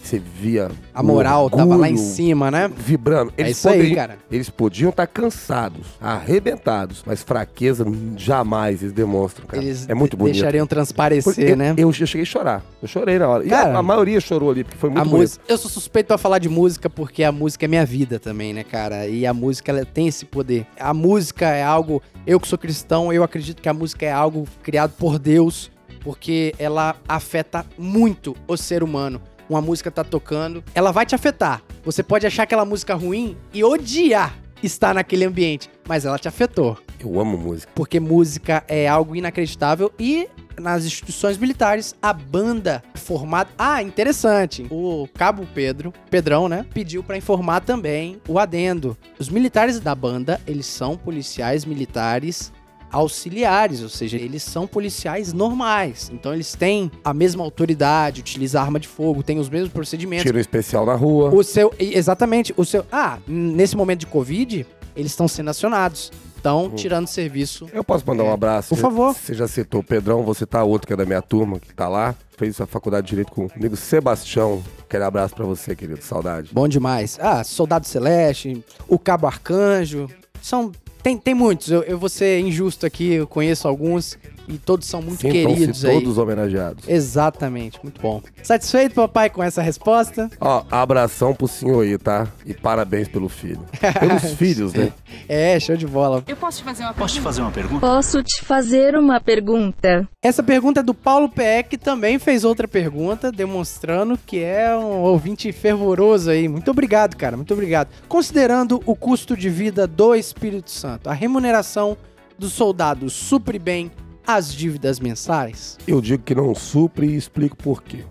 Você 0.05 0.19
via. 0.19 0.69
A 0.93 1.01
moral 1.01 1.49
tava 1.49 1.75
lá 1.75 1.89
em 1.89 1.97
cima, 1.97 2.51
né? 2.51 2.69
Vibrando. 2.77 3.33
É 3.35 3.41
Eles 3.41 3.57
isso 3.57 3.67
aí, 3.67 3.77
poderiam- 3.77 3.95
cara. 3.95 4.17
eles 4.31 4.49
podiam 4.51 4.89
estar 4.91 5.07
cansados, 5.07 5.87
arrebentados, 5.99 7.01
mas 7.05 7.23
fraqueza 7.23 7.83
jamais 8.15 8.81
eles 8.83 8.93
demonstram, 8.93 9.47
cara. 9.47 9.63
Eles 9.63 9.89
é 9.89 9.93
muito 9.95 10.15
bonito. 10.15 10.35
deixariam 10.35 10.67
transparecer, 10.67 11.33
Porque 11.33 11.55
né? 11.55 11.73
eu, 11.77 11.87
eu 11.87 11.93
cheguei 11.93 12.21
a 12.21 12.25
chorar. 12.25 12.63
Eu 12.81 12.87
chorei 12.87 13.17
na 13.17 13.27
hora. 13.27 13.45
E 13.45 13.49
Cara, 13.49 13.75
a, 13.75 13.79
a 13.79 13.83
maioria 13.83 14.19
chorou 14.21 14.51
ali, 14.51 14.63
porque 14.63 14.77
foi 14.77 14.89
muito 14.91 15.03
bonito. 15.09 15.21
música, 15.21 15.43
eu 15.47 15.57
sou 15.57 15.71
suspeito 15.71 16.07
pra 16.07 16.17
falar 16.19 16.37
de 16.39 16.49
música 16.49 16.87
porque 16.89 17.23
a 17.23 17.31
música 17.31 17.65
é 17.65 17.67
minha 17.67 17.85
vida 17.85 18.19
também, 18.19 18.53
né, 18.53 18.63
cara? 18.63 19.07
E 19.07 19.25
a 19.25 19.33
música 19.33 19.71
ela 19.71 19.83
tem 19.85 20.07
esse 20.07 20.23
poder. 20.25 20.67
A 20.79 20.93
música 20.93 21.47
é 21.47 21.63
algo, 21.63 21.99
eu 22.27 22.39
que 22.39 22.47
sou 22.47 22.57
cristão, 22.59 23.11
eu 23.11 23.23
acredito 23.23 23.59
que 23.61 23.69
a 23.69 23.73
música 23.73 24.05
é 24.05 24.11
algo 24.11 24.47
criado 24.61 24.93
por 24.99 25.17
Deus, 25.17 25.71
porque 26.01 26.53
ela 26.59 26.95
afeta 27.07 27.65
muito 27.77 28.35
o 28.47 28.55
ser 28.55 28.83
humano. 28.83 29.19
Uma 29.49 29.61
música 29.61 29.91
tá 29.91 30.03
tocando, 30.03 30.63
ela 30.73 30.91
vai 30.91 31.05
te 31.05 31.15
afetar. 31.15 31.61
Você 31.83 32.01
pode 32.01 32.25
achar 32.25 32.43
aquela 32.43 32.65
música 32.65 32.95
ruim 32.95 33.37
e 33.53 33.63
odiar 33.63 34.35
estar 34.63 34.93
naquele 34.95 35.25
ambiente, 35.25 35.69
mas 35.87 36.05
ela 36.05 36.17
te 36.17 36.27
afetou 36.27 36.77
Eu 36.99 37.19
amo 37.19 37.37
música. 37.37 37.71
porque 37.75 37.99
música 37.99 38.63
é 38.67 38.87
algo 38.87 39.15
inacreditável 39.15 39.91
e 39.99 40.27
nas 40.59 40.85
instituições 40.85 41.37
militares 41.37 41.93
a 42.01 42.13
banda 42.13 42.81
formada. 42.95 43.49
Ah, 43.57 43.83
interessante. 43.83 44.65
O 44.71 45.07
Cabo 45.13 45.45
Pedro, 45.53 45.93
Pedrão, 46.09 46.47
né, 46.47 46.65
pediu 46.73 47.03
pra 47.03 47.17
informar 47.17 47.59
também 47.59 48.19
o 48.27 48.39
adendo. 48.39 48.97
Os 49.19 49.29
militares 49.29 49.79
da 49.79 49.93
banda, 49.93 50.39
eles 50.47 50.65
são 50.65 50.97
policiais 50.97 51.65
militares 51.65 52.51
auxiliares, 52.95 53.81
ou 53.81 53.89
seja, 53.89 54.17
eles 54.17 54.41
são 54.41 54.65
policiais 54.65 55.33
normais. 55.33 56.09
Então 56.13 56.33
eles 56.33 56.55
têm 56.55 56.89
a 57.03 57.13
mesma 57.13 57.43
autoridade, 57.43 58.21
utilizam 58.21 58.61
arma 58.61 58.79
de 58.79 58.87
fogo, 58.87 59.21
têm 59.21 59.37
os 59.37 59.49
mesmos 59.49 59.71
procedimentos. 59.71 60.23
Tiro 60.23 60.39
especial 60.39 60.85
na 60.85 60.95
rua. 60.95 61.33
O 61.33 61.43
seu, 61.43 61.73
exatamente, 61.77 62.53
o 62.55 62.63
seu. 62.63 62.85
Ah, 62.91 63.19
nesse 63.27 63.75
momento 63.75 63.99
de 64.01 64.07
Covid, 64.07 64.65
eles 64.95 65.11
estão 65.11 65.27
sendo 65.27 65.49
acionados. 65.49 66.11
Estão 66.37 66.69
tirando 66.69 67.07
serviço. 67.07 67.67
Eu 67.73 67.83
posso 67.83 68.05
mandar 68.05 68.23
um 68.23 68.31
abraço? 68.31 68.69
Por 68.69 68.77
favor. 68.77 69.15
Você 69.15 69.33
já 69.33 69.47
citou 69.47 69.81
o 69.81 69.83
Pedrão, 69.83 70.21
vou 70.21 70.35
citar 70.35 70.63
outro 70.63 70.85
que 70.85 70.93
é 70.93 70.95
da 70.95 71.03
minha 71.03 71.21
turma, 71.21 71.59
que 71.59 71.73
tá 71.73 71.89
lá. 71.89 72.13
Fez 72.37 72.61
a 72.61 72.67
faculdade 72.67 73.07
de 73.07 73.09
Direito 73.09 73.31
com 73.31 73.47
o 73.47 73.51
amigo 73.55 73.75
Sebastião. 73.75 74.61
Aquele 74.87 75.03
abraço 75.05 75.33
pra 75.33 75.43
você, 75.43 75.75
querido. 75.75 76.03
Saudade. 76.03 76.51
Bom 76.53 76.67
demais. 76.67 77.17
Ah, 77.19 77.43
Soldado 77.43 77.87
Celeste, 77.87 78.63
o 78.87 78.99
Cabo 78.99 79.25
Arcanjo. 79.25 80.07
São. 80.39 80.71
Tem, 81.05 81.15
tem 81.15 81.35
muitos. 81.35 81.69
Eu, 81.69 81.83
eu 81.83 81.99
vou 81.99 82.09
ser 82.09 82.39
injusto 82.39 82.83
aqui, 82.83 83.13
eu 83.13 83.27
conheço 83.27 83.67
alguns. 83.67 84.17
E 84.47 84.57
todos 84.57 84.87
são 84.87 85.01
muito 85.01 85.21
Sintam-se 85.21 85.55
queridos 85.55 85.85
aí. 85.85 85.93
todos 85.93 86.17
homenageados. 86.17 86.87
Exatamente, 86.87 87.79
muito 87.81 88.01
bom. 88.01 88.21
Satisfeito, 88.43 88.93
papai, 88.95 89.29
com 89.29 89.41
essa 89.41 89.61
resposta? 89.61 90.29
Ó, 90.39 90.63
abração 90.69 91.33
pro 91.33 91.47
senhor 91.47 91.83
aí, 91.83 91.97
tá? 91.97 92.27
E 92.45 92.53
parabéns 92.53 93.07
pelo 93.07 93.27
filho. 93.29 93.61
Pelos 93.99 94.23
filhos, 94.35 94.73
né? 94.73 94.91
É, 95.27 95.59
show 95.59 95.75
de 95.75 95.87
bola. 95.87 96.23
Eu 96.27 96.35
posso 96.35 96.59
te 96.59 96.63
fazer 96.63 96.83
uma 96.83 96.93
Posso 96.93 97.15
te 97.15 97.21
fazer 97.21 97.41
uma 97.41 97.51
pergunta? 97.51 97.79
Posso 97.81 98.23
te 98.23 98.43
fazer 98.45 98.95
uma 98.95 99.19
pergunta? 99.19 100.07
Essa 100.21 100.43
pergunta 100.43 100.79
é 100.79 100.83
do 100.83 100.93
Paulo 100.93 101.29
PE, 101.29 101.63
que 101.69 101.77
também 101.77 102.19
fez 102.19 102.43
outra 102.43 102.67
pergunta, 102.67 103.31
demonstrando 103.31 104.17
que 104.25 104.39
é 104.43 104.75
um 104.75 105.01
ouvinte 105.01 105.51
fervoroso 105.51 106.29
aí. 106.29 106.47
Muito 106.47 106.69
obrigado, 106.71 107.15
cara, 107.15 107.35
muito 107.35 107.53
obrigado. 107.53 107.89
Considerando 108.07 108.81
o 108.85 108.95
custo 108.95 109.35
de 109.35 109.49
vida 109.49 109.87
do 109.87 110.13
Espírito 110.15 110.69
Santo, 110.71 111.09
a 111.09 111.13
remuneração 111.13 111.97
dos 112.37 112.53
soldados 112.53 113.13
supre 113.13 113.57
bem 113.57 113.91
as 114.25 114.53
dívidas 114.53 114.99
mensais? 114.99 115.77
Eu 115.87 116.01
digo 116.01 116.23
que 116.23 116.35
não 116.35 116.53
supre 116.55 117.07
e 117.07 117.15
explico 117.15 117.55
por 117.55 117.83
quê. 117.83 118.03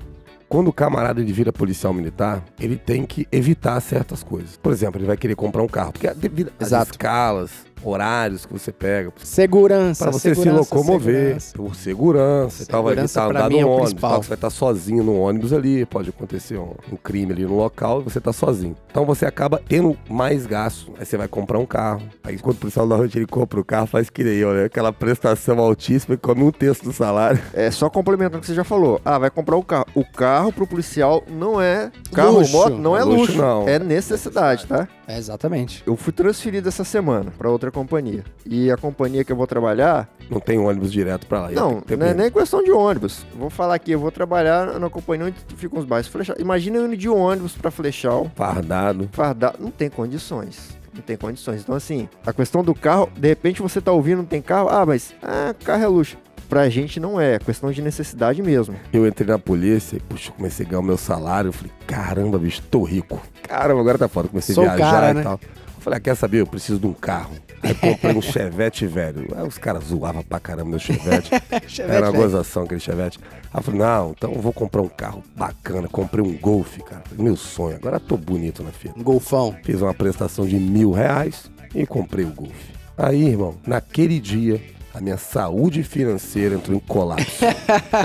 Quando 0.49 0.69
o 0.69 0.73
camarada 0.73 1.21
ele 1.21 1.33
vira 1.33 1.53
policial 1.53 1.93
militar, 1.93 2.45
ele 2.61 2.77
tem 2.77 3.05
que 3.05 3.27
evitar 3.33 3.81
certas 3.81 4.23
coisas. 4.23 4.57
Por 4.57 4.73
exemplo, 4.73 5.01
ele 5.01 5.07
vai 5.07 5.17
querer 5.17 5.35
comprar 5.35 5.63
um 5.63 5.69
carro, 5.69 5.93
porque 5.93 6.09
devido 6.15 6.53
às 6.61 6.71
escalas, 6.71 7.51
horários 7.85 8.47
que 8.47 8.53
você 8.53 8.73
pega, 8.73 9.13
Segurança. 9.17 10.05
Pra 10.05 10.13
você 10.13 10.35
se 10.35 10.49
locomover, 10.49 11.41
segurança. 11.41 11.53
por 11.57 11.75
segurança, 11.75 12.63
e 12.63 12.67
tal, 12.67 12.83
vai 12.83 12.95
pra 12.95 13.03
andar 13.03 13.53
é 13.53 13.61
no 13.61 13.69
o 13.69 13.71
ônibus, 13.71 14.01
tal, 14.01 14.23
você 14.23 14.29
vai 14.29 14.37
estar 14.37 14.51
sozinho 14.51 15.03
no 15.03 15.19
ônibus 15.19 15.53
ali, 15.53 15.85
pode 15.87 16.11
acontecer 16.11 16.59
um, 16.59 16.75
um 16.93 16.97
crime 16.97 17.33
ali 17.33 17.45
no 17.45 17.57
local 17.57 18.01
e 18.01 18.05
você 18.05 18.21
tá 18.21 18.33
sozinho. 18.33 18.77
Então 18.91 19.05
você 19.05 19.27
acaba 19.27 19.61
tendo 19.67 19.97
mais 20.09 20.47
gasto. 20.47 20.93
Aí 20.99 21.05
você 21.05 21.17
vai 21.17 21.29
comprar 21.29 21.59
um 21.59 21.67
carro. 21.67 22.03
Aí 22.23 22.39
quando 22.39 22.57
o 22.57 22.61
policial 22.61 22.87
da 22.87 22.97
noite 22.97 23.19
ele 23.19 23.27
compra 23.27 23.61
o 23.61 23.65
carro, 23.65 23.87
faz 23.87 24.09
que 24.09 24.23
nem 24.23 24.35
eu, 24.35 24.53
né? 24.55 24.65
Aquela 24.65 24.93
prestação 24.93 25.59
altíssima 25.59 26.15
e 26.15 26.19
come 26.19 26.43
um 26.43 26.51
terço 26.51 26.85
do 26.85 26.93
salário. 26.93 27.41
É 27.55 27.71
só 27.71 27.89
complementando 27.89 28.39
o 28.39 28.41
que 28.41 28.47
você 28.47 28.55
já 28.55 28.65
falou. 28.65 29.01
Ah, 29.05 29.19
vai 29.19 29.31
comprar 29.31 29.57
o 29.57 29.63
carro. 29.63 29.87
O 29.95 30.05
carro 30.05 30.53
pro 30.53 30.67
policial 30.67 31.23
não 31.29 31.61
é 31.61 31.91
carro 32.13 32.39
Luxo. 32.39 32.53
moto, 32.53 32.77
não 32.77 32.97
é 32.97 33.03
Luxo, 33.05 33.21
luxo, 33.21 33.39
não. 33.39 33.69
é 33.69 33.79
necessidade, 33.79 34.67
tá? 34.67 34.89
É, 35.07 35.17
exatamente. 35.19 35.83
Eu 35.87 35.97
fui 35.97 36.13
transferido 36.13 36.69
essa 36.69 36.85
semana 36.85 37.33
pra 37.37 37.51
outra 37.51 37.71
companhia. 37.75 38.25
E 38.47 38.71
a 38.71 38.77
companhia 38.77 39.25
que 39.25 39.31
eu 39.33 39.37
vou 39.37 39.47
trabalhar, 39.47 40.09
Não 40.31 40.41
tem 40.41 40.59
ônibus 40.59 40.91
direto 40.91 41.27
pra 41.27 41.41
lá. 41.43 41.51
Não, 41.51 41.73
não 41.73 41.83
é 41.89 41.97
medo. 41.97 42.15
nem 42.15 42.31
questão 42.31 42.63
de 42.63 42.71
ônibus. 42.71 43.27
Vou 43.37 43.51
falar 43.51 43.75
aqui, 43.75 43.91
eu 43.93 43.99
vou 43.99 44.11
trabalhar 44.11 44.79
na 44.79 44.89
companhia 44.89 45.27
onde 45.27 45.37
ficam 45.57 45.79
os 45.79 45.85
bairros 45.85 46.09
Flechal. 46.09 46.37
Imagina 46.39 46.79
eu 46.79 46.87
indo 46.87 46.97
de 46.97 47.09
ônibus 47.09 47.53
pra 47.57 47.71
Flechal, 47.71 48.31
Fardado. 48.35 49.09
fardar, 49.13 49.55
não 49.59 49.71
tem 49.71 49.91
condições. 49.91 50.79
Não 50.95 51.03
tem 51.03 51.17
condições. 51.17 51.61
Então, 51.63 51.75
assim, 51.75 52.09
a 52.25 52.33
questão 52.33 52.63
do 52.63 52.73
carro, 52.75 53.11
de 53.17 53.27
repente 53.29 53.61
você 53.61 53.81
tá 53.81 53.91
ouvindo, 53.91 54.19
não 54.19 54.25
tem 54.25 54.41
carro, 54.41 54.69
ah, 54.71 54.87
mas 54.87 55.13
ah, 55.23 55.53
carro 55.65 55.83
é 55.83 55.87
luxo. 55.89 56.17
Pra 56.49 56.69
gente 56.69 57.01
não 57.01 57.21
é, 57.21 57.35
é 57.35 57.39
questão 57.39 57.73
de 57.73 57.83
necessidade 57.83 58.41
mesmo. 58.43 58.77
Eu 58.93 59.07
entrei 59.07 59.27
na 59.27 59.39
polícia 59.39 59.97
e, 59.97 60.01
puxa, 60.01 60.31
comecei 60.31 60.65
a 60.65 60.69
ganhar 60.69 60.81
o 60.81 60.85
meu 60.85 60.97
salário. 60.99 61.49
Eu 61.49 61.53
falei, 61.53 61.73
caramba, 61.87 62.39
bicho, 62.39 62.63
tô 62.71 62.85
rico. 62.85 63.21
Caramba, 63.43 63.81
agora 63.81 63.99
tá 63.99 64.09
foda. 64.09 64.29
Comecei 64.29 64.55
Sou 64.55 64.63
a 64.65 64.77
viajar 64.77 64.91
cara, 64.93 65.11
e 65.11 65.15
né? 65.15 65.23
tal. 65.23 65.41
Eu 65.85 65.91
falei, 65.91 65.99
ah, 65.99 66.01
quer 66.01 66.15
saber? 66.17 66.41
Eu 66.41 66.47
preciso 66.47 66.79
de 66.79 66.87
um 66.87 66.95
carro. 66.95 67.37
Aí 67.63 67.75
comprei 67.75 68.15
um 68.17 68.23
Chevette 68.23 68.87
velho. 68.87 69.29
Aí 69.37 69.47
os 69.47 69.59
caras 69.59 69.85
zoavam 69.85 70.23
pra 70.23 70.41
caramba 70.41 70.71
meu 70.71 70.79
Chevette. 70.79 71.29
Chevette, 71.69 71.83
Era 71.83 72.11
uma 72.11 72.17
gozação 72.17 72.63
aquele 72.63 72.81
Chevette. 72.81 73.21
Aí 73.53 73.61
eu 73.61 73.63
falei, 73.63 73.81
não, 73.81 74.13
então 74.13 74.33
eu 74.33 74.41
vou 74.41 74.51
comprar 74.51 74.81
um 74.81 74.89
carro 74.89 75.23
bacana. 75.37 75.87
Comprei 75.87 76.25
um 76.25 76.39
Golf, 76.39 76.79
cara. 76.79 77.03
Meu 77.19 77.37
sonho. 77.37 77.77
Agora 77.77 78.01
tô 78.01 78.17
bonito 78.17 78.63
na 78.63 78.71
fita. 78.71 78.99
Um 78.99 79.03
golfão. 79.03 79.55
Fiz 79.63 79.83
uma 79.83 79.93
prestação 79.93 80.47
de 80.47 80.57
mil 80.57 80.91
reais 80.91 81.51
e 81.75 81.85
comprei 81.85 82.25
o 82.25 82.31
Golf. 82.31 82.55
Aí, 82.97 83.27
irmão, 83.27 83.55
naquele 83.67 84.19
dia, 84.19 84.63
a 84.95 85.01
minha 85.01 85.17
saúde 85.17 85.83
financeira 85.83 86.55
entrou 86.55 86.77
em 86.77 86.81
colapso. 86.81 87.45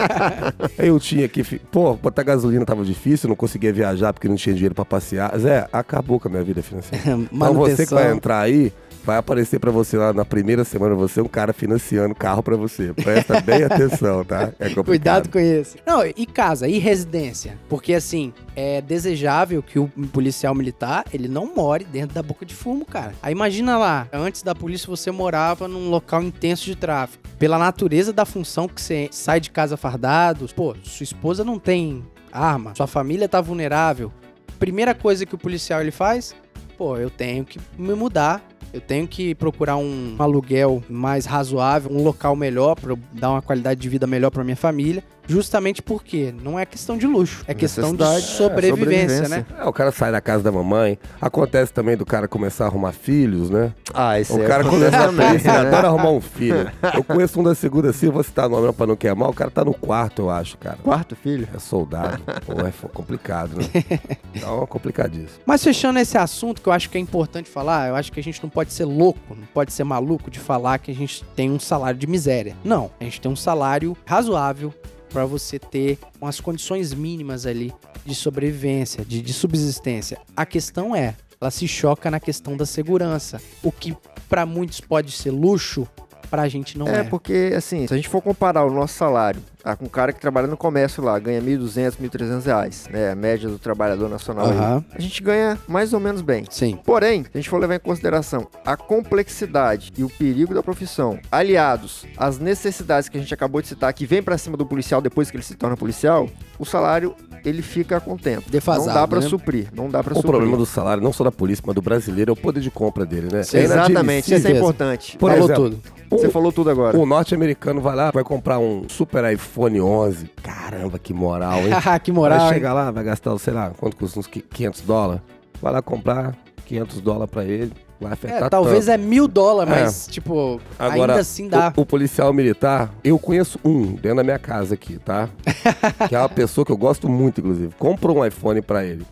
Eu 0.75 0.99
tinha 0.99 1.27
que. 1.27 1.43
Pô, 1.71 1.93
botar 1.93 2.23
gasolina 2.23 2.65
tava 2.65 2.83
difícil, 2.83 3.29
não 3.29 3.35
conseguia 3.35 3.71
viajar 3.71 4.11
porque 4.11 4.27
não 4.27 4.35
tinha 4.35 4.55
dinheiro 4.55 4.73
pra 4.73 4.83
passear. 4.83 5.37
Zé, 5.37 5.67
acabou 5.71 6.19
com 6.19 6.27
a 6.27 6.31
minha 6.31 6.43
vida 6.43 6.63
financeira. 6.63 6.99
Então 7.31 7.53
você 7.53 7.85
que 7.85 7.93
vai 7.93 8.11
entrar 8.11 8.41
aí, 8.41 8.73
vai 9.09 9.17
aparecer 9.17 9.59
pra 9.59 9.71
você 9.71 9.97
lá 9.97 10.13
na 10.13 10.23
primeira 10.23 10.63
semana, 10.63 10.93
você 10.93 11.19
é 11.19 11.23
um 11.23 11.27
cara 11.27 11.51
financiando 11.51 12.13
carro 12.13 12.43
pra 12.43 12.55
você. 12.55 12.93
Presta 12.93 13.41
bem 13.41 13.63
atenção, 13.63 14.23
tá? 14.23 14.53
É 14.59 14.69
complicado. 14.69 14.85
Cuidado 14.85 15.29
com 15.29 15.39
isso. 15.39 15.77
Não, 15.83 16.05
e 16.05 16.27
casa, 16.27 16.67
e 16.67 16.77
residência? 16.77 17.57
Porque, 17.67 17.95
assim, 17.95 18.31
é 18.55 18.79
desejável 18.81 19.63
que 19.63 19.79
o 19.79 19.87
policial 20.13 20.53
militar, 20.53 21.05
ele 21.11 21.27
não 21.27 21.51
more 21.55 21.83
dentro 21.85 22.13
da 22.13 22.21
boca 22.21 22.45
de 22.45 22.53
fumo, 22.53 22.85
cara. 22.85 23.13
Aí 23.23 23.31
imagina 23.31 23.79
lá, 23.79 24.07
antes 24.13 24.43
da 24.43 24.53
polícia 24.53 24.85
você 24.87 25.09
morava 25.09 25.67
num 25.67 25.89
local 25.89 26.21
intenso 26.21 26.65
de 26.65 26.75
tráfico. 26.75 27.23
Pela 27.39 27.57
natureza 27.57 28.13
da 28.13 28.25
função 28.25 28.67
que 28.67 28.79
você 28.79 29.09
sai 29.11 29.39
de 29.39 29.49
casa 29.49 29.75
fardado, 29.75 30.47
pô, 30.55 30.75
sua 30.83 31.03
esposa 31.03 31.43
não 31.43 31.57
tem 31.57 32.05
arma, 32.31 32.75
sua 32.75 32.85
família 32.85 33.27
tá 33.27 33.41
vulnerável. 33.41 34.13
Primeira 34.59 34.93
coisa 34.93 35.25
que 35.25 35.33
o 35.33 35.37
policial 35.37 35.81
ele 35.81 35.89
faz, 35.89 36.35
pô, 36.77 36.95
eu 36.95 37.09
tenho 37.09 37.43
que 37.43 37.59
me 37.75 37.95
mudar 37.95 38.45
eu 38.73 38.81
tenho 38.81 39.07
que 39.07 39.33
procurar 39.35 39.77
um 39.77 40.15
aluguel 40.19 40.83
mais 40.89 41.25
razoável, 41.25 41.91
um 41.91 42.03
local 42.03 42.35
melhor 42.35 42.75
para 42.75 42.95
dar 43.13 43.31
uma 43.31 43.41
qualidade 43.41 43.79
de 43.79 43.89
vida 43.89 44.05
melhor 44.05 44.29
para 44.29 44.43
minha 44.43 44.55
família. 44.55 45.03
Justamente 45.29 45.81
porque 45.81 46.33
não 46.43 46.57
é 46.57 46.65
questão 46.65 46.97
de 46.97 47.05
luxo, 47.05 47.43
é 47.47 47.53
questão 47.53 47.95
de 47.95 47.99
Necessidade, 48.03 48.25
é, 48.25 48.37
sobrevivência, 48.37 49.17
sobrevivência. 49.17 49.29
né? 49.29 49.63
É, 49.63 49.65
o 49.65 49.71
cara 49.71 49.91
sai 49.91 50.11
da 50.11 50.19
casa 50.19 50.43
da 50.43 50.51
mamãe. 50.51 50.97
Acontece 51.21 51.71
também 51.71 51.95
do 51.95 52.05
cara 52.05 52.27
começar 52.27 52.65
a 52.65 52.67
arrumar 52.67 52.91
filhos, 52.91 53.49
né? 53.49 53.71
Ah, 53.93 54.19
esse 54.19 54.33
O 54.33 54.43
é 54.43 54.47
cara 54.47 54.63
começa 54.63 54.97
a 54.97 55.11
né? 55.11 55.37
adora 55.47 55.87
arrumar 55.87 56.09
um 56.09 56.19
filho. 56.21 56.71
Eu 56.95 57.03
conheço 57.03 57.39
um 57.39 57.43
da 57.43 57.53
segunda 57.53 57.91
assim, 57.91 58.09
vou 58.09 58.23
citar 58.23 58.49
nome 58.49 58.73
pra 58.73 58.87
não 58.87 58.95
queimar. 58.95 59.29
O 59.29 59.33
cara 59.33 59.51
tá 59.51 59.63
no 59.63 59.73
quarto, 59.73 60.23
eu 60.23 60.29
acho, 60.31 60.57
cara. 60.57 60.77
Quarto 60.83 61.15
filho. 61.15 61.47
É 61.53 61.59
soldado. 61.59 62.23
Pô, 62.45 62.53
é 62.65 62.71
complicado, 62.93 63.57
né? 63.57 63.65
Então 64.33 64.63
é 64.63 64.67
complicadíssimo. 64.67 65.39
Mas 65.45 65.63
fechando 65.63 65.99
esse 65.99 66.17
assunto 66.17 66.61
que 66.61 66.69
eu 66.69 66.73
acho 66.73 66.89
que 66.89 66.97
é 66.97 67.01
importante 67.01 67.49
falar, 67.49 67.89
eu 67.89 67.95
acho 67.95 68.11
que 68.11 68.19
a 68.19 68.23
gente 68.23 68.41
não 68.41 68.49
pode 68.49 68.71
ser 68.73 68.85
louco, 68.85 69.19
não 69.35 69.45
pode 69.53 69.73
ser 69.73 69.83
maluco 69.83 70.29
de 70.31 70.39
falar 70.39 70.77
que 70.79 70.91
a 70.91 70.95
gente 70.95 71.23
tem 71.35 71.51
um 71.51 71.59
salário 71.59 71.99
de 71.99 72.07
miséria. 72.07 72.55
Não, 72.63 72.89
a 72.99 73.03
gente 73.03 73.19
tem 73.21 73.31
um 73.31 73.35
salário 73.35 73.97
razoável 74.05 74.73
para 75.09 75.25
você 75.25 75.59
ter 75.59 75.97
umas 76.21 76.39
condições 76.39 76.93
mínimas 76.93 77.45
ali 77.45 77.73
de 78.05 78.15
sobrevivência, 78.15 79.03
de, 79.03 79.21
de 79.21 79.33
subsistência. 79.33 80.17
A 80.35 80.45
questão 80.45 80.95
é, 80.95 81.15
ela 81.39 81.51
se 81.51 81.67
choca 81.67 82.09
na 82.11 82.19
questão 82.19 82.55
da 82.55 82.65
segurança. 82.65 83.41
O 83.63 83.71
que 83.71 83.95
para 84.27 84.45
muitos 84.45 84.79
pode 84.79 85.11
ser 85.11 85.31
luxo, 85.31 85.87
pra 86.29 86.47
gente 86.47 86.77
não 86.77 86.87
é. 86.87 86.99
É, 86.99 87.03
porque, 87.03 87.53
assim, 87.55 87.87
se 87.87 87.93
a 87.93 87.97
gente 87.97 88.09
for 88.09 88.21
comparar 88.21 88.63
o 88.63 88.71
nosso 88.71 88.93
salário 88.93 89.41
ah, 89.63 89.75
com 89.75 89.85
um 89.85 89.89
cara 89.89 90.13
que 90.13 90.19
trabalha 90.19 90.47
no 90.47 90.55
comércio 90.57 91.03
lá, 91.03 91.17
ganha 91.19 91.41
1.200, 91.41 91.95
1.300 92.01 92.45
reais, 92.45 92.87
né? 92.91 93.11
A 93.11 93.15
média 93.15 93.49
do 93.49 93.59
trabalhador 93.59 94.09
nacional 94.09 94.45
aí, 94.49 94.57
Aham. 94.57 94.85
a 94.93 94.99
gente 95.01 95.21
ganha 95.21 95.57
mais 95.67 95.93
ou 95.93 95.99
menos 95.99 96.21
bem. 96.21 96.45
Sim. 96.49 96.79
Porém, 96.85 97.23
se 97.23 97.29
a 97.33 97.37
gente 97.37 97.49
for 97.49 97.59
levar 97.59 97.75
em 97.75 97.79
consideração 97.79 98.47
a 98.65 98.77
complexidade 98.77 99.91
e 99.97 100.03
o 100.03 100.09
perigo 100.09 100.53
da 100.53 100.63
profissão, 100.63 101.19
aliados 101.31 102.05
às 102.17 102.39
necessidades 102.39 103.09
que 103.09 103.17
a 103.17 103.19
gente 103.21 103.33
acabou 103.33 103.61
de 103.61 103.67
citar, 103.67 103.91
que 103.93 104.05
vem 104.05 104.23
pra 104.23 104.37
cima 104.37 104.55
do 104.55 104.65
policial 104.65 105.01
depois 105.01 105.29
que 105.29 105.35
ele 105.37 105.43
se 105.43 105.55
torna 105.55 105.75
policial, 105.75 106.29
o 106.57 106.65
salário 106.65 107.13
ele 107.45 107.61
fica 107.61 107.99
com 107.99 108.13
o 108.13 108.17
tempo. 108.17 108.49
Defasado, 108.49 108.87
não 108.87 108.93
dá 108.93 109.07
pra 109.07 109.19
né? 109.21 109.27
suprir, 109.27 109.67
não 109.73 109.89
dá 109.89 110.03
pra 110.03 110.13
O 110.13 110.15
suprir. 110.17 110.31
problema 110.31 110.57
do 110.57 110.65
salário, 110.65 111.01
não 111.03 111.11
só 111.13 111.23
da 111.23 111.31
polícia, 111.31 111.63
mas 111.65 111.75
do 111.75 111.81
brasileiro, 111.81 112.31
é 112.31 112.33
o 112.33 112.35
poder 112.35 112.59
de 112.61 112.69
compra 112.71 113.05
dele, 113.05 113.27
né? 113.31 113.43
Sim, 113.43 113.57
É 113.57 113.61
Exatamente, 113.63 114.33
isso 114.33 114.47
é 114.47 114.51
importante. 114.51 115.17
Por 115.17 115.31
Falou 115.31 115.45
exemplo, 115.45 115.69
tudo. 115.69 115.81
Você 116.11 116.27
O- 116.27 116.31
falou 116.31 116.51
tudo 116.51 116.69
agora. 116.69 116.97
O 116.97 117.05
norte-americano 117.05 117.79
vai 117.81 117.95
lá, 117.95 118.09
vai 118.11 118.23
comprar 118.23 118.57
um 118.59 118.87
super 118.89 119.23
iPhone 119.31 119.48
11. 119.57 120.27
Caramba, 120.43 120.99
que 120.99 121.13
moral, 121.13 121.59
hein? 121.59 121.73
que 122.03 122.11
moral. 122.11 122.37
vai 122.37 122.47
hein? 122.47 122.53
chegar 122.53 122.73
lá, 122.73 122.91
vai 122.91 123.03
gastar, 123.03 123.37
sei 123.37 123.53
lá, 123.53 123.71
quanto 123.71 123.95
custa? 123.97 124.19
Uns 124.19 124.27
500 124.27 124.81
dólares. 124.81 125.21
Vai 125.61 125.73
lá 125.73 125.81
comprar 125.81 126.37
500 126.65 127.01
dólares 127.01 127.31
pra 127.31 127.43
ele. 127.43 127.73
Vai 127.99 128.13
afetar 128.13 128.43
É, 128.43 128.49
talvez 128.49 128.85
tanto. 128.85 128.95
é 128.95 128.97
mil 128.97 129.27
dólares, 129.27 129.73
mas, 129.73 130.07
tipo, 130.07 130.61
Agora, 130.77 131.13
ainda 131.13 131.21
assim 131.21 131.47
dá. 131.49 131.73
O, 131.75 131.81
o 131.81 131.85
policial 131.85 132.31
militar, 132.31 132.89
eu 133.03 133.19
conheço 133.19 133.59
um 133.63 133.93
dentro 133.93 134.15
da 134.17 134.23
minha 134.23 134.39
casa 134.39 134.73
aqui, 134.75 134.97
tá? 134.99 135.27
que 136.07 136.15
é 136.15 136.19
uma 136.19 136.29
pessoa 136.29 136.63
que 136.65 136.71
eu 136.71 136.77
gosto 136.77 137.09
muito, 137.09 137.39
inclusive. 137.41 137.73
Compra 137.77 138.11
um 138.11 138.25
iPhone 138.25 138.61
pra 138.61 138.85
ele. 138.85 139.05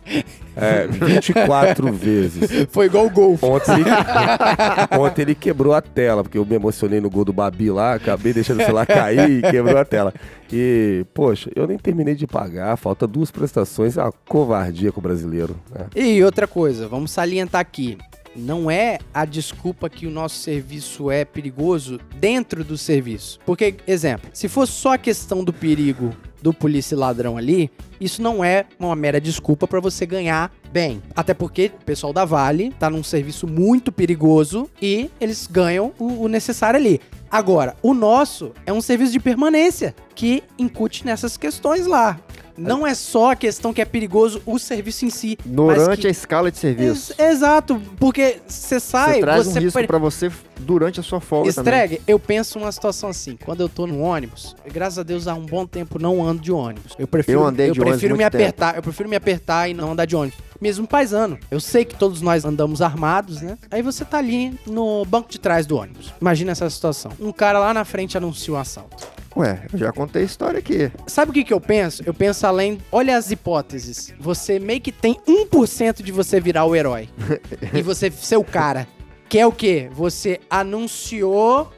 É, 0.56 0.86
24 0.86 1.92
vezes. 1.92 2.66
Foi 2.70 2.86
igual 2.86 3.06
o 3.06 3.10
Golf. 3.10 3.42
Ontem 3.42 3.74
ele, 3.74 3.90
ontem 4.98 5.22
ele 5.22 5.34
quebrou 5.34 5.74
a 5.74 5.80
tela, 5.82 6.22
porque 6.22 6.38
eu 6.38 6.44
me 6.44 6.54
emocionei 6.56 7.00
no 7.00 7.10
gol 7.10 7.24
do 7.24 7.32
Babi 7.32 7.70
lá, 7.70 7.94
acabei 7.94 8.32
deixando 8.32 8.60
o 8.60 8.64
celular 8.64 8.86
cair 8.86 9.30
e 9.30 9.42
quebrou 9.42 9.76
a 9.76 9.84
tela. 9.84 10.12
E, 10.52 11.04
poxa, 11.12 11.50
eu 11.54 11.66
nem 11.66 11.76
terminei 11.78 12.14
de 12.14 12.26
pagar, 12.26 12.74
falta 12.76 13.06
duas 13.06 13.30
prestações, 13.30 13.98
é 13.98 14.02
uma 14.02 14.12
covardia 14.26 14.90
com 14.90 14.98
o 15.00 15.02
brasileiro. 15.02 15.54
né? 15.70 15.86
E 15.94 16.22
outra 16.24 16.46
coisa, 16.46 16.88
vamos 16.88 17.10
salientar 17.10 17.60
aqui. 17.60 17.98
Não 18.38 18.70
é 18.70 18.98
a 19.12 19.24
desculpa 19.24 19.90
que 19.90 20.06
o 20.06 20.10
nosso 20.10 20.36
serviço 20.36 21.10
é 21.10 21.24
perigoso 21.24 21.98
dentro 22.16 22.62
do 22.62 22.78
serviço. 22.78 23.40
Porque, 23.44 23.74
exemplo, 23.86 24.30
se 24.32 24.48
fosse 24.48 24.72
só 24.72 24.94
a 24.94 24.98
questão 24.98 25.42
do 25.42 25.52
perigo 25.52 26.14
do 26.40 26.54
polícia 26.54 26.96
ladrão 26.96 27.36
ali, 27.36 27.68
isso 28.00 28.22
não 28.22 28.44
é 28.44 28.64
uma 28.78 28.94
mera 28.94 29.20
desculpa 29.20 29.66
para 29.66 29.80
você 29.80 30.06
ganhar 30.06 30.52
bem. 30.72 31.02
Até 31.16 31.34
porque 31.34 31.72
o 31.80 31.84
pessoal 31.84 32.12
da 32.12 32.24
Vale 32.24 32.72
tá 32.78 32.88
num 32.88 33.02
serviço 33.02 33.46
muito 33.46 33.90
perigoso 33.90 34.70
e 34.80 35.10
eles 35.20 35.48
ganham 35.50 35.92
o, 35.98 36.22
o 36.24 36.28
necessário 36.28 36.78
ali. 36.78 37.00
Agora, 37.30 37.76
o 37.82 37.92
nosso 37.92 38.52
é 38.64 38.72
um 38.72 38.80
serviço 38.80 39.12
de 39.12 39.20
permanência 39.20 39.94
que 40.14 40.42
incute 40.58 41.04
nessas 41.04 41.36
questões 41.36 41.86
lá. 41.86 42.18
Não 42.58 42.86
é 42.86 42.94
só 42.94 43.32
a 43.32 43.36
questão 43.36 43.72
que 43.72 43.80
é 43.80 43.84
perigoso 43.84 44.42
o 44.44 44.58
serviço 44.58 45.04
em 45.04 45.10
si. 45.10 45.38
Durante 45.44 46.00
que- 46.02 46.06
a 46.06 46.10
escala 46.10 46.50
de 46.50 46.58
serviço. 46.58 47.14
Ex- 47.18 47.30
exato, 47.32 47.80
porque 47.98 48.38
você 48.46 48.80
sai, 48.80 49.14
Você 49.14 49.20
traz 49.20 49.46
você 49.46 49.58
um 49.58 49.62
risco 49.62 49.86
pra 49.86 49.98
você 49.98 50.30
durante 50.60 50.98
a 51.00 51.02
sua 51.02 51.20
folga 51.20 51.52
também. 51.52 51.72
Estregue, 51.72 52.02
eu 52.06 52.18
penso 52.18 52.58
numa 52.58 52.72
situação 52.72 53.08
assim, 53.10 53.38
quando 53.44 53.60
eu 53.60 53.68
tô 53.68 53.86
no 53.86 54.00
ônibus, 54.00 54.56
graças 54.72 54.98
a 54.98 55.02
Deus 55.02 55.28
há 55.28 55.34
um 55.34 55.46
bom 55.46 55.66
tempo 55.66 55.98
não 55.98 56.26
ando 56.26 56.42
de 56.42 56.50
ônibus. 56.52 56.94
Eu 56.98 57.06
prefiro, 57.06 57.40
Eu 57.40 57.46
andei 57.46 57.66
de 57.70 57.80
ônibus 57.80 57.90
prefiro 57.98 58.16
me 58.16 58.22
muito 58.24 58.32
tempo. 58.32 58.42
apertar, 58.44 58.76
eu 58.76 58.82
prefiro 58.82 59.08
me 59.08 59.16
apertar 59.16 59.68
e 59.68 59.74
não 59.74 59.92
andar 59.92 60.04
de 60.04 60.16
ônibus. 60.16 60.38
Mesmo 60.60 60.88
paisano. 60.88 61.38
Eu 61.52 61.60
sei 61.60 61.84
que 61.84 61.94
todos 61.94 62.20
nós 62.20 62.44
andamos 62.44 62.82
armados, 62.82 63.40
né? 63.40 63.56
Aí 63.70 63.80
você 63.80 64.04
tá 64.04 64.18
ali 64.18 64.58
no 64.66 65.04
banco 65.04 65.30
de 65.30 65.38
trás 65.38 65.64
do 65.66 65.76
ônibus. 65.76 66.12
Imagina 66.20 66.50
essa 66.50 66.68
situação. 66.68 67.12
Um 67.20 67.30
cara 67.30 67.60
lá 67.60 67.72
na 67.72 67.84
frente 67.84 68.16
anuncia 68.18 68.52
um 68.52 68.56
assalto. 68.56 69.06
Ué, 69.38 69.66
eu 69.72 69.78
já 69.78 69.92
contei 69.92 70.22
a 70.22 70.24
história 70.24 70.58
aqui. 70.58 70.90
Sabe 71.06 71.30
o 71.30 71.34
que, 71.34 71.44
que 71.44 71.52
eu 71.52 71.60
penso? 71.60 72.02
Eu 72.04 72.12
penso 72.12 72.44
além. 72.44 72.78
Olha 72.90 73.16
as 73.16 73.30
hipóteses. 73.30 74.12
Você 74.18 74.58
meio 74.58 74.80
que 74.80 74.90
tem 74.90 75.16
1% 75.28 76.02
de 76.02 76.10
você 76.10 76.40
virar 76.40 76.64
o 76.64 76.74
herói. 76.74 77.08
e 77.72 77.80
você 77.80 78.10
ser 78.10 78.36
o 78.36 78.42
cara. 78.42 78.88
Que 79.28 79.38
é 79.38 79.46
o 79.46 79.52
quê? 79.52 79.88
Você 79.92 80.40
anunciou 80.50 81.70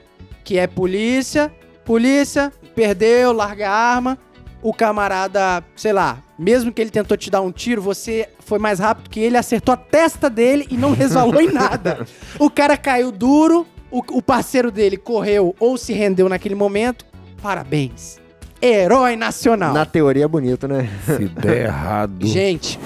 que 0.43 0.57
é 0.57 0.67
polícia, 0.67 1.53
polícia, 1.85 2.51
perdeu, 2.75 3.31
larga 3.31 3.69
a 3.69 3.75
arma, 3.75 4.19
o 4.63 4.73
camarada, 4.73 5.63
sei 5.77 5.93
lá, 5.93 6.23
mesmo 6.39 6.73
que 6.73 6.81
ele 6.81 6.91
tentou 6.91 7.17
te 7.17 7.31
dar 7.31 7.43
um 7.43 7.53
tiro, 7.53 7.83
você 7.83 8.29
foi 8.39 8.59
mais 8.59 8.79
rápido 8.79 9.11
que 9.11 9.21
ele, 9.21 9.37
acertou 9.37 9.75
a 9.75 9.77
testa 9.77 10.31
dele 10.31 10.67
e 10.71 10.77
não 10.79 10.93
resvalou 10.93 11.41
em 11.43 11.51
nada. 11.53 12.07
O 12.39 12.49
cara 12.49 12.77
caiu 12.77 13.13
duro, 13.13 13.67
o, 13.91 13.99
o 13.99 14.23
parceiro 14.23 14.71
dele 14.71 14.97
correu 14.97 15.55
ou 15.61 15.77
se 15.77 15.93
rendeu 15.93 16.29
naquele 16.29 16.55
momento. 16.55 17.10
Parabéns. 17.43 18.19
Herói 18.63 19.17
nacional. 19.17 19.73
Na 19.73 19.87
teoria 19.87 20.25
é 20.25 20.29
bonito, 20.29 20.69
né? 20.69 20.89
Se 21.07 21.27
der 21.29 21.65
errado. 21.65 22.27
Gente, 22.27 22.79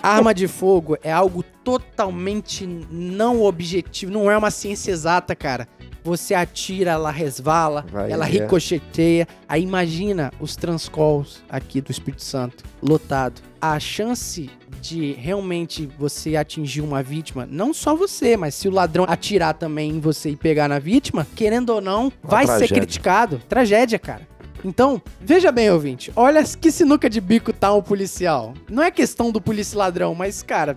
arma 0.00 0.32
de 0.32 0.46
fogo 0.46 0.96
é 1.02 1.12
algo 1.12 1.42
totalmente 1.64 2.64
não 2.90 3.42
objetivo, 3.42 4.12
não 4.12 4.30
é 4.30 4.38
uma 4.38 4.52
ciência 4.52 4.92
exata, 4.92 5.34
cara. 5.34 5.66
Você 6.04 6.34
atira, 6.34 6.92
ela 6.92 7.10
resvala, 7.10 7.84
Vai, 7.90 8.12
ela 8.12 8.24
é. 8.26 8.30
ricocheteia. 8.30 9.26
Aí 9.48 9.64
imagina 9.64 10.32
os 10.38 10.54
transcalls 10.54 11.42
aqui 11.50 11.80
do 11.80 11.90
Espírito 11.90 12.22
Santo, 12.22 12.62
lotado. 12.80 13.42
A 13.74 13.80
chance 13.80 14.48
de 14.80 15.12
realmente 15.14 15.88
você 15.98 16.36
atingir 16.36 16.82
uma 16.82 17.02
vítima, 17.02 17.44
não 17.50 17.74
só 17.74 17.96
você, 17.96 18.36
mas 18.36 18.54
se 18.54 18.68
o 18.68 18.70
ladrão 18.70 19.04
atirar 19.08 19.54
também 19.54 19.90
em 19.90 19.98
você 19.98 20.30
e 20.30 20.36
pegar 20.36 20.68
na 20.68 20.78
vítima, 20.78 21.26
querendo 21.34 21.70
ou 21.70 21.80
não, 21.80 22.12
vai 22.22 22.46
ser 22.46 22.58
tragédia. 22.58 22.76
criticado. 22.76 23.42
Tragédia, 23.48 23.98
cara. 23.98 24.28
Então, 24.64 25.02
veja 25.20 25.50
bem, 25.50 25.68
ouvinte. 25.68 26.12
Olha 26.14 26.44
que 26.44 26.70
sinuca 26.70 27.10
de 27.10 27.20
bico 27.20 27.52
tá 27.52 27.74
um 27.74 27.82
policial. 27.82 28.54
Não 28.70 28.84
é 28.84 28.90
questão 28.92 29.32
do 29.32 29.40
polícia 29.40 29.76
ladrão, 29.76 30.14
mas, 30.14 30.44
cara, 30.44 30.76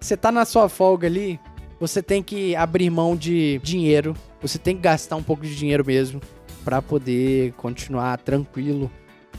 você 0.00 0.16
tá 0.16 0.32
na 0.32 0.46
sua 0.46 0.68
folga 0.70 1.06
ali, 1.06 1.38
você 1.78 2.02
tem 2.02 2.22
que 2.22 2.56
abrir 2.56 2.88
mão 2.88 3.14
de 3.14 3.60
dinheiro, 3.62 4.16
você 4.40 4.58
tem 4.58 4.74
que 4.74 4.82
gastar 4.82 5.16
um 5.16 5.22
pouco 5.22 5.42
de 5.42 5.54
dinheiro 5.54 5.84
mesmo 5.86 6.20
pra 6.64 6.80
poder 6.80 7.52
continuar 7.52 8.16
tranquilo, 8.18 8.90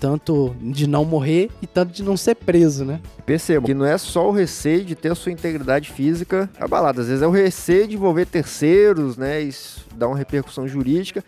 tanto 0.02 0.56
de 0.60 0.88
não 0.88 1.06
morrer 1.06 1.52
e 1.62 1.68
tanto 1.68 1.93
de 1.93 2.02
não 2.02 2.18
ser 2.18 2.34
preso, 2.34 2.84
né? 2.84 2.99
Perceba 3.24 3.68
que 3.68 3.74
não 3.76 3.86
é 3.86 3.99
só 3.99 4.28
o 4.28 4.32
receio 4.32 4.84
de 4.84 4.95
ter 4.95 5.12
a 5.12 5.16
sua 5.16 5.32
integridade 5.32 5.91
física 5.91 6.49
abalada. 6.60 7.02
Às 7.02 7.08
vezes 7.08 7.22
é 7.22 7.28
o 7.28 7.32
receio 7.32 7.88
de 7.88 7.95
envolver 7.95 8.26
terceiros, 8.26 9.16
né? 9.16 9.39
Isso 9.39 9.86
dá 9.95 10.08
uma 10.08 10.18
repercussão 10.18 10.68
jurídica 10.68 11.24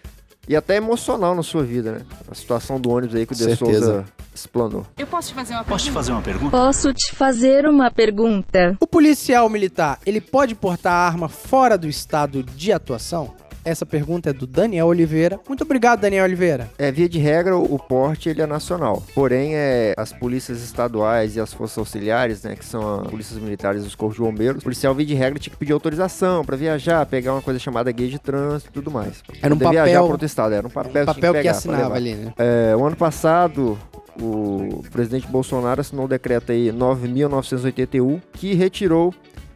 e 0.48 0.56
até 0.56 0.76
emocional 0.78 1.36
na 1.36 1.44
sua 1.44 1.64
vida, 1.64 1.92
né? 1.92 2.02
A 2.28 2.34
situação 2.34 2.82
do 2.82 2.90
ônibus 2.90 3.16
aí 3.16 3.28
que 3.28 3.34
o 3.34 3.36
De 3.36 3.44
Certeza. 3.44 3.86
Souza 3.86 4.06
explanou. 4.34 4.86
Eu 4.98 5.06
posso 5.06 5.30
te 5.30 5.36
fazer 5.36 5.54
uma 5.54 5.64
Posso 5.64 5.86
te 5.86 5.92
fazer 5.92 6.12
uma 6.12 6.22
pergunta? 6.22 6.58
Posso 6.58 6.94
te 6.94 7.16
fazer 7.16 7.68
uma 7.68 7.92
pergunta? 7.92 8.78
O 8.80 8.88
policial 8.88 9.48
militar, 9.50 10.00
ele 10.04 10.20
pode 10.20 10.56
portar 10.56 10.94
arma 10.94 11.30
fora 11.30 11.78
do 11.78 11.88
estado 11.88 12.42
de 12.42 12.72
atuação? 12.72 13.36
Essa 13.66 13.86
pergunta 13.86 14.30
é 14.30 14.34
do 14.34 14.46
Daniel 14.46 14.88
Oliveira. 14.88 15.40
Muito 15.48 15.64
obrigado, 15.64 16.02
Daniel 16.02 16.26
Oliveira. 16.26 16.70
É, 16.78 16.92
via 16.92 17.08
de 17.08 17.18
regra, 17.20 17.56
o 17.58 17.80
porte 17.80 18.30
ele 18.30 18.42
é 18.42 18.46
nacional. 18.46 19.02
Porém, 19.16 19.56
é, 19.56 19.94
as 19.98 20.12
polícias 20.12 20.62
estaduais 20.62 21.36
e 21.36 21.40
as 21.40 21.54
forças 21.54 21.78
auxiliares, 21.78 22.44
né, 22.44 22.56
que 22.56 22.66
são 22.66 23.02
as 23.02 23.08
polícias 23.08 23.40
militares 23.40 23.84
e 23.84 23.88
os 23.88 23.96
corpos 23.96 24.18
de 24.18 24.22
bombeiros, 24.22 24.60
o 24.62 24.64
policial, 24.64 24.94
via 24.94 25.06
de 25.06 25.14
regra, 25.14 25.40
tinha 25.40 25.52
que 25.52 25.58
pedir 25.58 25.72
autorização 25.74 26.44
pra 26.44 26.58
viajar, 26.58 27.06
pegar 27.06 27.34
uma 27.34 27.42
coisa 27.42 27.60
chamada 27.60 27.92
guia 27.92 28.08
de 28.10 28.20
trânsito 28.20 28.70
e 28.70 28.74
tudo 28.74 28.92
mais. 28.92 29.24
Era 29.42 29.54
um 29.54 29.58
poder 29.58 29.72
viajar 29.72 29.86
papel- 29.92 30.04
para 30.04 30.12
outro 30.12 30.26
estado. 30.26 30.54
Era 30.54 30.68
um 30.68 30.70
papel, 30.70 30.92
tinha 30.92 31.06
papel 31.06 31.34
que, 31.34 31.40
pegar 31.40 31.52
pra 31.52 31.58
assinava 31.58 31.96
ali, 31.96 32.16
né? 32.16 32.34
É, 32.38 32.76
o 32.76 32.86
ano 32.86 32.96
passado, 32.96 33.78
o 34.22 34.84
presidente 34.92 35.26
Bolsonaro 35.28 35.82
assinou 35.82 36.06
o 36.06 36.08
decreto 36.08 36.52
aí 36.52 36.72
9.981 36.72 38.22
que 38.34 38.54
retirou 38.54 39.14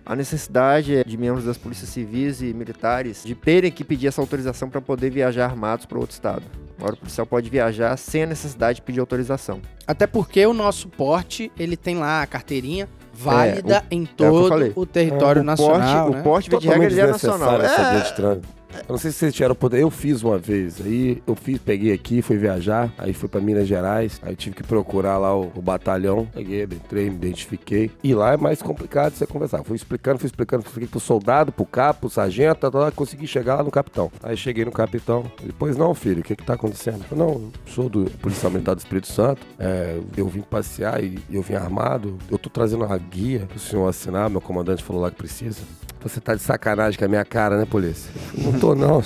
a 0.07 0.15
necessidade 0.15 1.03
de 1.03 1.17
membros 1.17 1.43
das 1.43 1.57
polícias 1.57 1.89
civis 1.89 2.41
e 2.41 2.53
militares 2.53 3.23
de 3.25 3.35
terem 3.35 3.69
que 3.69 3.83
pedir 3.83 4.07
essa 4.07 4.21
autorização 4.21 4.69
para 4.69 4.79
poder 4.79 5.09
viajar 5.09 5.45
armados 5.45 5.85
para 5.85 5.99
outro 5.99 6.13
estado. 6.13 6.43
Agora 6.79 6.93
o 6.93 6.97
policial 6.97 7.27
pode 7.27 7.49
viajar 7.49 7.97
sem 7.97 8.23
a 8.23 8.25
necessidade 8.25 8.77
de 8.77 8.83
pedir 8.83 9.01
autorização. 9.01 9.59
Até 9.85 10.07
porque 10.07 10.45
o 10.45 10.53
nosso 10.53 10.87
porte, 10.87 11.51
ele 11.59 11.75
tem 11.75 11.97
lá 11.97 12.21
a 12.21 12.27
carteirinha 12.27 12.87
válida 13.13 13.83
em 13.91 14.03
É, 14.03 14.05
o 14.05 14.25
eu 14.25 14.31
todo 14.31 14.49
falei. 14.49 14.73
o 14.75 14.85
território 14.85 15.41
o 15.41 15.45
nacional, 15.45 16.05
porte, 16.05 16.15
né? 16.15 16.19
o 16.19 16.23
porte 16.23 16.49
via 16.51 16.59
de 16.59 16.67
regra 16.67 16.85
ele 16.85 17.01
é 17.01 17.07
nacional. 17.07 17.61
É. 17.61 18.56
Eu 18.87 18.93
não 18.93 18.97
sei 18.97 19.11
se 19.11 19.17
vocês 19.17 19.33
tiveram 19.33 19.55
poder. 19.55 19.81
Eu 19.81 19.89
fiz 19.89 20.23
uma 20.23 20.37
vez. 20.37 20.81
Aí 20.81 21.21
eu 21.25 21.35
fiz, 21.35 21.59
peguei 21.59 21.93
aqui, 21.93 22.21
fui 22.21 22.37
viajar. 22.37 22.93
Aí 22.97 23.13
fui 23.13 23.29
pra 23.29 23.41
Minas 23.41 23.67
Gerais. 23.67 24.19
Aí 24.21 24.35
tive 24.35 24.55
que 24.55 24.63
procurar 24.63 25.17
lá 25.17 25.35
o, 25.35 25.51
o 25.55 25.61
batalhão. 25.61 26.27
Peguei, 26.33 26.63
entrei, 26.63 27.09
me 27.09 27.15
identifiquei. 27.15 27.91
E 28.03 28.13
lá 28.13 28.33
é 28.33 28.37
mais 28.37 28.61
complicado 28.61 29.13
você 29.13 29.25
conversar. 29.25 29.63
Fui 29.63 29.75
explicando, 29.75 30.19
fui 30.19 30.27
explicando, 30.27 30.63
fui 30.63 30.69
explicando 30.69 30.91
pro 30.91 30.99
soldado, 30.99 31.51
pro 31.51 31.65
capo, 31.65 32.01
pro 32.01 32.09
sargento, 32.09 32.59
tá, 32.59 32.71
tá, 32.71 32.85
tá, 32.85 32.91
consegui 32.91 33.27
chegar 33.27 33.55
lá 33.55 33.63
no 33.63 33.71
capitão. 33.71 34.11
Aí 34.21 34.37
cheguei 34.37 34.65
no 34.65 34.71
capitão. 34.71 35.29
Ele, 35.41 35.53
pois 35.57 35.75
não, 35.77 35.93
filho, 35.93 36.21
o 36.21 36.23
que 36.23 36.35
que 36.35 36.43
tá 36.43 36.53
acontecendo? 36.53 37.05
Eu 37.11 37.17
não, 37.17 37.51
sou 37.65 37.89
do 37.89 38.05
Policial 38.19 38.51
Militar 38.51 38.75
do 38.75 38.79
Espírito 38.79 39.07
Santo. 39.07 39.41
É, 39.59 39.99
eu 40.15 40.27
vim 40.27 40.41
passear 40.41 41.03
e 41.03 41.19
eu 41.31 41.41
vim 41.41 41.55
armado. 41.55 42.17
Eu 42.29 42.37
tô 42.37 42.49
trazendo 42.49 42.85
uma 42.85 42.97
guia 42.97 43.45
pro 43.47 43.59
senhor 43.59 43.87
assinar. 43.87 44.29
Meu 44.29 44.41
comandante 44.41 44.83
falou 44.83 45.01
lá 45.01 45.11
que 45.11 45.17
precisa. 45.17 45.61
Você 46.07 46.21
tá 46.21 46.35
de 46.35 46.41
sacanagem 46.41 46.97
com 46.97 47.05
a 47.05 47.07
minha 47.07 47.25
cara, 47.25 47.57
né, 47.57 47.65
polícia? 47.65 48.11
Não 48.37 48.53
tô, 48.53 48.73
não. 48.73 49.01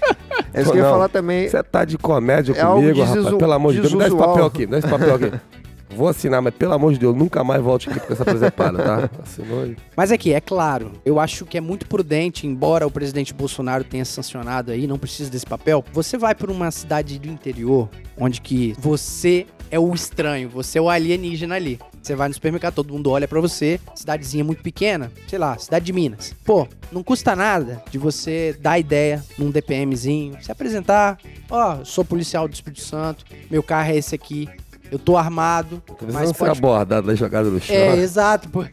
é 0.54 0.62
isso 0.62 0.72
que 0.72 0.78
eu 0.78 0.84
ia 0.84 0.90
falar 0.90 1.08
também. 1.08 1.48
Você 1.48 1.62
tá 1.62 1.84
de 1.84 1.98
comédia 1.98 2.52
É 2.52 2.64
comigo, 2.64 3.02
rapaz? 3.02 3.34
Pelo 3.34 3.52
amor 3.52 3.72
de 3.72 3.80
Deus, 3.80 3.92
me 3.92 3.98
dá 3.98 4.06
esse 4.06 4.16
papel 4.16 4.44
aqui, 4.46 4.60
me 4.60 4.66
dá 4.66 4.78
esse 4.78 4.88
papel 4.88 5.14
aqui. 5.14 5.32
Vou 5.96 6.08
assinar, 6.08 6.42
mas 6.42 6.54
pelo 6.54 6.74
amor 6.74 6.92
de 6.92 6.98
Deus, 6.98 7.16
nunca 7.16 7.42
mais 7.42 7.62
volte 7.62 7.88
aqui 7.88 8.00
com 8.00 8.12
essa 8.12 8.24
presepada, 8.24 8.82
tá? 8.82 9.10
Assinou 9.22 9.66
e... 9.66 9.76
Mas 9.96 10.12
aqui, 10.12 10.32
é 10.34 10.40
claro, 10.40 10.92
eu 11.06 11.18
acho 11.18 11.46
que 11.46 11.56
é 11.56 11.60
muito 11.60 11.86
prudente, 11.86 12.46
embora 12.46 12.86
o 12.86 12.90
presidente 12.90 13.32
Bolsonaro 13.32 13.82
tenha 13.82 14.04
sancionado 14.04 14.72
aí, 14.72 14.86
não 14.86 14.98
precisa 14.98 15.30
desse 15.30 15.46
papel. 15.46 15.82
Você 15.92 16.18
vai 16.18 16.34
para 16.34 16.52
uma 16.52 16.70
cidade 16.70 17.18
do 17.18 17.28
interior, 17.28 17.88
onde 18.18 18.42
que 18.42 18.74
você 18.78 19.46
é 19.70 19.78
o 19.78 19.94
estranho, 19.94 20.50
você 20.50 20.78
é 20.78 20.82
o 20.82 20.90
alienígena 20.90 21.54
ali. 21.54 21.78
Você 22.06 22.14
vai 22.14 22.28
no 22.28 22.34
supermercado, 22.34 22.74
todo 22.74 22.92
mundo 22.92 23.10
olha 23.10 23.26
pra 23.26 23.40
você, 23.40 23.80
cidadezinha 23.92 24.44
muito 24.44 24.62
pequena, 24.62 25.10
sei 25.26 25.40
lá, 25.40 25.58
cidade 25.58 25.86
de 25.86 25.92
Minas. 25.92 26.32
Pô, 26.44 26.68
não 26.92 27.02
custa 27.02 27.34
nada 27.34 27.82
de 27.90 27.98
você 27.98 28.56
dar 28.60 28.78
ideia 28.78 29.24
num 29.36 29.50
DPMzinho, 29.50 30.40
se 30.40 30.52
apresentar. 30.52 31.18
Ó, 31.50 31.82
sou 31.84 32.04
policial 32.04 32.46
do 32.46 32.54
Espírito 32.54 32.80
Santo, 32.80 33.24
meu 33.50 33.60
carro 33.60 33.90
é 33.90 33.96
esse 33.96 34.14
aqui, 34.14 34.48
eu 34.90 34.98
tô 34.98 35.16
armado, 35.16 35.82
Talvez 35.86 36.12
mas 36.12 36.26
não 36.28 36.34
ser 36.34 36.38
pode 36.38 36.58
abordado 36.58 37.06
da 37.08 37.14
jogada 37.14 37.48
no 37.50 37.60
chão. 37.60 37.74
é, 37.74 37.96
exato. 37.96 38.48
pô. 38.48 38.64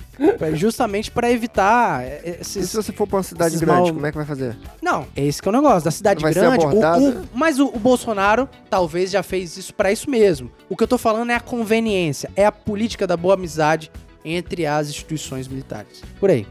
Justamente 0.54 1.10
pra 1.12 1.32
evitar 1.32 2.04
E 2.06 2.38
esses. 2.42 2.70
se 2.70 2.76
você 2.76 2.92
for 2.92 3.08
pra 3.08 3.18
uma 3.18 3.24
cidade 3.24 3.58
grande, 3.58 3.82
mal- 3.82 3.94
como 3.94 4.06
é 4.06 4.12
que 4.12 4.18
vai 4.18 4.26
fazer? 4.26 4.56
Não, 4.82 5.06
é 5.16 5.26
esse 5.26 5.42
que 5.42 5.48
é 5.48 5.52
o 5.52 5.54
negócio. 5.54 5.84
Da 5.84 5.92
cidade 5.92 6.22
Vai 6.22 6.34
ser 6.34 6.40
grande. 6.42 6.66
o- 6.66 7.10
o- 7.22 7.24
mas 7.34 7.60
o, 7.60 7.68
o 7.68 7.80
Bolsonaro 7.80 8.48
talvez 8.70 9.10
já 9.12 9.24
fez 9.24 9.58
isso 9.58 9.74
pra 9.74 9.92
isso 9.92 10.10
mesmo. 10.10 10.52
O 10.70 10.76
que 10.78 10.84
eu 10.84 10.88
tô 10.88 10.98
falando 10.98 11.32
é 11.32 11.36
a 11.36 11.40
conveniência, 11.40 12.30
é 12.36 12.46
a 12.46 12.52
política 12.52 13.06
da 13.08 13.18
boa 13.18 13.34
amizade 13.34 13.92
entre 14.24 14.66
as 14.66 14.90
instituições 14.90 15.48
militares. 15.48 16.02
Por 16.20 16.30
aí. 16.30 16.48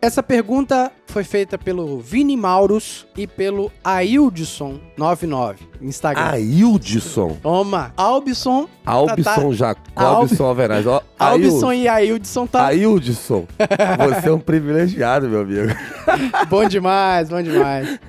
Essa 0.00 0.22
pergunta 0.22 0.90
foi 1.12 1.24
feita 1.24 1.58
pelo 1.58 2.00
Vini 2.00 2.36
Maurus 2.38 3.06
e 3.14 3.26
pelo 3.26 3.70
Aildson99, 3.84 5.56
Instagram. 5.82 6.24
Aildson. 6.24 7.36
Toma, 7.42 7.92
Albson, 7.96 8.66
Albson 8.86 9.52
Jacobson 9.52 10.44
Alveraz. 10.44 10.86
Ó, 10.86 11.02
Albson 11.18 11.72
e 11.74 11.86
Aildson 11.86 12.46
tá 12.46 12.66
Aildson. 12.68 13.46
Você 14.08 14.28
é 14.30 14.32
um 14.32 14.40
privilegiado, 14.40 15.28
meu 15.28 15.42
amigo. 15.42 15.68
Bom 16.48 16.66
demais, 16.66 17.28
bom 17.28 17.42
demais. 17.42 18.00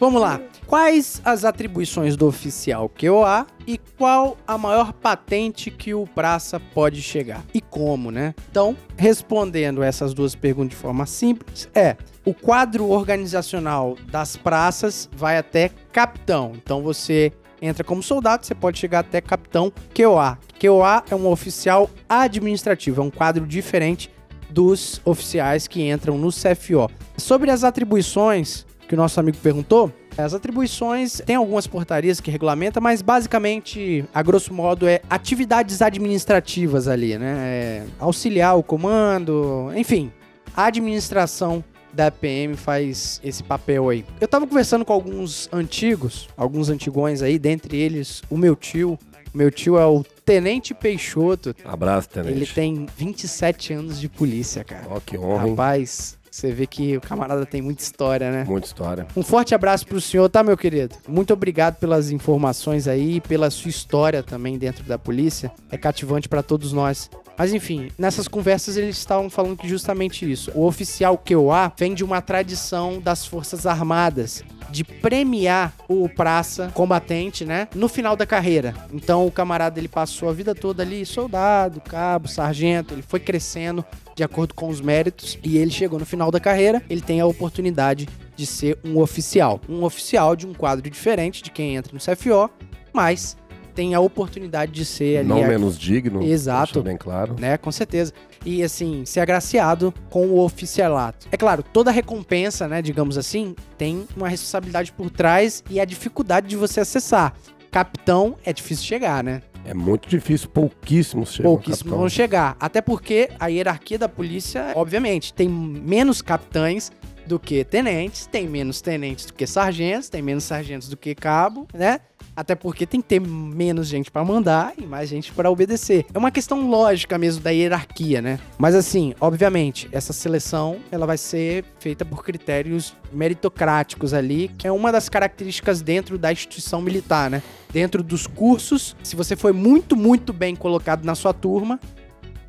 Vamos 0.00 0.20
lá. 0.20 0.40
Quais 0.68 1.22
as 1.24 1.46
atribuições 1.46 2.14
do 2.14 2.26
oficial 2.26 2.90
QOA 2.90 3.46
e 3.66 3.78
qual 3.96 4.36
a 4.46 4.58
maior 4.58 4.92
patente 4.92 5.70
que 5.70 5.94
o 5.94 6.06
praça 6.06 6.60
pode 6.60 7.00
chegar? 7.00 7.42
E 7.54 7.60
como, 7.62 8.10
né? 8.10 8.34
Então, 8.50 8.76
respondendo 8.94 9.82
essas 9.82 10.12
duas 10.12 10.34
perguntas 10.34 10.72
de 10.72 10.76
forma 10.76 11.06
simples, 11.06 11.70
é 11.74 11.96
o 12.22 12.34
quadro 12.34 12.86
organizacional 12.90 13.96
das 14.10 14.36
praças 14.36 15.08
vai 15.10 15.38
até 15.38 15.70
capitão. 15.90 16.52
Então 16.54 16.82
você 16.82 17.32
entra 17.62 17.82
como 17.82 18.02
soldado, 18.02 18.44
você 18.44 18.54
pode 18.54 18.78
chegar 18.78 18.98
até 18.98 19.22
capitão 19.22 19.72
QOA. 19.94 20.38
QOA 20.60 21.02
é 21.10 21.14
um 21.14 21.28
oficial 21.28 21.88
administrativo, 22.06 23.00
é 23.00 23.04
um 23.06 23.10
quadro 23.10 23.46
diferente 23.46 24.10
dos 24.50 25.00
oficiais 25.02 25.66
que 25.66 25.88
entram 25.88 26.18
no 26.18 26.28
CFO. 26.28 26.90
Sobre 27.16 27.50
as 27.50 27.64
atribuições 27.64 28.66
que 28.86 28.92
o 28.92 28.98
nosso 28.98 29.18
amigo 29.18 29.38
perguntou, 29.38 29.90
as 30.22 30.34
atribuições 30.34 31.22
tem 31.24 31.36
algumas 31.36 31.66
portarias 31.66 32.20
que 32.20 32.30
regulamenta, 32.30 32.80
mas 32.80 33.02
basicamente, 33.02 34.04
a 34.12 34.22
grosso 34.22 34.52
modo, 34.52 34.86
é 34.86 35.00
atividades 35.08 35.80
administrativas 35.80 36.88
ali, 36.88 37.16
né? 37.16 37.36
É 37.38 37.84
auxiliar 37.98 38.56
o 38.58 38.62
comando, 38.62 39.70
enfim, 39.76 40.12
a 40.56 40.64
administração 40.64 41.62
da 41.92 42.10
PM 42.10 42.54
faz 42.54 43.20
esse 43.24 43.42
papel 43.42 43.88
aí. 43.88 44.04
Eu 44.20 44.28
tava 44.28 44.46
conversando 44.46 44.84
com 44.84 44.92
alguns 44.92 45.48
antigos, 45.52 46.28
alguns 46.36 46.68
antigões 46.68 47.22
aí, 47.22 47.38
dentre 47.38 47.76
eles 47.76 48.22
o 48.28 48.36
meu 48.36 48.54
tio. 48.54 48.98
O 49.32 49.38
meu 49.38 49.50
tio 49.50 49.78
é 49.78 49.86
o 49.86 50.02
Tenente 50.24 50.74
Peixoto. 50.74 51.54
Abraço, 51.64 52.08
tenente. 52.08 52.32
Ele 52.32 52.46
tem 52.46 52.86
27 52.96 53.72
anos 53.72 54.00
de 54.00 54.08
polícia, 54.08 54.64
cara. 54.64 54.86
Ó, 54.90 55.00
que 55.00 55.16
honra? 55.16 55.48
Rapaz, 55.48 56.17
Você 56.30 56.52
vê 56.52 56.66
que 56.66 56.96
o 56.96 57.00
camarada 57.00 57.44
tem 57.46 57.62
muita 57.62 57.82
história, 57.82 58.30
né? 58.30 58.44
Muita 58.44 58.66
história. 58.66 59.06
Um 59.16 59.22
forte 59.22 59.54
abraço 59.54 59.86
pro 59.86 60.00
senhor, 60.00 60.28
tá, 60.28 60.42
meu 60.42 60.56
querido? 60.56 60.96
Muito 61.08 61.32
obrigado 61.32 61.76
pelas 61.76 62.10
informações 62.10 62.86
aí, 62.86 63.20
pela 63.20 63.50
sua 63.50 63.70
história 63.70 64.22
também 64.22 64.58
dentro 64.58 64.84
da 64.84 64.98
polícia. 64.98 65.50
É 65.70 65.76
cativante 65.76 66.28
pra 66.28 66.42
todos 66.42 66.72
nós. 66.72 67.10
Mas 67.36 67.52
enfim, 67.52 67.90
nessas 67.96 68.26
conversas 68.26 68.76
eles 68.76 68.98
estavam 68.98 69.30
falando 69.30 69.56
que 69.56 69.68
justamente 69.68 70.30
isso. 70.30 70.50
O 70.54 70.66
oficial 70.66 71.16
QA 71.16 71.72
vem 71.76 71.94
de 71.94 72.02
uma 72.02 72.20
tradição 72.20 73.00
das 73.00 73.24
Forças 73.24 73.64
Armadas 73.64 74.42
de 74.70 74.84
premiar 74.84 75.72
o 75.88 76.08
praça 76.08 76.70
combatente, 76.74 77.44
né, 77.44 77.68
no 77.74 77.88
final 77.88 78.16
da 78.16 78.26
carreira. 78.26 78.74
Então 78.92 79.26
o 79.26 79.30
camarada 79.30 79.78
ele 79.78 79.88
passou 79.88 80.28
a 80.28 80.32
vida 80.32 80.54
toda 80.54 80.82
ali, 80.82 81.06
soldado, 81.06 81.80
cabo, 81.80 82.28
sargento, 82.28 82.92
ele 82.92 83.02
foi 83.02 83.20
crescendo 83.20 83.84
de 84.18 84.24
acordo 84.24 84.52
com 84.52 84.68
os 84.68 84.80
méritos 84.80 85.38
e 85.44 85.58
ele 85.58 85.70
chegou 85.70 85.96
no 85.96 86.04
final 86.04 86.28
da 86.28 86.40
carreira, 86.40 86.82
ele 86.90 87.00
tem 87.00 87.20
a 87.20 87.26
oportunidade 87.26 88.08
de 88.34 88.46
ser 88.46 88.76
um 88.84 88.98
oficial, 88.98 89.60
um 89.68 89.84
oficial 89.84 90.34
de 90.34 90.44
um 90.44 90.52
quadro 90.52 90.90
diferente 90.90 91.40
de 91.40 91.52
quem 91.52 91.76
entra 91.76 91.92
no 91.94 92.00
CFO, 92.00 92.50
mas 92.92 93.36
tem 93.76 93.94
a 93.94 94.00
oportunidade 94.00 94.72
de 94.72 94.84
ser 94.84 95.18
ali 95.18 95.28
Não 95.28 95.46
menos 95.46 95.78
digno. 95.78 96.20
Exato. 96.20 96.82
bem 96.82 96.96
claro. 96.96 97.36
né? 97.38 97.56
Com 97.56 97.70
certeza. 97.70 98.12
E 98.44 98.60
assim, 98.60 99.04
ser 99.04 99.20
agraciado 99.20 99.94
com 100.10 100.26
o 100.26 100.40
oficialato. 100.40 101.28
É 101.30 101.36
claro, 101.36 101.62
toda 101.62 101.92
recompensa, 101.92 102.66
né, 102.66 102.82
digamos 102.82 103.16
assim, 103.16 103.54
tem 103.76 104.04
uma 104.16 104.28
responsabilidade 104.28 104.90
por 104.90 105.10
trás 105.10 105.62
e 105.70 105.78
a 105.78 105.84
dificuldade 105.84 106.48
de 106.48 106.56
você 106.56 106.80
acessar. 106.80 107.34
Capitão 107.70 108.36
é 108.44 108.52
difícil 108.52 108.84
chegar, 108.84 109.22
né? 109.22 109.42
É 109.68 109.74
muito 109.74 110.08
difícil, 110.08 110.48
pouquíssimos 110.48 111.34
chegam. 111.34 111.52
Pouquíssimos 111.52 111.92
vão 111.92 112.08
chegar. 112.08 112.56
Até 112.58 112.80
porque 112.80 113.28
a 113.38 113.48
hierarquia 113.48 113.98
da 113.98 114.08
polícia, 114.08 114.72
obviamente, 114.74 115.34
tem 115.34 115.46
menos 115.46 116.22
capitães 116.22 116.90
do 117.26 117.38
que 117.38 117.62
tenentes, 117.64 118.24
tem 118.24 118.48
menos 118.48 118.80
tenentes 118.80 119.26
do 119.26 119.34
que 119.34 119.46
sargentos, 119.46 120.08
tem 120.08 120.22
menos 120.22 120.44
sargentos 120.44 120.88
do 120.88 120.96
que 120.96 121.14
cabo, 121.14 121.68
né? 121.74 122.00
Até 122.38 122.54
porque 122.54 122.86
tem 122.86 123.00
que 123.00 123.08
ter 123.08 123.20
menos 123.20 123.88
gente 123.88 124.12
pra 124.12 124.24
mandar 124.24 124.72
e 124.78 124.86
mais 124.86 125.08
gente 125.08 125.32
pra 125.32 125.50
obedecer. 125.50 126.06
É 126.14 126.16
uma 126.16 126.30
questão 126.30 126.70
lógica 126.70 127.18
mesmo 127.18 127.42
da 127.42 127.50
hierarquia, 127.50 128.22
né? 128.22 128.38
Mas 128.56 128.76
assim, 128.76 129.12
obviamente, 129.20 129.88
essa 129.90 130.12
seleção 130.12 130.76
ela 130.92 131.04
vai 131.04 131.18
ser 131.18 131.64
feita 131.80 132.04
por 132.04 132.22
critérios 132.22 132.94
meritocráticos 133.12 134.14
ali, 134.14 134.52
que 134.56 134.68
é 134.68 134.70
uma 134.70 134.92
das 134.92 135.08
características 135.08 135.82
dentro 135.82 136.16
da 136.16 136.30
instituição 136.30 136.80
militar, 136.80 137.28
né? 137.28 137.42
Dentro 137.72 138.04
dos 138.04 138.28
cursos, 138.28 138.94
se 139.02 139.16
você 139.16 139.34
foi 139.34 139.50
muito, 139.50 139.96
muito 139.96 140.32
bem 140.32 140.54
colocado 140.54 141.04
na 141.04 141.16
sua 141.16 141.34
turma, 141.34 141.80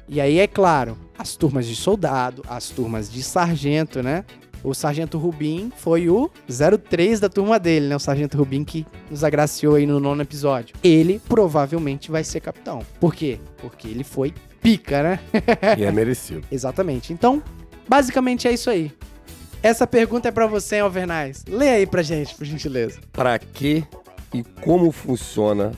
e 0.08 0.22
aí 0.22 0.38
é 0.38 0.46
claro, 0.46 0.96
as 1.18 1.36
turmas 1.36 1.66
de 1.66 1.76
soldado, 1.76 2.44
as 2.48 2.70
turmas 2.70 3.12
de 3.12 3.24
sargento, 3.24 4.04
né? 4.04 4.24
O 4.64 4.74
Sargento 4.74 5.18
Rubim 5.18 5.72
foi 5.76 6.10
o 6.10 6.30
03 6.90 7.20
da 7.20 7.30
turma 7.30 7.60
dele, 7.60 7.88
né? 7.88 7.96
O 7.96 8.00
Sargento 8.00 8.38
Rubim 8.38 8.64
que 8.64 8.86
nos 9.10 9.24
agraciou 9.24 9.76
aí 9.76 9.86
no 9.86 10.00
nono 10.00 10.22
episódio. 10.22 10.76
Ele 10.84 11.20
provavelmente 11.28 12.12
vai 12.12 12.24
ser 12.24 12.40
capitão. 12.40 12.82
Por 13.00 13.16
quê? 13.16 13.40
Porque 13.58 13.88
ele 13.88 14.04
foi 14.04 14.34
pica, 14.62 15.04
né? 15.04 15.20
E 15.78 15.84
é 15.84 15.92
merecido. 15.92 16.46
Exatamente. 16.52 17.14
Então, 17.14 17.42
basicamente 17.88 18.48
é 18.48 18.52
isso 18.52 18.70
aí. 18.70 18.92
Essa 19.62 19.86
pergunta 19.86 20.30
é 20.30 20.32
pra 20.32 20.48
você, 20.48 20.80
Alvernais. 20.80 21.44
Lê 21.48 21.70
aí 21.70 21.86
pra 21.86 22.02
gente, 22.02 22.34
por 22.36 22.46
gentileza. 22.46 23.00
Para 23.12 23.38
que 23.38 23.84
e 24.34 24.44
como 24.62 24.92
funciona 24.92 25.72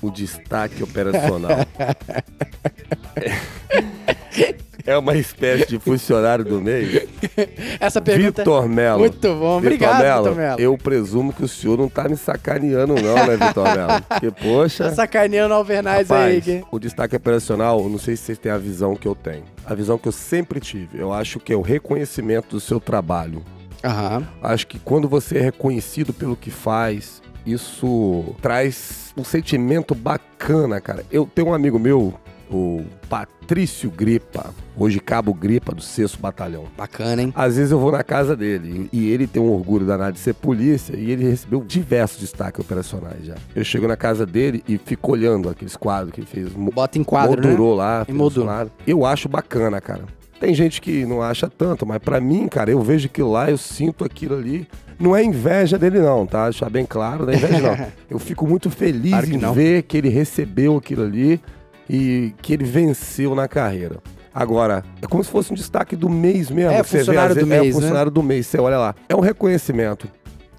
o 0.00 0.10
destaque 0.10 0.82
operacional? 0.82 1.58
É 4.88 4.96
uma 4.96 5.14
espécie 5.14 5.68
de 5.68 5.78
funcionário 5.78 6.46
do 6.46 6.62
meio. 6.62 7.06
Essa 7.78 8.00
pergunta 8.00 8.40
Vitor 8.40 8.66
Melo. 8.66 9.00
Muito 9.00 9.34
bom. 9.34 9.58
Obrigado, 9.58 10.24
Vitor 10.24 10.34
Melo. 10.34 10.58
Eu 10.58 10.78
presumo 10.78 11.30
que 11.30 11.44
o 11.44 11.48
senhor 11.48 11.76
não 11.76 11.90
tá 11.90 12.08
me 12.08 12.16
sacaneando, 12.16 12.94
não, 12.94 13.14
né, 13.14 13.36
Vitor 13.36 13.64
Melo? 13.64 14.02
Porque, 14.08 14.30
poxa. 14.30 14.84
Tá 14.84 14.94
sacaneando 14.94 15.52
Alvernais 15.52 16.10
aí, 16.10 16.40
que... 16.40 16.64
o 16.70 16.78
destaque 16.78 17.14
operacional, 17.14 17.86
não 17.86 17.98
sei 17.98 18.16
se 18.16 18.22
vocês 18.22 18.38
têm 18.38 18.50
a 18.50 18.56
visão 18.56 18.96
que 18.96 19.06
eu 19.06 19.14
tenho. 19.14 19.44
A 19.66 19.74
visão 19.74 19.98
que 19.98 20.08
eu 20.08 20.12
sempre 20.12 20.58
tive. 20.58 20.98
Eu 20.98 21.12
acho 21.12 21.38
que 21.38 21.52
é 21.52 21.56
o 21.56 21.60
reconhecimento 21.60 22.52
do 22.52 22.60
seu 22.60 22.80
trabalho. 22.80 23.44
Aham. 23.84 24.26
Acho 24.42 24.66
que 24.66 24.78
quando 24.78 25.06
você 25.06 25.36
é 25.36 25.42
reconhecido 25.42 26.14
pelo 26.14 26.34
que 26.34 26.50
faz, 26.50 27.20
isso 27.44 28.34
traz 28.40 29.12
um 29.18 29.24
sentimento 29.24 29.94
bacana, 29.94 30.80
cara. 30.80 31.04
Eu 31.10 31.28
tenho 31.32 31.48
um 31.48 31.54
amigo 31.54 31.78
meu, 31.78 32.14
o 32.50 32.84
Patrício 33.08 33.90
Gripa, 33.90 34.50
hoje 34.76 35.00
cabo 35.00 35.32
Gripa 35.34 35.74
do 35.74 35.82
6 35.82 36.14
Batalhão. 36.16 36.64
Bacana, 36.76 37.22
hein? 37.22 37.32
Às 37.34 37.56
vezes 37.56 37.70
eu 37.72 37.78
vou 37.78 37.92
na 37.92 38.02
casa 38.02 38.36
dele 38.36 38.88
e 38.92 39.08
ele 39.10 39.26
tem 39.26 39.42
um 39.42 39.50
orgulho 39.50 39.86
danado 39.86 40.12
de 40.12 40.18
ser 40.18 40.34
polícia 40.34 40.96
e 40.96 41.10
ele 41.10 41.28
recebeu 41.28 41.62
diversos 41.64 42.20
destaques 42.20 42.60
operacionais 42.60 43.24
já. 43.24 43.34
Eu 43.54 43.64
chego 43.64 43.86
na 43.88 43.96
casa 43.96 44.24
dele 44.26 44.62
e 44.68 44.78
fico 44.78 45.12
olhando 45.12 45.48
aqueles 45.48 45.76
quadros 45.76 46.12
que 46.12 46.20
ele 46.20 46.26
fez. 46.26 46.52
Bota 46.52 46.98
em 46.98 47.04
quadro, 47.04 47.40
né? 47.40 47.48
moldurou 47.48 47.74
lá. 47.74 48.06
moldura. 48.08 48.46
uns 48.46 48.46
quadros. 48.46 48.72
Eu 48.86 49.04
acho 49.04 49.28
bacana, 49.28 49.80
cara. 49.80 50.04
Tem 50.40 50.54
gente 50.54 50.80
que 50.80 51.04
não 51.04 51.20
acha 51.20 51.48
tanto, 51.48 51.84
mas 51.84 51.98
pra 51.98 52.20
mim, 52.20 52.46
cara, 52.46 52.70
eu 52.70 52.80
vejo 52.80 53.06
aquilo 53.06 53.32
lá, 53.32 53.50
eu 53.50 53.58
sinto 53.58 54.04
aquilo 54.04 54.36
ali. 54.36 54.68
Não 54.98 55.14
é 55.14 55.22
inveja 55.22 55.78
dele, 55.78 56.00
não, 56.00 56.26
tá? 56.26 56.44
Deixar 56.44 56.68
bem 56.70 56.84
claro, 56.84 57.24
não 57.26 57.32
é 57.32 57.36
inveja, 57.36 57.60
não. 57.60 57.86
Eu 58.10 58.18
fico 58.18 58.46
muito 58.48 58.68
feliz 58.68 59.10
Claro 59.12 59.26
em 59.32 59.36
não. 59.36 59.52
ver 59.52 59.82
que 59.82 59.96
ele 59.96 60.08
recebeu 60.08 60.76
aquilo 60.76 61.04
ali 61.04 61.40
e 61.88 62.34
que 62.42 62.52
ele 62.52 62.64
venceu 62.64 63.34
na 63.34 63.46
carreira. 63.48 63.96
Agora, 64.34 64.84
é 65.02 65.06
como 65.06 65.24
se 65.24 65.30
fosse 65.30 65.52
um 65.52 65.56
destaque 65.56 65.96
do 65.96 66.08
mês 66.08 66.50
mesmo. 66.50 66.70
É, 66.72 66.82
você 66.82 66.98
vê, 66.98 67.04
funcionário 67.04 67.34
do 67.34 67.46
mês, 67.46 67.60
É, 67.62 67.64
né? 67.66 67.72
funcionário 67.72 68.10
do 68.10 68.22
mês. 68.22 68.46
Você 68.46 68.58
olha 68.60 68.78
lá. 68.78 68.94
É 69.08 69.16
um 69.16 69.20
reconhecimento. 69.20 70.08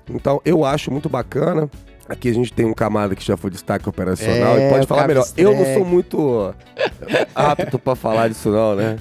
Então, 0.09 0.41
eu 0.43 0.65
acho 0.65 0.91
muito 0.91 1.07
bacana. 1.07 1.69
Aqui 2.09 2.27
a 2.29 2.33
gente 2.33 2.51
tem 2.51 2.65
um 2.65 2.73
camarada 2.73 3.15
que 3.15 3.23
já 3.23 3.37
foi 3.37 3.51
destaque 3.51 3.87
operacional 3.87 4.57
É, 4.57 4.67
e 4.67 4.69
pode 4.71 4.87
falar 4.87 5.07
melhor. 5.07 5.25
Eu 5.37 5.53
não 5.55 5.63
sou 5.75 5.85
muito 5.85 6.53
apto 7.35 7.77
pra 7.79 7.95
falar 7.95 8.27
disso, 8.27 8.49
não, 8.49 8.75
né? 8.75 8.97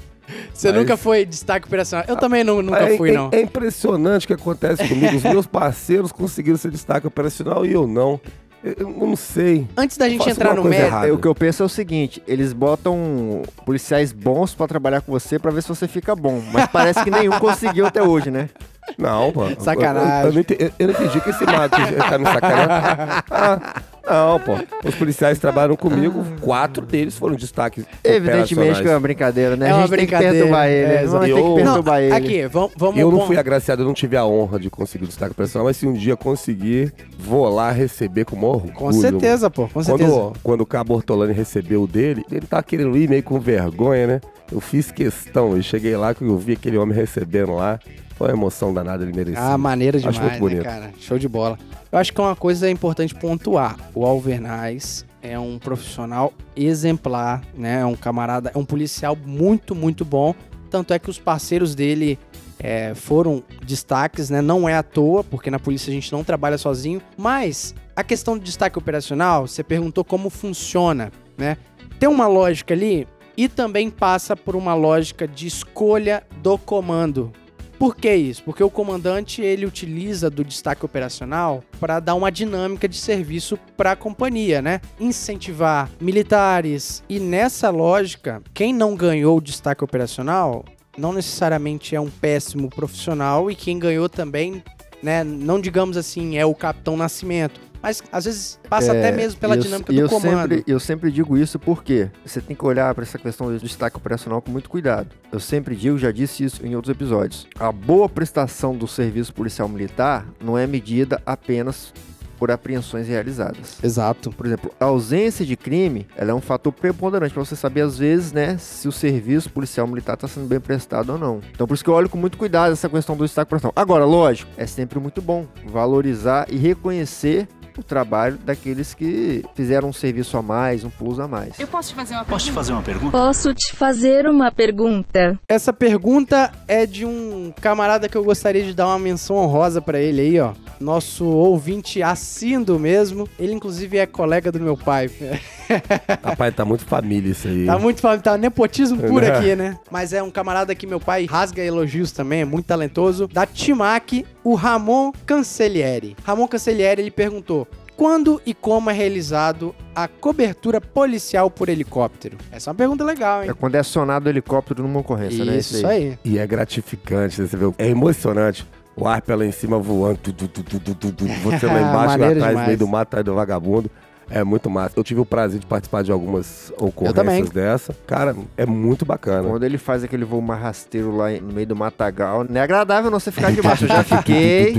Você 0.53 0.67
Mas- 0.71 0.79
nunca 0.79 0.95
foi 0.95 1.25
destaque 1.25 1.65
operacional. 1.65 2.05
Eu 2.07 2.15
também 2.15 2.43
nu- 2.43 2.61
nunca 2.61 2.81
é, 2.83 2.95
fui, 2.97 3.09
é- 3.09 3.13
não. 3.13 3.29
É 3.33 3.41
impressionante 3.41 4.25
o 4.25 4.27
que 4.27 4.33
acontece 4.33 4.87
comigo. 4.87 5.17
Os 5.17 5.23
meus 5.23 5.47
parceiros 5.47 6.11
conseguiram 6.11 6.57
ser 6.57 6.69
destaque 6.69 7.07
operacional 7.07 7.65
e 7.65 7.73
eu 7.73 7.87
não. 7.87 8.21
Eu, 8.63 8.75
eu 8.79 8.89
não 8.89 9.15
sei. 9.15 9.67
Antes 9.77 9.97
da 9.97 10.09
gente 10.09 10.29
entrar 10.29 10.53
no 10.53 10.63
mérito. 10.63 10.95
É, 10.95 11.11
o 11.11 11.17
que 11.17 11.27
eu 11.27 11.35
penso 11.35 11.63
é 11.63 11.65
o 11.65 11.69
seguinte, 11.69 12.21
eles 12.27 12.51
botam 12.51 13.41
policiais 13.65 14.11
bons 14.11 14.53
pra 14.53 14.67
trabalhar 14.67 15.01
com 15.01 15.11
você 15.11 15.39
pra 15.39 15.51
ver 15.51 15.61
se 15.61 15.69
você 15.69 15.87
fica 15.87 16.15
bom. 16.15 16.41
Mas 16.51 16.67
parece 16.67 17.03
que 17.03 17.09
nenhum 17.09 17.39
conseguiu 17.39 17.85
até 17.85 18.03
hoje, 18.03 18.29
né? 18.29 18.49
Não, 18.97 19.31
pô. 19.31 19.43
Sacanagem. 19.59 20.21
Eu, 20.21 20.27
eu 20.27 20.33
não 20.33 20.41
entendi, 20.41 20.73
eu 20.79 20.87
não 20.87 20.93
entendi 20.93 21.21
que 21.21 21.29
esse 21.29 21.45
mato 21.45 21.77
tá 22.09 22.17
me 22.17 22.25
sacaneando. 22.25 23.23
Ah, 23.31 23.81
não, 24.09 24.39
pô. 24.39 24.53
Os 24.83 24.95
policiais 24.95 25.37
trabalharam 25.37 25.75
comigo, 25.75 26.25
quatro 26.41 26.83
deles 26.83 27.15
foram 27.15 27.35
destaques. 27.35 27.85
Evidentemente 28.03 28.81
que 28.81 28.87
é 28.87 28.91
uma 28.91 28.99
brincadeira, 28.99 29.55
né? 29.55 29.67
É 29.67 29.71
a 29.71 29.75
uma 29.75 29.81
gente 29.81 29.89
tem 29.91 29.99
que 29.99 30.05
brincadeira, 30.05 30.33
perturbar 30.33 30.67
é, 30.67 30.73
ele. 30.73 30.87
né? 30.87 31.03
exato. 31.03 31.11
Vamos 31.11 31.35
ter 31.35 31.43
que 31.43 31.63
perturbar 31.63 32.01
ele. 32.01 32.13
aqui, 32.13 32.47
vamos, 32.47 32.71
vamos 32.75 32.99
Eu 32.99 33.11
não 33.11 33.27
fui 33.27 33.37
agraciado, 33.37 33.83
eu 33.83 33.85
não 33.85 33.93
tive 33.93 34.17
a 34.17 34.25
honra 34.25 34.59
de 34.59 34.69
conseguir 34.69 35.03
o 35.03 35.07
destaque 35.07 35.31
operacional, 35.31 35.65
mas 35.67 35.77
se 35.77 35.85
um 35.85 35.93
dia 35.93 36.17
conseguir, 36.17 36.91
vou 37.19 37.47
lá 37.47 37.71
receber 37.71 38.25
com 38.25 38.35
o 38.35 38.39
maior 38.39 38.55
orgulho. 38.55 38.73
Com 38.73 38.91
certeza, 38.91 39.49
pô, 39.49 39.67
com 39.67 39.83
certeza. 39.83 40.11
Quando, 40.11 40.33
quando 40.41 40.61
o 40.61 40.65
Cabo 40.65 40.95
Ortolani 40.95 41.33
recebeu 41.33 41.83
o 41.83 41.87
dele, 41.87 42.25
ele 42.31 42.47
tá 42.47 42.63
querendo 42.63 42.97
ir 42.97 43.07
meio 43.07 43.21
com 43.21 43.39
vergonha, 43.39 44.07
né? 44.07 44.21
Eu 44.51 44.59
fiz 44.59 44.91
questão, 44.91 45.55
eu 45.55 45.61
cheguei 45.61 45.95
lá, 45.95 46.15
que 46.15 46.23
eu 46.23 46.37
vi 46.37 46.53
aquele 46.53 46.77
homem 46.77 46.95
recebendo 46.95 47.53
lá. 47.53 47.79
Foi 48.19 48.27
uma 48.27 48.33
emoção 48.33 48.73
danada, 48.73 49.01
ele 49.01 49.13
merecia. 49.13 49.41
Ah, 49.41 49.57
maneira 49.57 49.97
Acho 49.97 50.11
demais, 50.11 50.31
muito 50.31 50.39
bonito. 50.41 50.57
né, 50.57 50.69
cara? 50.69 50.93
Show 50.99 51.17
de 51.17 51.29
bola. 51.29 51.57
Eu 51.89 51.97
acho 51.97 52.11
que 52.11 52.19
é 52.19 52.23
uma 52.25 52.35
coisa 52.35 52.69
importante 52.69 53.15
pontuar. 53.15 53.77
O 53.95 54.05
Alvernais 54.05 55.05
é 55.21 55.39
um 55.39 55.57
profissional 55.57 56.33
exemplar, 56.53 57.41
né? 57.55 57.79
É 57.79 57.85
um 57.85 57.95
camarada, 57.95 58.51
é 58.53 58.57
um 58.57 58.65
policial 58.65 59.17
muito, 59.25 59.73
muito 59.73 60.03
bom. 60.03 60.35
Tanto 60.69 60.93
é 60.93 60.99
que 60.99 61.09
os 61.09 61.17
parceiros 61.17 61.73
dele 61.73 62.19
é, 62.59 62.93
foram 62.93 63.41
destaques, 63.65 64.29
né? 64.29 64.41
Não 64.41 64.67
é 64.67 64.75
à 64.75 64.83
toa, 64.83 65.23
porque 65.23 65.49
na 65.49 65.57
polícia 65.57 65.89
a 65.89 65.93
gente 65.93 66.11
não 66.11 66.21
trabalha 66.21 66.57
sozinho. 66.57 67.01
Mas 67.17 67.73
a 67.95 68.03
questão 68.03 68.37
do 68.37 68.43
destaque 68.43 68.77
operacional, 68.77 69.47
você 69.47 69.63
perguntou 69.63 70.03
como 70.03 70.29
funciona, 70.29 71.09
né? 71.37 71.55
Tem 71.97 72.09
uma 72.09 72.27
lógica 72.27 72.73
ali 72.73 73.07
e 73.37 73.47
também 73.47 73.89
passa 73.89 74.35
por 74.35 74.57
uma 74.57 74.73
lógica 74.73 75.25
de 75.25 75.47
escolha 75.47 76.21
do 76.43 76.57
comando. 76.57 77.31
Por 77.79 77.95
que 77.95 78.13
isso? 78.13 78.43
Porque 78.43 78.61
o 78.61 78.69
comandante 78.69 79.41
ele 79.41 79.65
utiliza 79.65 80.29
do 80.29 80.43
destaque 80.43 80.83
operacional 80.83 81.63
para 81.79 82.01
dar 82.01 82.13
uma 82.13 82.29
dinâmica 82.29 82.89
de 82.89 82.97
serviço 82.97 83.57
para 83.77 83.93
a 83.93 83.95
companhia, 83.95 84.61
né? 84.61 84.81
Incentivar 84.99 85.89
militares. 85.97 87.01
E 87.07 87.21
nessa 87.21 87.69
lógica, 87.69 88.43
quem 88.53 88.73
não 88.73 88.97
ganhou 88.97 89.37
o 89.37 89.41
destaque 89.41 89.81
operacional 89.81 90.65
não 90.97 91.13
necessariamente 91.13 91.95
é 91.95 92.01
um 92.01 92.09
péssimo 92.09 92.69
profissional 92.69 93.49
e 93.49 93.55
quem 93.55 93.79
ganhou 93.79 94.09
também, 94.09 94.61
né, 95.01 95.23
não 95.23 95.61
digamos 95.61 95.95
assim, 95.95 96.37
é 96.37 96.45
o 96.45 96.53
Capitão 96.53 96.97
Nascimento, 96.97 97.61
mas 97.81 98.01
às 98.11 98.25
vezes 98.25 98.59
passa 98.69 98.93
É, 98.93 98.99
até 98.99 99.11
mesmo 99.11 99.39
pela 99.39 99.55
eu- 99.55 99.61
dinâmica 99.61 99.91
do 99.93 99.99
eu 99.99 100.09
comando. 100.09 100.41
Sempre, 100.55 100.63
eu 100.67 100.79
sempre 100.79 101.11
digo 101.11 101.37
isso 101.37 101.57
porque 101.59 102.09
você 102.25 102.41
tem 102.41 102.55
que 102.55 102.65
olhar 102.65 102.93
para 102.93 103.03
essa 103.03 103.17
questão 103.17 103.47
do 103.47 103.59
destaque 103.59 103.97
operacional 103.97 104.41
com 104.41 104.51
muito 104.51 104.69
cuidado. 104.69 105.09
Eu 105.31 105.39
sempre 105.39 105.75
digo, 105.75 105.97
já 105.97 106.11
disse 106.11 106.43
isso 106.43 106.65
em 106.65 106.75
outros 106.75 106.91
episódios. 106.93 107.47
A 107.59 107.71
boa 107.71 108.09
prestação 108.09 108.75
do 108.75 108.87
serviço 108.87 109.33
policial 109.33 109.67
militar 109.69 110.25
não 110.43 110.57
é 110.57 110.65
medida 110.67 111.21
apenas 111.25 111.93
por 112.37 112.49
apreensões 112.51 113.05
realizadas. 113.05 113.77
Exato. 113.83 114.29
Por 114.31 114.45
exemplo, 114.45 114.71
a 114.79 114.85
ausência 114.85 115.45
de 115.45 115.57
crime 115.57 116.07
ela 116.15 116.31
é 116.31 116.33
um 116.33 116.39
fator 116.39 116.71
preponderante 116.71 117.33
para 117.33 117.43
você 117.43 117.53
saber, 117.53 117.81
às 117.81 117.97
vezes, 117.97 118.31
né, 118.31 118.57
se 118.57 118.87
o 118.87 118.93
serviço 118.93 119.49
policial 119.49 119.85
militar 119.85 120.13
está 120.13 120.25
sendo 120.25 120.47
bem 120.47 120.57
prestado 120.57 121.11
ou 121.11 121.17
não. 121.17 121.41
Então, 121.51 121.67
por 121.67 121.73
isso 121.73 121.83
que 121.83 121.89
eu 121.89 121.93
olho 121.93 122.07
com 122.07 122.17
muito 122.17 122.37
cuidado 122.37 122.71
essa 122.71 122.87
questão 122.87 123.17
do 123.17 123.25
destaque 123.25 123.49
operacional. 123.49 123.73
Agora, 123.75 124.05
lógico, 124.05 124.49
é 124.55 124.65
sempre 124.65 124.99
muito 124.99 125.21
bom 125.21 125.45
valorizar 125.65 126.47
e 126.49 126.55
reconhecer 126.55 127.45
o 127.77 127.83
trabalho 127.83 128.37
daqueles 128.43 128.93
que 128.93 129.43
fizeram 129.55 129.89
um 129.89 129.93
serviço 129.93 130.35
a 130.37 130.41
mais, 130.41 130.83
um 130.83 130.89
plus 130.89 131.19
a 131.19 131.27
mais. 131.27 131.59
Eu 131.59 131.67
posso 131.67 131.89
te 131.89 131.95
fazer 131.95 132.13
uma 132.15 132.25
Posso 132.25 132.45
te 132.45 132.51
fazer 132.51 132.71
uma 132.73 132.81
pergunta? 132.81 133.11
Posso 133.17 133.53
te 133.53 133.75
fazer 133.75 134.27
uma 134.27 134.51
pergunta? 134.51 135.39
Essa 135.47 135.71
pergunta 135.73 136.51
é 136.67 136.85
de 136.85 137.05
um 137.05 137.53
camarada 137.61 138.07
que 138.09 138.15
eu 138.17 138.23
gostaria 138.23 138.63
de 138.63 138.73
dar 138.73 138.87
uma 138.87 138.99
menção 138.99 139.35
honrosa 139.37 139.81
pra 139.81 139.99
ele 139.99 140.21
aí, 140.21 140.39
ó. 140.39 140.53
Nosso 140.79 141.25
ouvinte 141.25 142.01
assíduo 142.01 142.79
mesmo. 142.79 143.27
Ele, 143.37 143.53
inclusive, 143.53 143.97
é 143.97 144.05
colega 144.05 144.49
do 144.51 144.59
meu 144.59 144.77
pai. 144.77 145.09
Rapaz, 146.23 146.55
tá 146.55 146.63
muito 146.65 146.85
família 146.85 147.31
isso 147.31 147.47
aí. 147.47 147.65
Tá 147.65 147.77
muito 147.77 148.01
falando, 148.01 148.21
tá 148.21 148.37
nepotismo 148.37 148.97
puro 149.01 149.25
É. 149.25 149.31
aqui, 149.37 149.55
né? 149.55 149.77
Mas 149.91 150.13
é 150.13 150.23
um 150.23 150.31
camarada 150.31 150.73
que 150.73 150.87
meu 150.87 150.99
pai 150.99 151.25
rasga 151.25 151.61
elogios 151.63 152.11
também, 152.11 152.41
é 152.41 152.45
muito 152.45 152.65
talentoso. 152.65 153.27
Da 153.27 153.45
Timac, 153.45 154.25
o 154.43 154.55
Ramon 154.55 155.11
Cancellieri. 155.25 156.15
Ramon 156.23 156.47
Cancellieri, 156.47 157.01
ele 157.01 157.11
perguntou: 157.11 157.67
quando 157.99 158.41
e 158.45 158.53
como 158.53 158.89
é 158.89 158.93
realizado 158.93 159.75
a 159.93 160.07
cobertura 160.07 160.79
policial 160.79 161.51
por 161.51 161.67
helicóptero? 161.67 162.37
Essa 162.49 162.69
é 162.69 162.71
uma 162.71 162.77
pergunta 162.77 163.03
legal, 163.03 163.43
hein? 163.43 163.49
É 163.49 163.53
quando 163.53 163.75
é 163.75 163.79
acionado 163.79 164.27
o 164.27 164.29
helicóptero 164.29 164.83
numa 164.83 165.01
ocorrência, 165.01 165.43
né? 165.43 165.57
Isso 165.57 165.85
aí. 165.85 166.17
E 166.23 166.39
é 166.39 166.47
gratificante, 166.47 167.41
né? 167.41 167.45
você 167.45 167.57
vê. 167.57 167.65
É 167.77 167.89
emocionante. 167.89 168.65
O 168.95 169.05
ar 169.05 169.21
lá 169.27 169.45
em 169.45 169.51
cima 169.51 169.77
voando, 169.77 170.17
tu, 170.17 170.31
tu, 170.31 170.47
tu, 170.47 170.63
tu, 170.63 170.79
tu, 170.79 170.95
tu, 170.95 171.11
tu, 171.11 171.25
você 171.25 171.65
lá 171.65 171.81
embaixo, 171.81 172.07
lá 172.07 172.13
atrás, 172.13 172.37
no 172.37 172.47
demais. 172.47 172.67
meio 172.67 172.77
do 172.77 172.87
mato, 172.87 173.09
atrás 173.09 173.25
do 173.25 173.35
vagabundo. 173.35 173.91
É 174.29 174.43
muito 174.43 174.69
massa. 174.69 174.93
Eu 174.95 175.03
tive 175.03 175.19
o 175.19 175.25
prazer 175.25 175.59
de 175.59 175.65
participar 175.65 176.03
de 176.03 176.11
algumas 176.11 176.71
ocorrências 176.77 177.49
dessa. 177.49 177.95
Cara, 178.05 178.35
é 178.57 178.65
muito 178.65 179.05
bacana. 179.05 179.47
Quando 179.49 179.63
ele 179.63 179.77
faz 179.77 180.03
aquele 180.03 180.23
voo 180.25 180.41
mais 180.41 180.61
rasteiro 180.61 181.15
lá 181.15 181.29
no 181.31 181.53
meio 181.53 181.67
do 181.67 181.75
matagal, 181.75 182.45
não 182.47 182.59
é 182.59 182.63
agradável 182.63 183.09
não 183.09 183.19
você 183.19 183.31
ficar 183.31 183.51
debaixo. 183.51 183.85
Eu 183.85 183.89
já 183.89 184.03
fiquei. 184.05 184.73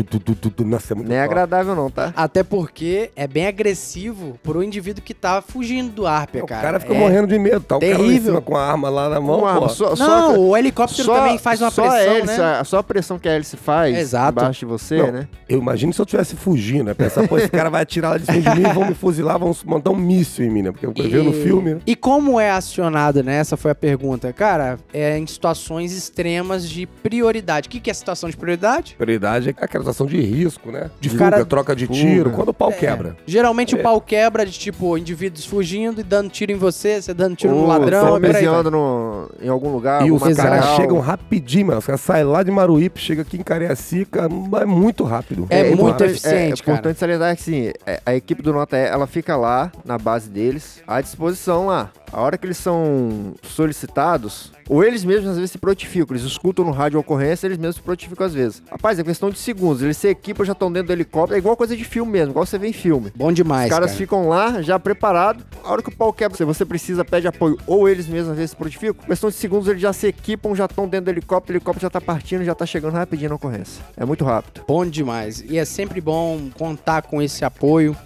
Nossa, 0.64 0.92
é 0.92 0.96
muito 0.96 1.08
Não 1.08 1.16
é 1.16 1.20
top. 1.22 1.32
agradável 1.32 1.74
não, 1.74 1.90
tá? 1.90 2.12
Até 2.16 2.42
porque 2.42 3.10
é 3.16 3.26
bem 3.26 3.46
agressivo 3.46 4.38
pro 4.42 4.62
indivíduo 4.62 5.02
que 5.02 5.14
tá 5.14 5.42
fugindo 5.42 5.90
do 5.92 6.06
Arpia, 6.06 6.44
O 6.44 6.46
cara. 6.46 6.62
cara 6.62 6.80
fica 6.80 6.94
É- 6.94 6.98
morrendo 6.98 7.26
de 7.28 7.38
medo, 7.38 7.60
tá? 7.60 7.76
O 7.76 7.80
cara 7.80 7.92
lá 7.92 7.98
em 7.98 8.06
terrível. 8.06 8.26
cima 8.34 8.40
com 8.40 8.56
a 8.56 8.64
arma 8.70 8.88
lá 8.88 9.08
na 9.08 9.20
mão, 9.20 9.46
arma, 9.46 9.62
pô. 9.62 9.68
só, 9.68 9.90
Não, 9.90 9.96
só, 9.96 10.36
o 10.38 10.56
helicóptero 10.56 11.04
só- 11.04 11.14
também 11.16 11.38
faz 11.38 11.60
uma 11.60 11.70
só 11.70 11.82
pressão, 11.82 11.98
a 11.98 12.02
hélice, 12.16 12.38
né? 12.38 12.44
a- 12.60 12.64
Só 12.64 12.78
a 12.78 12.82
pressão 12.82 13.18
que 13.18 13.28
a 13.28 13.32
hélice 13.32 13.56
faz 13.56 13.96
Exato. 13.96 14.38
embaixo 14.40 14.60
de 14.60 14.66
você, 14.66 14.98
Não. 14.98 15.12
né? 15.12 15.28
Eu 15.48 15.58
imagino 15.58 15.92
se 15.92 16.00
eu 16.00 16.04
estivesse 16.04 16.36
fugindo, 16.36 16.84
né? 16.84 16.94
Pensar, 16.94 17.26
pô, 17.26 17.36
esse 17.38 17.48
cara 17.48 17.68
vai 17.70 17.82
atirar 17.82 18.10
lá 18.12 18.18
de 18.18 18.26
cima 18.26 18.40
de 18.54 18.60
mim, 18.60 18.72
vão 18.72 18.86
me 18.86 18.94
fuzilar, 18.94 19.38
vão 19.40 19.56
mandar 19.64 19.90
um 19.90 19.96
míssil 19.96 20.44
em 20.46 20.50
mim, 20.50 20.62
né? 20.62 20.70
Porque 20.70 20.86
eu 20.86 20.92
vi 20.92 21.16
no 21.22 21.32
filme, 21.32 21.74
né? 21.74 21.80
E 21.86 21.96
como 21.96 22.38
é 22.38 22.50
acionado, 22.50 23.22
né? 23.22 23.36
Essa 23.36 23.56
foi 23.56 23.70
a 23.70 23.74
pergunta. 23.74 24.32
Cara, 24.32 24.78
é 24.92 25.18
em 25.18 25.26
situações 25.26 25.92
extremas 25.96 26.68
de 26.68 26.86
prioridade. 26.86 27.66
O 27.66 27.70
que, 27.70 27.80
que 27.80 27.90
é 27.90 27.94
situação 27.94 28.28
de 28.30 28.36
prioridade? 28.36 28.94
Prioridade 28.96 29.48
é 29.48 29.64
aquela 29.64 29.82
situação 29.82 30.06
de 30.06 30.20
risco, 30.20 30.70
né? 30.70 30.90
De 31.00 31.08
fuga, 31.08 31.30
cara- 31.30 31.44
troca 31.44 31.74
de 31.74 31.86
Fuga. 31.86 31.98
tiro, 31.98 32.30
quando 32.30 32.50
o 32.50 32.54
pau 32.54 32.70
quebra. 32.72 33.16
Geralmente 33.26 33.74
É. 33.74 33.78
o 33.78 33.82
pau 33.82 34.00
quebra 34.00 34.44
de 34.46 34.52
tipo 34.52 34.96
indivíduos 34.98 35.44
fugindo 35.46 36.00
e 36.00 36.04
dando 36.04 36.30
tiro 36.30 36.52
em 36.52 36.56
você, 36.56 37.00
você 37.00 37.14
dando 37.14 37.34
tiro 37.36 37.54
no 37.54 37.60
Ou 37.62 37.66
ladrão 37.66 38.18
meseando 38.20 38.70
no- 38.70 39.30
em 39.42 39.48
algum 39.48 39.70
lugar, 39.72 40.06
E 40.06 40.10
os 40.12 40.22
caras 40.36 40.76
chegam 40.76 40.98
rapidinho, 41.00 41.66
mano. 41.68 41.78
Os 41.78 41.86
caras 41.86 42.00
saem 42.00 42.24
lá 42.24 42.42
de 42.42 42.50
Maruípe, 42.50 43.00
chegam 43.00 43.22
aqui 43.22 43.36
em 43.36 43.42
Cariacica, 43.42 44.28
é 44.60 44.64
muito 44.64 45.04
rápido. 45.04 45.46
É 45.50 45.64
muito 45.64 45.74
importante- 45.82 46.10
eficiente, 46.12 46.60
é, 46.60 46.64
cara. 46.64 46.78
importante 46.78 46.98
salientar 46.98 47.34
que 47.36 47.40
assim, 47.42 47.70
é, 47.86 48.00
a 48.04 48.14
equipe 48.14 48.42
do 48.42 48.52
Nota 48.52 48.76
E, 48.76 48.86
ela 48.86 49.06
fica 49.06 49.29
lá 49.36 49.70
na 49.84 49.98
base 49.98 50.28
deles, 50.28 50.82
à 50.86 51.00
disposição 51.00 51.66
lá. 51.66 51.90
A 52.12 52.20
hora 52.20 52.36
que 52.36 52.44
eles 52.44 52.56
são 52.56 53.34
solicitados, 53.44 54.50
ou 54.68 54.82
eles 54.82 55.04
mesmos 55.04 55.30
às 55.30 55.36
vezes 55.36 55.52
se 55.52 55.58
prontificam, 55.58 56.16
eles 56.16 56.26
escutam 56.26 56.64
no 56.64 56.72
rádio 56.72 56.96
a 56.96 57.00
ocorrência, 57.00 57.46
eles 57.46 57.56
mesmos 57.58 57.76
se 57.76 57.82
prontificam 57.82 58.26
às 58.26 58.34
vezes. 58.34 58.62
Rapaz, 58.68 58.98
é 58.98 59.04
questão 59.04 59.30
de 59.30 59.38
segundos, 59.38 59.80
eles 59.82 59.96
se 59.96 60.08
equipam, 60.08 60.44
já 60.44 60.52
estão 60.52 60.72
dentro 60.72 60.88
do 60.88 60.92
helicóptero, 60.92 61.36
é 61.36 61.38
igual 61.38 61.56
coisa 61.56 61.76
de 61.76 61.84
filme 61.84 62.10
mesmo, 62.10 62.30
igual 62.32 62.44
você 62.44 62.58
vê 62.58 62.66
em 62.68 62.72
filme. 62.72 63.12
Bom 63.14 63.32
demais, 63.32 63.66
Os 63.66 63.70
caras 63.70 63.90
cara. 63.90 63.98
ficam 63.98 64.28
lá, 64.28 64.60
já 64.60 64.78
preparados. 64.78 65.44
A 65.62 65.70
hora 65.70 65.82
que 65.82 65.88
o 65.88 65.96
pau 65.96 66.12
quebra, 66.12 66.36
se 66.36 66.44
você 66.44 66.64
precisa, 66.64 67.04
pede 67.04 67.28
apoio, 67.28 67.56
ou 67.66 67.88
eles 67.88 68.08
mesmos 68.08 68.30
às 68.32 68.36
vezes 68.36 68.50
se 68.50 68.56
prontificam, 68.56 69.04
questão 69.06 69.30
de 69.30 69.36
segundos 69.36 69.68
eles 69.68 69.80
já 69.80 69.92
se 69.92 70.08
equipam, 70.08 70.54
já 70.54 70.64
estão 70.64 70.88
dentro 70.88 71.06
do 71.06 71.10
helicóptero, 71.10 71.54
o 71.54 71.56
helicóptero 71.58 71.82
já 71.82 71.90
tá 71.90 72.00
partindo, 72.00 72.44
já 72.44 72.54
tá 72.54 72.66
chegando 72.66 72.94
rapidinho 72.94 73.30
na 73.30 73.36
ocorrência. 73.36 73.84
É 73.96 74.04
muito 74.04 74.24
rápido. 74.24 74.64
Bom 74.66 74.84
demais. 74.84 75.44
E 75.48 75.58
é 75.58 75.64
sempre 75.64 76.00
bom 76.00 76.50
contar 76.58 77.02
com 77.02 77.22
esse 77.22 77.44
apoio, 77.44 77.96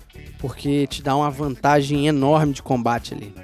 porque 0.44 0.86
te 0.86 1.02
dá 1.02 1.16
uma 1.16 1.30
vantagem 1.30 2.06
enorme 2.06 2.52
de 2.52 2.62
combate 2.62 3.14
ali. 3.14 3.34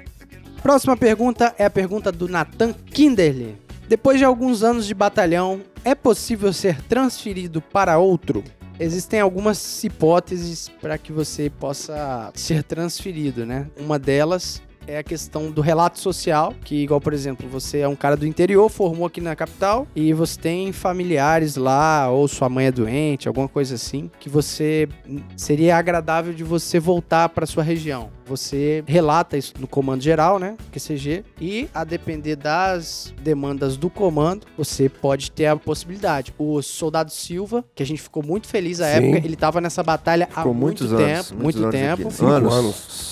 Próxima 0.61 0.95
pergunta 0.95 1.51
é 1.57 1.65
a 1.65 1.69
pergunta 1.69 2.11
do 2.11 2.27
Nathan 2.27 2.73
Kinderly. 2.73 3.57
Depois 3.89 4.19
de 4.19 4.23
alguns 4.23 4.61
anos 4.61 4.85
de 4.85 4.93
batalhão, 4.93 5.61
é 5.83 5.95
possível 5.95 6.53
ser 6.53 6.79
transferido 6.83 7.59
para 7.59 7.97
outro? 7.97 8.43
Existem 8.79 9.19
algumas 9.19 9.83
hipóteses 9.83 10.69
para 10.79 10.95
que 10.95 11.11
você 11.11 11.49
possa 11.49 12.31
ser 12.35 12.61
transferido, 12.61 13.47
né? 13.47 13.65
Uma 13.79 13.97
delas 13.97 14.61
é 14.87 14.97
a 14.97 15.03
questão 15.03 15.51
do 15.51 15.61
relato 15.61 15.99
social, 15.99 16.53
que 16.63 16.75
igual, 16.83 16.99
por 17.01 17.13
exemplo, 17.13 17.47
você 17.49 17.79
é 17.79 17.87
um 17.87 17.95
cara 17.95 18.15
do 18.17 18.25
interior, 18.25 18.69
formou 18.69 19.05
aqui 19.05 19.21
na 19.21 19.35
capital 19.35 19.87
e 19.95 20.13
você 20.13 20.39
tem 20.39 20.71
familiares 20.71 21.55
lá 21.55 22.09
ou 22.09 22.27
sua 22.27 22.49
mãe 22.49 22.67
é 22.67 22.71
doente, 22.71 23.27
alguma 23.27 23.47
coisa 23.47 23.75
assim, 23.75 24.09
que 24.19 24.29
você 24.29 24.87
seria 25.35 25.77
agradável 25.77 26.33
de 26.33 26.43
você 26.43 26.79
voltar 26.79 27.29
para 27.29 27.45
sua 27.45 27.63
região. 27.63 28.09
Você 28.25 28.83
relata 28.87 29.37
isso 29.37 29.53
no 29.59 29.67
comando 29.67 30.01
geral, 30.01 30.39
né, 30.39 30.55
QCG, 30.71 31.25
e 31.39 31.67
a 31.73 31.83
depender 31.83 32.35
das 32.37 33.13
demandas 33.21 33.75
do 33.75 33.89
comando, 33.89 34.47
você 34.57 34.87
pode 34.87 35.31
ter 35.31 35.47
a 35.47 35.55
possibilidade. 35.55 36.33
O 36.37 36.61
soldado 36.61 37.11
Silva, 37.11 37.65
que 37.75 37.83
a 37.83 37.85
gente 37.85 38.01
ficou 38.01 38.23
muito 38.23 38.47
feliz 38.47 38.79
à 38.79 38.85
Sim. 38.85 39.09
época, 39.11 39.25
ele 39.25 39.35
tava 39.35 39.59
nessa 39.59 39.83
batalha 39.83 40.29
há 40.33 40.37
Ficou 40.41 40.53
muito 40.53 40.83
muitos 40.83 40.97
tempo, 40.97 41.31
anos. 41.31 41.31
muito 41.31 41.69
tempo. 41.69 42.07
aqui. 42.07 42.15
Cinco 42.15 42.29
anos. 42.31 43.10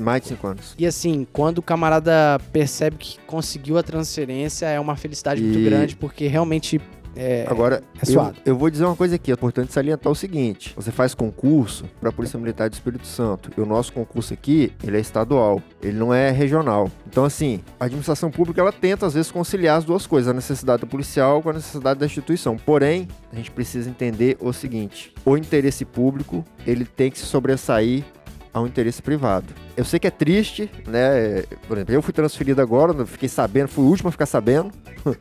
Mais 0.00 0.22
de 0.22 0.28
cinco 0.28 0.46
anos. 0.46 0.74
E 0.78 0.86
assim, 0.86 1.26
quando 1.32 1.58
o 1.58 1.62
camarada 1.62 2.38
percebe 2.52 2.96
que 2.96 3.18
conseguiu 3.26 3.78
a 3.78 3.82
transferência, 3.82 4.66
é 4.66 4.78
uma 4.80 4.96
felicidade 4.96 5.42
muito 5.42 5.58
E- 5.58 5.64
grande, 5.64 5.96
porque 5.96 6.26
realmente 6.26 6.80
é, 7.14 7.44
Agora, 7.46 7.82
é 8.00 8.06
suado. 8.06 8.38
eu, 8.42 8.54
eu 8.54 8.58
vou 8.58 8.70
dizer 8.70 8.86
uma 8.86 8.96
coisa 8.96 9.16
aqui, 9.16 9.30
é 9.30 9.34
importante 9.34 9.70
salientar 9.70 10.10
o 10.10 10.14
seguinte: 10.14 10.72
você 10.74 10.90
faz 10.90 11.14
concurso 11.14 11.84
para 12.00 12.08
a 12.08 12.12
Polícia 12.12 12.38
Militar 12.38 12.70
do 12.70 12.72
Espírito 12.72 13.06
Santo, 13.06 13.50
e 13.54 13.60
o 13.60 13.66
nosso 13.66 13.92
concurso 13.92 14.32
aqui, 14.32 14.72
ele 14.82 14.96
é 14.96 15.00
estadual, 15.00 15.60
ele 15.82 15.98
não 15.98 16.14
é 16.14 16.30
regional. 16.30 16.90
Então, 17.06 17.24
assim, 17.26 17.60
a 17.78 17.84
administração 17.84 18.30
pública 18.30 18.62
ela 18.62 18.72
tenta 18.72 19.04
às 19.06 19.12
vezes 19.12 19.30
conciliar 19.30 19.76
as 19.76 19.84
duas 19.84 20.06
coisas, 20.06 20.30
a 20.30 20.32
necessidade 20.34 20.80
do 20.80 20.86
policial 20.86 21.42
com 21.42 21.50
a 21.50 21.52
necessidade 21.52 22.00
da 22.00 22.06
instituição. 22.06 22.56
Porém, 22.56 23.06
a 23.30 23.36
gente 23.36 23.50
precisa 23.50 23.90
entender 23.90 24.38
o 24.40 24.50
seguinte: 24.50 25.12
o 25.22 25.36
interesse 25.36 25.84
público 25.84 26.42
ele 26.66 26.86
tem 26.86 27.10
que 27.10 27.18
se 27.18 27.26
sobressair 27.26 28.04
ao 28.52 28.66
interesse 28.66 29.00
privado. 29.00 29.46
Eu 29.76 29.84
sei 29.84 29.98
que 29.98 30.06
é 30.06 30.10
triste, 30.10 30.70
né? 30.86 31.42
Por 31.66 31.76
exemplo, 31.76 31.94
eu 31.94 32.02
fui 32.02 32.12
transferido 32.12 32.60
agora, 32.60 33.06
fiquei 33.06 33.28
sabendo, 33.28 33.68
fui 33.68 33.84
o 33.84 33.88
último 33.88 34.08
a 34.08 34.12
ficar 34.12 34.26
sabendo. 34.26 34.70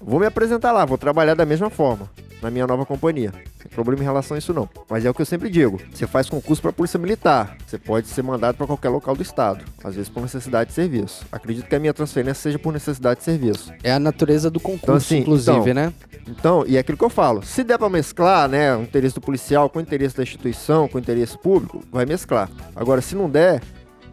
Vou 0.00 0.20
me 0.20 0.26
apresentar 0.26 0.70
lá, 0.72 0.84
vou 0.84 0.98
trabalhar 0.98 1.34
da 1.34 1.44
mesma 1.44 1.68
forma 1.68 2.08
na 2.42 2.50
minha 2.50 2.66
nova 2.66 2.84
companhia. 2.84 3.32
Não 3.32 3.42
tem 3.58 3.70
problema 3.70 4.02
em 4.02 4.04
relação 4.04 4.34
a 4.34 4.38
isso 4.38 4.52
não. 4.52 4.68
Mas 4.88 5.04
é 5.04 5.10
o 5.10 5.14
que 5.14 5.22
eu 5.22 5.26
sempre 5.26 5.48
digo. 5.50 5.80
Você 5.92 6.06
faz 6.06 6.28
concurso 6.28 6.62
para 6.62 6.72
polícia 6.72 6.98
militar, 6.98 7.56
você 7.66 7.78
pode 7.78 8.08
ser 8.08 8.22
mandado 8.22 8.56
para 8.56 8.66
qualquer 8.66 8.88
local 8.88 9.14
do 9.16 9.22
estado, 9.22 9.64
às 9.82 9.94
vezes 9.94 10.08
por 10.08 10.22
necessidade 10.22 10.68
de 10.68 10.74
serviço. 10.74 11.24
Acredito 11.30 11.68
que 11.68 11.74
a 11.74 11.78
minha 11.78 11.94
transferência 11.94 12.42
seja 12.42 12.58
por 12.58 12.72
necessidade 12.72 13.20
de 13.20 13.24
serviço. 13.24 13.72
É 13.82 13.92
a 13.92 13.98
natureza 13.98 14.50
do 14.50 14.60
concurso, 14.60 14.84
Então, 14.84 14.96
assim, 14.96 15.18
inclusive, 15.18 15.70
então, 15.70 15.74
né? 15.74 15.92
Então, 16.28 16.64
e 16.66 16.76
é 16.76 16.80
aquilo 16.80 16.98
que 16.98 17.04
eu 17.04 17.10
falo, 17.10 17.44
se 17.44 17.62
der 17.62 17.78
para 17.78 17.88
mesclar, 17.88 18.48
né, 18.48 18.76
o 18.76 18.82
interesse 18.82 19.14
do 19.14 19.20
policial 19.20 19.70
com 19.70 19.78
o 19.78 19.82
interesse 19.82 20.16
da 20.16 20.22
instituição, 20.22 20.88
com 20.88 20.98
o 20.98 21.00
interesse 21.00 21.38
público, 21.38 21.82
vai 21.90 22.04
mesclar. 22.04 22.50
Agora, 22.74 23.00
se 23.00 23.14
não 23.14 23.30
der, 23.30 23.62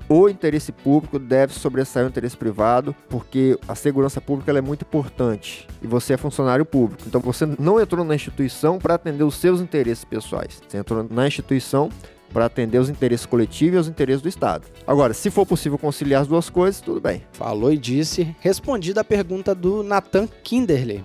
o 0.09 0.29
interesse 0.29 0.71
público 0.71 1.17
deve 1.17 1.53
sobressair 1.53 2.05
o 2.05 2.09
interesse 2.09 2.35
privado, 2.35 2.95
porque 3.09 3.57
a 3.67 3.75
segurança 3.75 4.19
pública 4.19 4.51
ela 4.51 4.59
é 4.59 4.61
muito 4.61 4.83
importante 4.83 5.67
e 5.81 5.87
você 5.87 6.13
é 6.13 6.17
funcionário 6.17 6.65
público. 6.65 7.03
Então 7.07 7.21
você 7.21 7.45
não 7.59 7.79
entrou 7.79 8.03
na 8.03 8.15
instituição 8.15 8.77
para 8.77 8.95
atender 8.95 9.23
os 9.23 9.35
seus 9.35 9.61
interesses 9.61 10.03
pessoais. 10.03 10.61
Você 10.67 10.77
entrou 10.77 11.05
na 11.09 11.27
instituição 11.27 11.89
para 12.33 12.45
atender 12.45 12.79
os 12.79 12.89
interesses 12.89 13.25
coletivos 13.25 13.77
e 13.77 13.79
os 13.81 13.87
interesses 13.87 14.21
do 14.21 14.27
Estado. 14.27 14.65
Agora, 14.87 15.13
se 15.13 15.29
for 15.29 15.45
possível 15.45 15.77
conciliar 15.77 16.23
as 16.23 16.27
duas 16.27 16.49
coisas, 16.49 16.81
tudo 16.81 16.99
bem. 16.99 17.23
Falou 17.33 17.71
e 17.71 17.77
disse. 17.77 18.35
Respondida 18.39 19.01
a 19.01 19.03
pergunta 19.03 19.53
do 19.53 19.83
Nathan 19.83 20.27
Kinderley. 20.43 21.03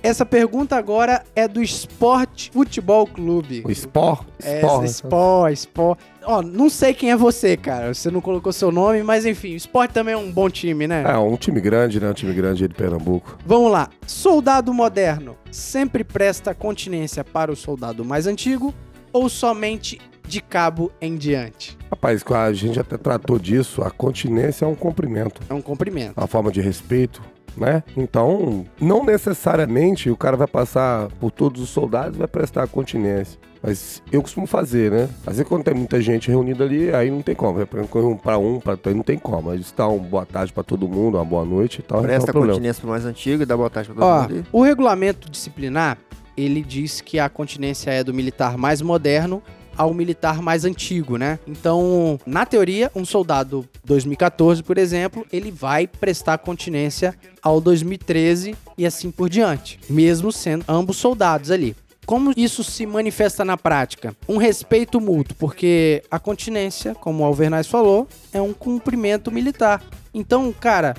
Essa 0.00 0.24
pergunta 0.24 0.76
agora 0.76 1.24
é 1.34 1.48
do 1.48 1.60
Esporte 1.60 2.50
Futebol 2.52 3.06
Clube. 3.06 3.62
O 3.64 3.70
Sport. 3.70 4.28
É, 4.42 4.58
Sport. 4.58 4.84
Sport, 4.84 5.52
Sport. 5.54 5.98
Ó, 6.30 6.42
não 6.42 6.68
sei 6.68 6.92
quem 6.92 7.10
é 7.10 7.16
você, 7.16 7.56
cara. 7.56 7.94
Você 7.94 8.10
não 8.10 8.20
colocou 8.20 8.52
seu 8.52 8.70
nome, 8.70 9.02
mas 9.02 9.24
enfim, 9.24 9.54
o 9.54 9.56
esporte 9.56 9.94
também 9.94 10.12
é 10.12 10.16
um 10.18 10.30
bom 10.30 10.50
time, 10.50 10.86
né? 10.86 11.02
É, 11.06 11.16
um 11.16 11.38
time 11.38 11.58
grande, 11.58 11.98
né? 11.98 12.10
Um 12.10 12.12
time 12.12 12.34
grande 12.34 12.68
de 12.68 12.74
Pernambuco. 12.74 13.38
Vamos 13.46 13.72
lá. 13.72 13.88
Soldado 14.06 14.74
moderno 14.74 15.38
sempre 15.50 16.04
presta 16.04 16.54
continência 16.54 17.24
para 17.24 17.50
o 17.50 17.56
soldado 17.56 18.04
mais 18.04 18.26
antigo 18.26 18.74
ou 19.10 19.26
somente 19.30 19.98
de 20.26 20.42
cabo 20.42 20.92
em 21.00 21.16
diante? 21.16 21.78
Rapaz, 21.90 22.22
a 22.30 22.52
gente 22.52 22.78
até 22.78 22.98
tratou 22.98 23.38
disso. 23.38 23.82
A 23.82 23.90
continência 23.90 24.66
é 24.66 24.68
um 24.68 24.74
cumprimento. 24.74 25.40
É 25.48 25.54
um 25.54 25.62
cumprimento. 25.62 26.12
uma 26.14 26.26
forma 26.26 26.52
de 26.52 26.60
respeito, 26.60 27.22
né? 27.58 27.82
Então, 27.96 28.64
não 28.80 29.04
necessariamente 29.04 30.10
o 30.10 30.16
cara 30.16 30.36
vai 30.36 30.46
passar 30.46 31.08
por 31.20 31.30
todos 31.30 31.60
os 31.62 31.68
soldados 31.70 32.16
e 32.16 32.18
vai 32.18 32.28
prestar 32.28 32.66
continência. 32.68 33.38
Mas 33.62 34.00
eu 34.12 34.22
costumo 34.22 34.46
fazer, 34.46 34.90
né? 34.92 35.08
Às 35.26 35.36
vezes 35.36 35.48
quando 35.48 35.64
tem 35.64 35.74
muita 35.74 36.00
gente 36.00 36.28
reunida 36.28 36.62
ali, 36.64 36.94
aí 36.94 37.10
não 37.10 37.22
tem 37.22 37.34
como. 37.34 37.54
Vai 37.54 37.66
um 38.02 38.16
para 38.16 38.38
um, 38.38 38.60
para 38.60 38.76
dois, 38.76 38.94
não 38.94 39.02
tem 39.02 39.18
como. 39.18 39.50
Mas 39.50 39.72
dá 39.76 39.88
uma 39.88 39.98
boa 39.98 40.24
tarde 40.24 40.52
para 40.52 40.62
todo 40.62 40.86
mundo, 40.88 41.16
uma 41.16 41.24
boa 41.24 41.44
noite 41.44 41.80
e 41.80 41.82
tal. 41.82 41.98
não 41.98 42.04
Presta 42.06 42.26
tem 42.26 42.32
problema. 42.32 42.54
continência 42.54 42.80
pro 42.80 42.90
mais 42.90 43.04
antigo 43.04 43.42
e 43.42 43.46
dá 43.46 43.56
boa 43.56 43.68
tarde 43.68 43.90
pra 43.90 43.96
todo 44.00 44.08
Ó, 44.08 44.22
mundo. 44.22 44.32
ali. 44.34 44.44
o 44.52 44.62
regulamento 44.62 45.28
disciplinar, 45.28 45.98
ele 46.36 46.62
diz 46.62 47.00
que 47.00 47.18
a 47.18 47.28
continência 47.28 47.90
é 47.90 48.04
do 48.04 48.14
militar 48.14 48.56
mais 48.56 48.80
moderno 48.80 49.42
ao 49.78 49.94
militar 49.94 50.42
mais 50.42 50.64
antigo, 50.64 51.16
né? 51.16 51.38
Então, 51.46 52.20
na 52.26 52.44
teoria, 52.44 52.90
um 52.94 53.04
soldado 53.04 53.66
2014, 53.84 54.62
por 54.62 54.76
exemplo, 54.76 55.24
ele 55.32 55.50
vai 55.50 55.86
prestar 55.86 56.36
continência 56.38 57.14
ao 57.40 57.60
2013 57.60 58.56
e 58.76 58.84
assim 58.84 59.10
por 59.10 59.30
diante, 59.30 59.78
mesmo 59.88 60.32
sendo 60.32 60.64
ambos 60.68 60.96
soldados 60.96 61.50
ali. 61.50 61.76
Como 62.04 62.32
isso 62.36 62.64
se 62.64 62.86
manifesta 62.86 63.44
na 63.44 63.56
prática? 63.56 64.16
Um 64.26 64.38
respeito 64.38 64.98
mútuo, 64.98 65.36
porque 65.38 66.02
a 66.10 66.18
continência, 66.18 66.94
como 66.94 67.22
o 67.22 67.26
Alvernaz 67.26 67.66
falou, 67.66 68.08
é 68.32 68.40
um 68.40 68.54
cumprimento 68.54 69.30
militar. 69.30 69.82
Então, 70.14 70.50
cara, 70.50 70.96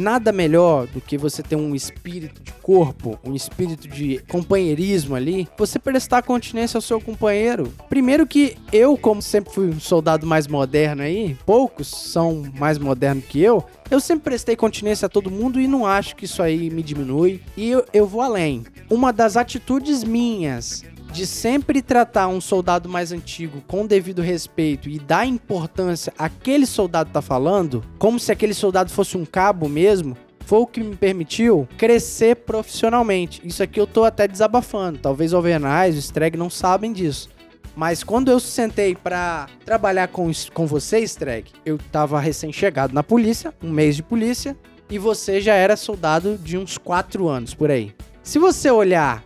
nada 0.00 0.32
melhor 0.32 0.86
do 0.86 1.00
que 1.00 1.18
você 1.18 1.42
ter 1.42 1.56
um 1.56 1.74
espírito 1.74 2.42
de 2.42 2.52
corpo, 2.52 3.18
um 3.24 3.34
espírito 3.34 3.86
de 3.86 4.20
companheirismo 4.28 5.14
ali, 5.14 5.48
você 5.56 5.78
prestar 5.78 6.22
continência 6.22 6.78
ao 6.78 6.82
seu 6.82 7.00
companheiro. 7.00 7.72
Primeiro 7.88 8.26
que 8.26 8.56
eu, 8.72 8.96
como 8.96 9.20
sempre 9.20 9.52
fui 9.52 9.68
um 9.68 9.80
soldado 9.80 10.26
mais 10.26 10.46
moderno 10.46 11.02
aí, 11.02 11.36
poucos 11.44 11.88
são 11.88 12.44
mais 12.58 12.78
modernos 12.78 13.24
que 13.24 13.40
eu, 13.40 13.64
eu 13.90 13.98
sempre 13.98 14.24
prestei 14.24 14.54
continência 14.54 15.06
a 15.06 15.08
todo 15.08 15.30
mundo 15.30 15.60
e 15.60 15.66
não 15.66 15.84
acho 15.84 16.14
que 16.14 16.24
isso 16.24 16.42
aí 16.42 16.70
me 16.70 16.80
diminui. 16.82 17.42
E 17.56 17.70
eu, 17.70 17.84
eu 17.92 18.06
vou 18.06 18.20
além. 18.20 18.64
Uma 18.88 19.12
das 19.12 19.36
atitudes 19.36 20.04
minhas 20.04 20.84
de 21.10 21.26
sempre 21.26 21.82
tratar 21.82 22.28
um 22.28 22.40
soldado 22.40 22.88
mais 22.88 23.12
antigo 23.12 23.62
com 23.66 23.86
devido 23.86 24.22
respeito 24.22 24.88
e 24.88 24.98
dar 24.98 25.26
importância 25.26 26.12
àquele 26.18 26.66
soldado 26.66 27.10
tá 27.10 27.20
falando, 27.20 27.82
como 27.98 28.18
se 28.18 28.32
aquele 28.32 28.54
soldado 28.54 28.90
fosse 28.90 29.16
um 29.16 29.24
cabo 29.24 29.68
mesmo, 29.68 30.16
foi 30.46 30.58
o 30.58 30.66
que 30.66 30.82
me 30.82 30.96
permitiu 30.96 31.68
crescer 31.78 32.36
profissionalmente. 32.36 33.40
Isso 33.44 33.62
aqui 33.62 33.78
eu 33.78 33.86
tô 33.86 34.04
até 34.04 34.26
desabafando. 34.26 34.98
Talvez 34.98 35.32
o 35.32 35.36
Alvernais, 35.36 35.94
o 35.94 35.98
Streg 35.98 36.36
não 36.36 36.50
sabem 36.50 36.92
disso. 36.92 37.28
Mas 37.76 38.02
quando 38.02 38.30
eu 38.30 38.40
sentei 38.40 38.96
pra 38.96 39.46
trabalhar 39.64 40.08
com, 40.08 40.30
com 40.52 40.66
você, 40.66 40.98
Streg, 41.00 41.52
eu 41.64 41.78
tava 41.92 42.18
recém-chegado 42.18 42.92
na 42.92 43.02
polícia, 43.02 43.54
um 43.62 43.70
mês 43.70 43.94
de 43.94 44.02
polícia, 44.02 44.56
e 44.90 44.98
você 44.98 45.40
já 45.40 45.54
era 45.54 45.76
soldado 45.76 46.36
de 46.36 46.58
uns 46.58 46.76
4 46.76 47.28
anos 47.28 47.54
por 47.54 47.70
aí. 47.70 47.94
Se 48.22 48.38
você 48.38 48.70
olhar 48.70 49.24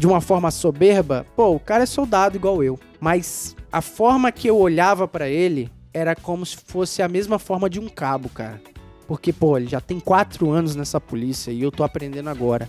de 0.00 0.06
uma 0.06 0.22
forma 0.22 0.50
soberba, 0.50 1.26
pô, 1.36 1.50
o 1.50 1.60
cara 1.60 1.82
é 1.82 1.86
soldado 1.86 2.34
igual 2.34 2.64
eu. 2.64 2.80
Mas 2.98 3.54
a 3.70 3.82
forma 3.82 4.32
que 4.32 4.48
eu 4.48 4.56
olhava 4.56 5.06
pra 5.06 5.28
ele 5.28 5.70
era 5.92 6.16
como 6.16 6.46
se 6.46 6.56
fosse 6.56 7.02
a 7.02 7.08
mesma 7.08 7.38
forma 7.38 7.68
de 7.68 7.78
um 7.78 7.86
cabo, 7.86 8.30
cara. 8.30 8.62
Porque, 9.06 9.30
pô, 9.30 9.58
ele 9.58 9.66
já 9.66 9.78
tem 9.78 10.00
quatro 10.00 10.50
anos 10.50 10.74
nessa 10.74 10.98
polícia 10.98 11.50
e 11.50 11.60
eu 11.60 11.70
tô 11.70 11.84
aprendendo 11.84 12.30
agora. 12.30 12.66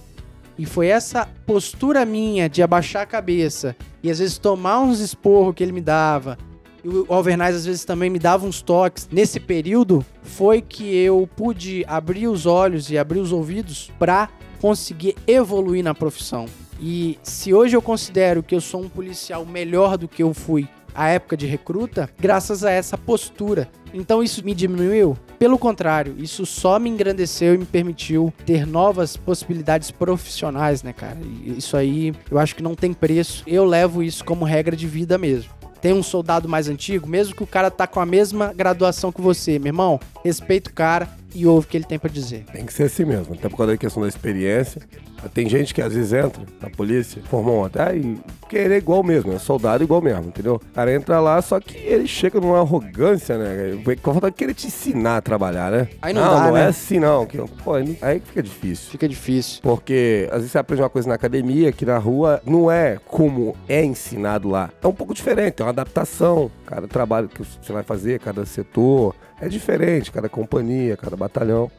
E 0.57 0.65
foi 0.65 0.87
essa 0.87 1.25
postura 1.45 2.03
minha 2.03 2.49
de 2.49 2.61
abaixar 2.61 3.03
a 3.03 3.05
cabeça 3.05 3.77
e 4.03 4.11
às 4.11 4.19
vezes 4.19 4.37
tomar 4.37 4.81
uns 4.81 4.99
esporros 4.99 5.55
que 5.55 5.63
ele 5.63 5.71
me 5.71 5.79
dava. 5.79 6.37
E 6.83 6.89
o 6.89 7.05
Alvernaz 7.07 7.55
às 7.55 7.65
vezes 7.65 7.85
também 7.85 8.09
me 8.09 8.19
dava 8.19 8.45
uns 8.45 8.61
toques. 8.61 9.07
Nesse 9.09 9.39
período 9.39 10.05
foi 10.21 10.61
que 10.61 10.93
eu 10.97 11.29
pude 11.33 11.85
abrir 11.87 12.27
os 12.27 12.45
olhos 12.45 12.91
e 12.91 12.97
abrir 12.97 13.19
os 13.19 13.31
ouvidos 13.31 13.89
pra 13.97 14.27
conseguir 14.59 15.15
evoluir 15.25 15.81
na 15.81 15.95
profissão. 15.95 16.45
E 16.81 17.19
se 17.21 17.53
hoje 17.53 17.77
eu 17.77 17.81
considero 17.81 18.41
que 18.41 18.55
eu 18.55 18.59
sou 18.59 18.81
um 18.81 18.89
policial 18.89 19.45
melhor 19.45 19.97
do 19.97 20.07
que 20.07 20.23
eu 20.23 20.33
fui 20.33 20.67
à 20.95 21.09
época 21.09 21.37
de 21.37 21.45
recruta, 21.45 22.09
graças 22.19 22.63
a 22.63 22.71
essa 22.71 22.97
postura. 22.97 23.69
Então 23.93 24.23
isso 24.23 24.43
me 24.43 24.55
diminuiu? 24.55 25.15
Pelo 25.37 25.59
contrário, 25.59 26.15
isso 26.17 26.45
só 26.45 26.79
me 26.79 26.89
engrandeceu 26.89 27.53
e 27.53 27.57
me 27.57 27.65
permitiu 27.65 28.33
ter 28.45 28.65
novas 28.65 29.15
possibilidades 29.15 29.91
profissionais, 29.91 30.81
né, 30.81 30.91
cara? 30.91 31.17
Isso 31.45 31.77
aí 31.77 32.13
eu 32.29 32.39
acho 32.39 32.55
que 32.55 32.63
não 32.63 32.73
tem 32.73 32.93
preço. 32.93 33.43
Eu 33.45 33.63
levo 33.63 34.01
isso 34.01 34.25
como 34.25 34.43
regra 34.43 34.75
de 34.75 34.87
vida 34.87 35.17
mesmo. 35.17 35.51
Tem 35.81 35.93
um 35.93 36.03
soldado 36.03 36.47
mais 36.47 36.67
antigo, 36.67 37.07
mesmo 37.07 37.35
que 37.35 37.43
o 37.43 37.47
cara 37.47 37.71
tá 37.71 37.87
com 37.87 37.99
a 37.99 38.05
mesma 38.05 38.53
graduação 38.53 39.11
que 39.11 39.21
você, 39.21 39.57
meu 39.57 39.69
irmão, 39.69 39.99
respeita 40.23 40.69
o 40.69 40.73
cara 40.73 41.09
e 41.33 41.45
ouve 41.45 41.65
o 41.65 41.69
que 41.69 41.77
ele 41.77 41.85
tem 41.85 41.99
pra 41.99 42.09
dizer. 42.09 42.45
Tem 42.51 42.65
que 42.65 42.73
ser 42.73 42.83
assim 42.83 43.05
mesmo, 43.05 43.33
até 43.33 43.49
por 43.49 43.57
causa 43.57 43.73
da 43.73 43.77
questão 43.77 44.03
da 44.03 44.09
experiência. 44.09 44.81
Tem 45.33 45.47
gente 45.47 45.73
que 45.73 45.81
às 45.81 45.93
vezes 45.93 46.13
entra 46.13 46.41
na 46.59 46.69
polícia, 46.69 47.21
formou 47.29 47.65
até 47.65 47.95
e 47.95 48.19
querer 48.49 48.77
igual 48.77 49.03
mesmo, 49.03 49.31
é 49.31 49.39
soldado 49.39 49.83
igual 49.83 50.01
mesmo, 50.01 50.27
entendeu? 50.27 50.55
O 50.55 50.73
cara 50.73 50.93
entra 50.93 51.19
lá, 51.19 51.41
só 51.41 51.59
que 51.59 51.77
ele 51.77 52.07
chega 52.07 52.39
numa 52.39 52.59
arrogância, 52.59 53.37
né? 53.37 53.81
Com 54.01 54.09
a 54.09 54.13
falta 54.13 54.31
de 54.31 54.37
querer 54.37 54.53
te 54.53 54.67
ensinar 54.67 55.17
a 55.17 55.21
trabalhar, 55.21 55.71
né? 55.71 55.87
Aí 56.01 56.13
não 56.13 56.21
dá, 56.21 56.45
não 56.45 56.53
né? 56.53 56.63
é 56.63 56.65
assim 56.65 56.99
não. 56.99 57.25
Que, 57.25 57.37
pô, 57.37 57.75
aí 57.75 58.19
fica 58.19 58.41
difícil. 58.41 58.91
Fica 58.91 59.07
difícil. 59.07 59.59
Porque 59.61 60.27
às 60.31 60.37
vezes 60.37 60.51
você 60.51 60.57
aprende 60.57 60.81
uma 60.81 60.89
coisa 60.89 61.07
na 61.07 61.15
academia 61.15 61.71
que 61.71 61.85
na 61.85 61.97
rua 61.97 62.41
não 62.45 62.71
é 62.71 62.97
como 63.05 63.55
é 63.69 63.83
ensinado 63.85 64.49
lá. 64.49 64.69
É 64.81 64.87
um 64.87 64.93
pouco 64.93 65.13
diferente, 65.13 65.61
é 65.61 65.63
uma 65.63 65.69
adaptação. 65.69 66.49
Cada 66.71 66.87
trabalho 66.87 67.27
que 67.27 67.43
você 67.43 67.73
vai 67.73 67.83
fazer, 67.83 68.17
cada 68.21 68.45
setor 68.45 69.13
é 69.41 69.49
diferente, 69.49 70.09
cada 70.09 70.29
companhia, 70.29 70.95
cada 70.95 71.17
batalhão. 71.17 71.69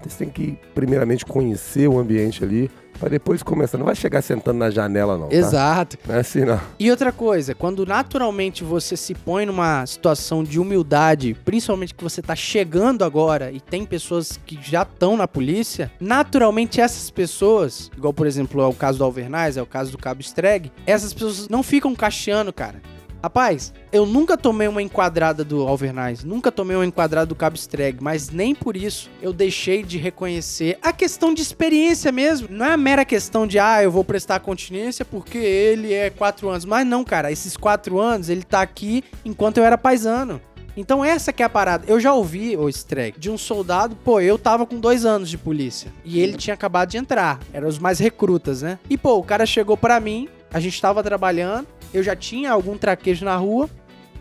Então 0.00 0.10
você 0.10 0.24
tem 0.24 0.30
que, 0.30 0.58
primeiramente, 0.74 1.26
conhecer 1.26 1.86
o 1.86 1.98
ambiente 1.98 2.42
ali, 2.42 2.70
para 2.98 3.10
depois 3.10 3.42
começar. 3.42 3.76
Não 3.76 3.84
vai 3.84 3.94
chegar 3.94 4.22
sentando 4.22 4.58
na 4.58 4.70
janela, 4.70 5.18
não. 5.18 5.28
tá? 5.28 5.36
Exato. 5.36 5.98
Não 6.06 6.14
é 6.14 6.20
assim, 6.20 6.46
não. 6.46 6.58
E 6.78 6.90
outra 6.90 7.12
coisa, 7.12 7.54
quando 7.54 7.84
naturalmente 7.84 8.64
você 8.64 8.96
se 8.96 9.14
põe 9.14 9.44
numa 9.44 9.84
situação 9.84 10.42
de 10.42 10.58
humildade, 10.58 11.36
principalmente 11.44 11.94
que 11.94 12.02
você 12.02 12.22
tá 12.22 12.34
chegando 12.34 13.04
agora 13.04 13.52
e 13.52 13.60
tem 13.60 13.84
pessoas 13.84 14.40
que 14.46 14.58
já 14.62 14.80
estão 14.80 15.14
na 15.14 15.28
polícia, 15.28 15.92
naturalmente 16.00 16.80
essas 16.80 17.10
pessoas, 17.10 17.90
igual 17.94 18.14
por 18.14 18.26
exemplo 18.26 18.62
é 18.62 18.66
o 18.66 18.72
caso 18.72 18.96
do 18.96 19.04
Alvernaz, 19.04 19.58
é 19.58 19.62
o 19.62 19.66
caso 19.66 19.92
do 19.92 19.98
Cabo 19.98 20.22
Streg, 20.22 20.72
essas 20.86 21.12
pessoas 21.12 21.50
não 21.50 21.62
ficam 21.62 21.94
cacheando, 21.94 22.50
cara. 22.50 22.80
Rapaz, 23.20 23.72
eu 23.90 24.06
nunca 24.06 24.36
tomei 24.36 24.68
uma 24.68 24.80
enquadrada 24.80 25.42
do 25.44 25.66
Alvernaz, 25.66 26.22
nunca 26.22 26.52
tomei 26.52 26.76
uma 26.76 26.86
enquadrada 26.86 27.26
do 27.26 27.34
Cabo 27.34 27.56
Streg, 27.56 27.98
mas 28.00 28.30
nem 28.30 28.54
por 28.54 28.76
isso 28.76 29.10
eu 29.20 29.32
deixei 29.32 29.82
de 29.82 29.98
reconhecer 29.98 30.78
a 30.80 30.92
questão 30.92 31.34
de 31.34 31.42
experiência 31.42 32.12
mesmo. 32.12 32.46
Não 32.48 32.64
é 32.64 32.72
a 32.72 32.76
mera 32.76 33.04
questão 33.04 33.44
de, 33.44 33.58
ah, 33.58 33.82
eu 33.82 33.90
vou 33.90 34.04
prestar 34.04 34.38
continência 34.38 35.04
porque 35.04 35.36
ele 35.36 35.92
é 35.92 36.10
quatro 36.10 36.48
anos. 36.48 36.64
Mas 36.64 36.86
não, 36.86 37.02
cara, 37.02 37.32
esses 37.32 37.56
quatro 37.56 37.98
anos 37.98 38.28
ele 38.28 38.44
tá 38.44 38.62
aqui 38.62 39.02
enquanto 39.24 39.58
eu 39.58 39.64
era 39.64 39.76
paisano. 39.76 40.40
Então 40.76 41.04
essa 41.04 41.32
que 41.32 41.42
é 41.42 41.46
a 41.46 41.48
parada. 41.48 41.84
Eu 41.88 41.98
já 41.98 42.14
ouvi, 42.14 42.56
o 42.56 42.68
Streg, 42.68 43.18
de 43.18 43.28
um 43.28 43.36
soldado, 43.36 43.96
pô, 43.96 44.20
eu 44.20 44.38
tava 44.38 44.64
com 44.64 44.78
dois 44.78 45.04
anos 45.04 45.28
de 45.28 45.36
polícia. 45.36 45.92
E 46.04 46.20
ele 46.20 46.36
tinha 46.36 46.54
acabado 46.54 46.90
de 46.90 46.98
entrar. 46.98 47.40
Eram 47.52 47.66
os 47.66 47.80
mais 47.80 47.98
recrutas, 47.98 48.62
né? 48.62 48.78
E, 48.88 48.96
pô, 48.96 49.16
o 49.16 49.24
cara 49.24 49.44
chegou 49.44 49.76
pra 49.76 49.98
mim, 49.98 50.28
a 50.52 50.60
gente 50.60 50.80
tava 50.80 51.02
trabalhando, 51.02 51.66
eu 51.92 52.02
já 52.02 52.14
tinha 52.14 52.52
algum 52.52 52.76
traquejo 52.76 53.24
na 53.24 53.36
rua. 53.36 53.68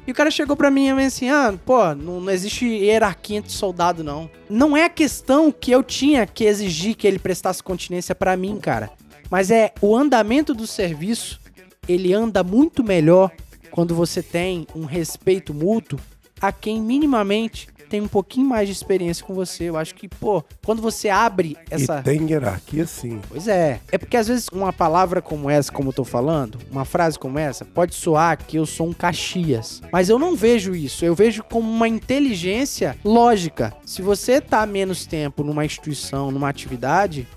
E 0.06 0.12
o 0.12 0.16
cara 0.16 0.32
chegou 0.32 0.56
pra 0.56 0.72
mim 0.72 0.86
e 0.86 0.90
falou 0.90 1.06
assim: 1.06 1.30
ah, 1.30 1.54
pô, 1.66 1.94
não, 1.94 2.22
não 2.22 2.32
existe 2.32 2.66
hierarquia 2.66 3.38
entre 3.38 3.52
soldado, 3.52 4.04
não. 4.04 4.30
Não 4.50 4.76
é 4.76 4.86
a 4.86 4.90
questão 4.90 5.52
que 5.52 5.72
eu 5.72 5.84
tinha 5.84 6.26
que 6.26 6.46
exigir 6.46 6.96
que 6.96 7.06
ele 7.06 7.20
prestasse 7.20 7.62
continência 7.62 8.16
pra 8.16 8.38
mim, 8.38 8.58
cara. 8.58 8.90
Mas 9.30 9.52
é 9.52 9.74
o 9.82 9.96
andamento 9.96 10.54
do 10.54 10.66
serviço, 10.66 11.40
ele 11.88 12.14
anda 12.14 12.44
muito 12.44 12.84
melhor 12.84 13.32
quando 13.70 13.94
você 13.94 14.24
tem 14.24 14.66
um 14.74 14.86
respeito 14.86 15.54
mútuo 15.54 16.00
a 16.40 16.52
quem 16.52 16.82
minimamente 16.82 17.68
tem 17.90 18.02
um 18.02 18.08
pouquinho 18.08 18.48
mais 18.48 18.68
de 18.68 18.74
experiência 18.74 19.26
com 19.26 19.34
você. 19.34 19.66
Eu 19.66 19.78
acho 19.78 19.96
que, 19.96 20.08
pô, 20.08 20.44
quando 20.66 20.82
você 20.82 21.10
abre 21.10 21.58
essa. 21.70 22.00
E 22.00 22.04
tem 22.04 22.30
hierarquia, 22.30 22.86
sim. 22.86 23.20
Pois 23.28 23.48
é. 23.48 23.80
É 23.92 23.98
porque 23.98 24.18
às 24.18 24.28
vezes 24.28 24.48
uma 24.52 24.74
palavra 24.74 25.22
como 25.22 25.50
essa, 25.50 25.72
como 25.72 25.90
eu 25.90 25.94
tô 25.94 26.04
falando, 26.04 26.60
uma 26.72 26.86
frase 26.86 27.18
como 27.18 27.40
essa, 27.40 27.66
pode 27.66 27.96
soar 27.96 28.38
que 28.38 28.58
eu 28.58 28.66
sou 28.66 28.88
um 28.88 28.94
Caxias. 28.94 29.82
Mas 29.92 30.10
eu 30.10 30.20
não 30.20 30.36
vejo 30.36 30.76
isso. 30.76 31.06
Eu 31.06 31.16
vejo 31.16 31.44
como 31.44 31.70
uma 31.70 31.88
inteligência 31.88 32.98
lógica. 33.04 33.74
Se 33.86 34.02
você 34.02 34.42
tá 34.42 34.66
menos 34.66 35.06
tempo 35.06 35.44
numa 35.44 35.66
instituição, 35.66 36.32
numa 36.32 36.50
atividade, 36.50 37.28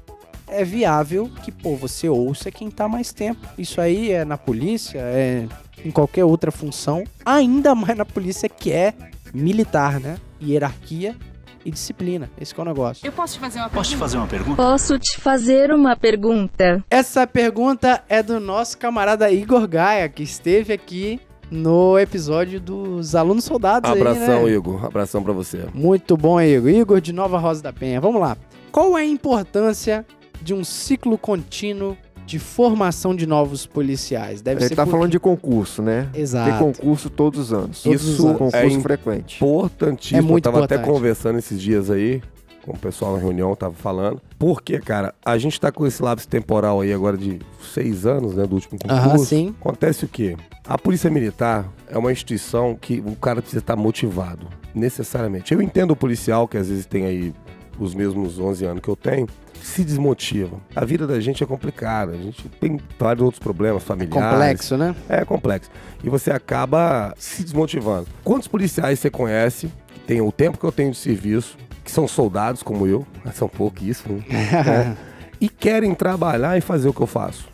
é 0.47 0.65
viável 0.65 1.31
que, 1.43 1.53
pô, 1.53 1.77
você 1.77 2.09
ouça 2.09 2.51
quem 2.51 2.71
tá 2.71 2.89
mais 2.89 3.13
tempo. 3.13 3.47
Isso 3.57 3.81
aí 3.81 4.11
é 4.11 4.25
na 4.25 4.37
polícia, 4.37 4.99
é 4.99 5.47
em 5.85 5.91
qualquer 5.91 6.25
outra 6.25 6.51
função, 6.51 7.05
ainda 7.25 7.75
mais 7.75 7.97
na 7.97 8.05
polícia 8.05 8.49
que 8.49 8.71
é 8.71 8.93
militar, 9.33 10.01
né? 10.01 10.17
Hierarquia 10.43 11.17
e 11.65 11.71
disciplina. 11.71 12.31
Esse 12.41 12.55
que 12.55 12.61
é 12.61 12.63
o 12.63 12.67
negócio. 12.67 13.07
Eu 13.07 13.13
posso 13.13 13.35
te 13.35 13.41
fazer 13.41 13.59
uma 13.59 13.69
Posso 13.69 13.91
te 13.91 13.97
fazer 13.97 14.17
uma 14.17 14.27
pergunta? 14.27 14.57
Posso 14.57 14.99
te 14.99 15.21
fazer 15.21 15.73
uma 15.73 15.97
pergunta? 15.97 16.85
Essa 16.91 17.27
pergunta 17.27 18.03
é 18.09 18.23
do 18.23 18.41
nosso 18.41 18.79
camarada 18.79 19.31
Igor 19.31 19.67
Gaia, 19.69 20.09
que 20.09 20.23
esteve 20.23 20.73
aqui 20.73 21.21
no 21.51 21.99
episódio 21.99 22.61
dos 22.61 23.15
alunos 23.15 23.45
soldados 23.45 23.91
Abração, 23.91 24.41
aí, 24.41 24.51
né? 24.51 24.53
Igor. 24.53 24.85
Abração 24.85 25.23
pra 25.23 25.33
você. 25.33 25.67
Muito 25.75 26.17
bom, 26.17 26.41
Igor. 26.41 26.71
Igor 26.71 27.01
de 27.01 27.13
Nova 27.13 27.39
Rosa 27.39 27.63
da 27.63 27.73
Penha. 27.73 28.01
Vamos 28.01 28.21
lá. 28.21 28.37
Qual 28.71 28.97
é 28.97 29.03
a 29.03 29.07
importância 29.07 30.07
de 30.41 30.55
um 30.55 30.65
ciclo 30.65 31.19
contínuo 31.19 31.97
de 32.31 32.39
formação 32.39 33.15
de 33.15 33.27
novos 33.27 33.67
policiais? 33.67 34.41
Deve 34.41 34.61
Ele 34.61 34.69
ser 34.69 34.77
tá 34.77 34.85
por- 34.85 34.93
falando 34.93 35.11
de 35.11 35.19
concurso, 35.19 35.83
né? 35.83 36.09
Exato. 36.15 36.49
Tem 36.51 36.59
concurso 36.59 37.11
todos 37.11 37.41
os 37.41 37.53
anos. 37.53 37.83
Todos 37.83 38.05
os 38.05 38.15
Isso, 38.15 38.27
anos. 38.27 38.39
concurso 38.39 38.57
É 38.79 38.81
frequente. 38.81 39.37
Importantíssimo. 39.37 40.19
É 40.19 40.23
muito 40.23 40.47
eu 40.49 40.53
tava 40.53 40.65
até 40.65 40.79
conversando 40.79 41.39
esses 41.39 41.61
dias 41.61 41.91
aí 41.91 42.23
com 42.63 42.73
o 42.73 42.79
pessoal 42.79 43.15
na 43.15 43.19
reunião, 43.19 43.57
tava 43.57 43.75
falando. 43.75 44.21
Porque, 44.39 44.79
cara, 44.79 45.13
a 45.25 45.37
gente 45.39 45.59
tá 45.61 45.73
com 45.73 45.87
esse 45.87 46.01
lapso 46.03 46.29
temporal 46.29 46.81
aí 46.83 46.93
agora 46.93 47.17
de 47.17 47.41
seis 47.73 48.05
anos, 48.07 48.35
né, 48.35 48.47
do 48.47 48.55
último 48.55 48.79
concurso. 48.79 48.95
Aham, 49.09 49.19
sim. 49.19 49.55
Acontece 49.61 50.05
o 50.05 50.09
quê? 50.09 50.37
A 50.69 50.79
Polícia 50.79 51.11
Militar 51.11 51.67
é 51.89 51.99
uma 51.99 52.13
instituição 52.13 52.77
que 52.81 53.03
o 53.05 53.17
cara 53.17 53.41
precisa 53.41 53.61
estar 53.61 53.77
motivado, 53.77 54.47
necessariamente. 54.75 55.53
Eu 55.55 55.61
entendo 55.63 55.93
o 55.93 55.97
policial, 55.97 56.47
que 56.47 56.57
às 56.59 56.69
vezes 56.69 56.87
tem 56.87 57.07
aí 57.07 57.33
os 57.81 57.95
mesmos 57.95 58.39
11 58.39 58.65
anos 58.65 58.83
que 58.83 58.89
eu 58.89 58.97
tenho, 58.97 59.27
se 59.63 59.85
desmotiva. 59.85 60.59
A 60.75 60.85
vida 60.85 61.07
da 61.07 61.21
gente 61.21 61.43
é 61.43 61.47
complicada, 61.47 62.13
a 62.13 62.17
gente 62.17 62.49
tem 62.61 62.79
vários 62.99 63.25
outros 63.25 63.43
problemas 63.43 63.83
familiares. 63.83 64.31
Complexo, 64.31 64.77
né? 64.77 64.95
É 65.09 65.25
complexo. 65.25 65.71
E 66.05 66.09
você 66.09 66.31
acaba 66.31 67.15
se 67.19 67.43
desmotivando. 67.43 68.07
Quantos 68.23 68.49
policiais 68.49 68.99
você 68.99 69.11
conhece, 69.11 69.71
que 69.95 70.01
tem 70.01 70.21
o 70.21 70.31
tempo 70.31 70.59
que 70.59 70.65
eu 70.65 70.73
tenho 70.73 70.91
de 70.91 70.97
serviço, 70.97 71.57
que 71.85 71.91
são 71.91 72.07
soldados 72.07 72.63
como 72.63 72.87
eu, 72.87 73.07
são 73.35 73.49
pouquíssimos, 73.49 74.23
né? 74.27 74.97
e 75.41 75.49
querem 75.49 75.95
trabalhar 75.95 76.57
e 76.57 76.61
fazer 76.61 76.89
o 76.89 76.93
que 76.93 77.01
eu 77.01 77.07
faço? 77.07 77.49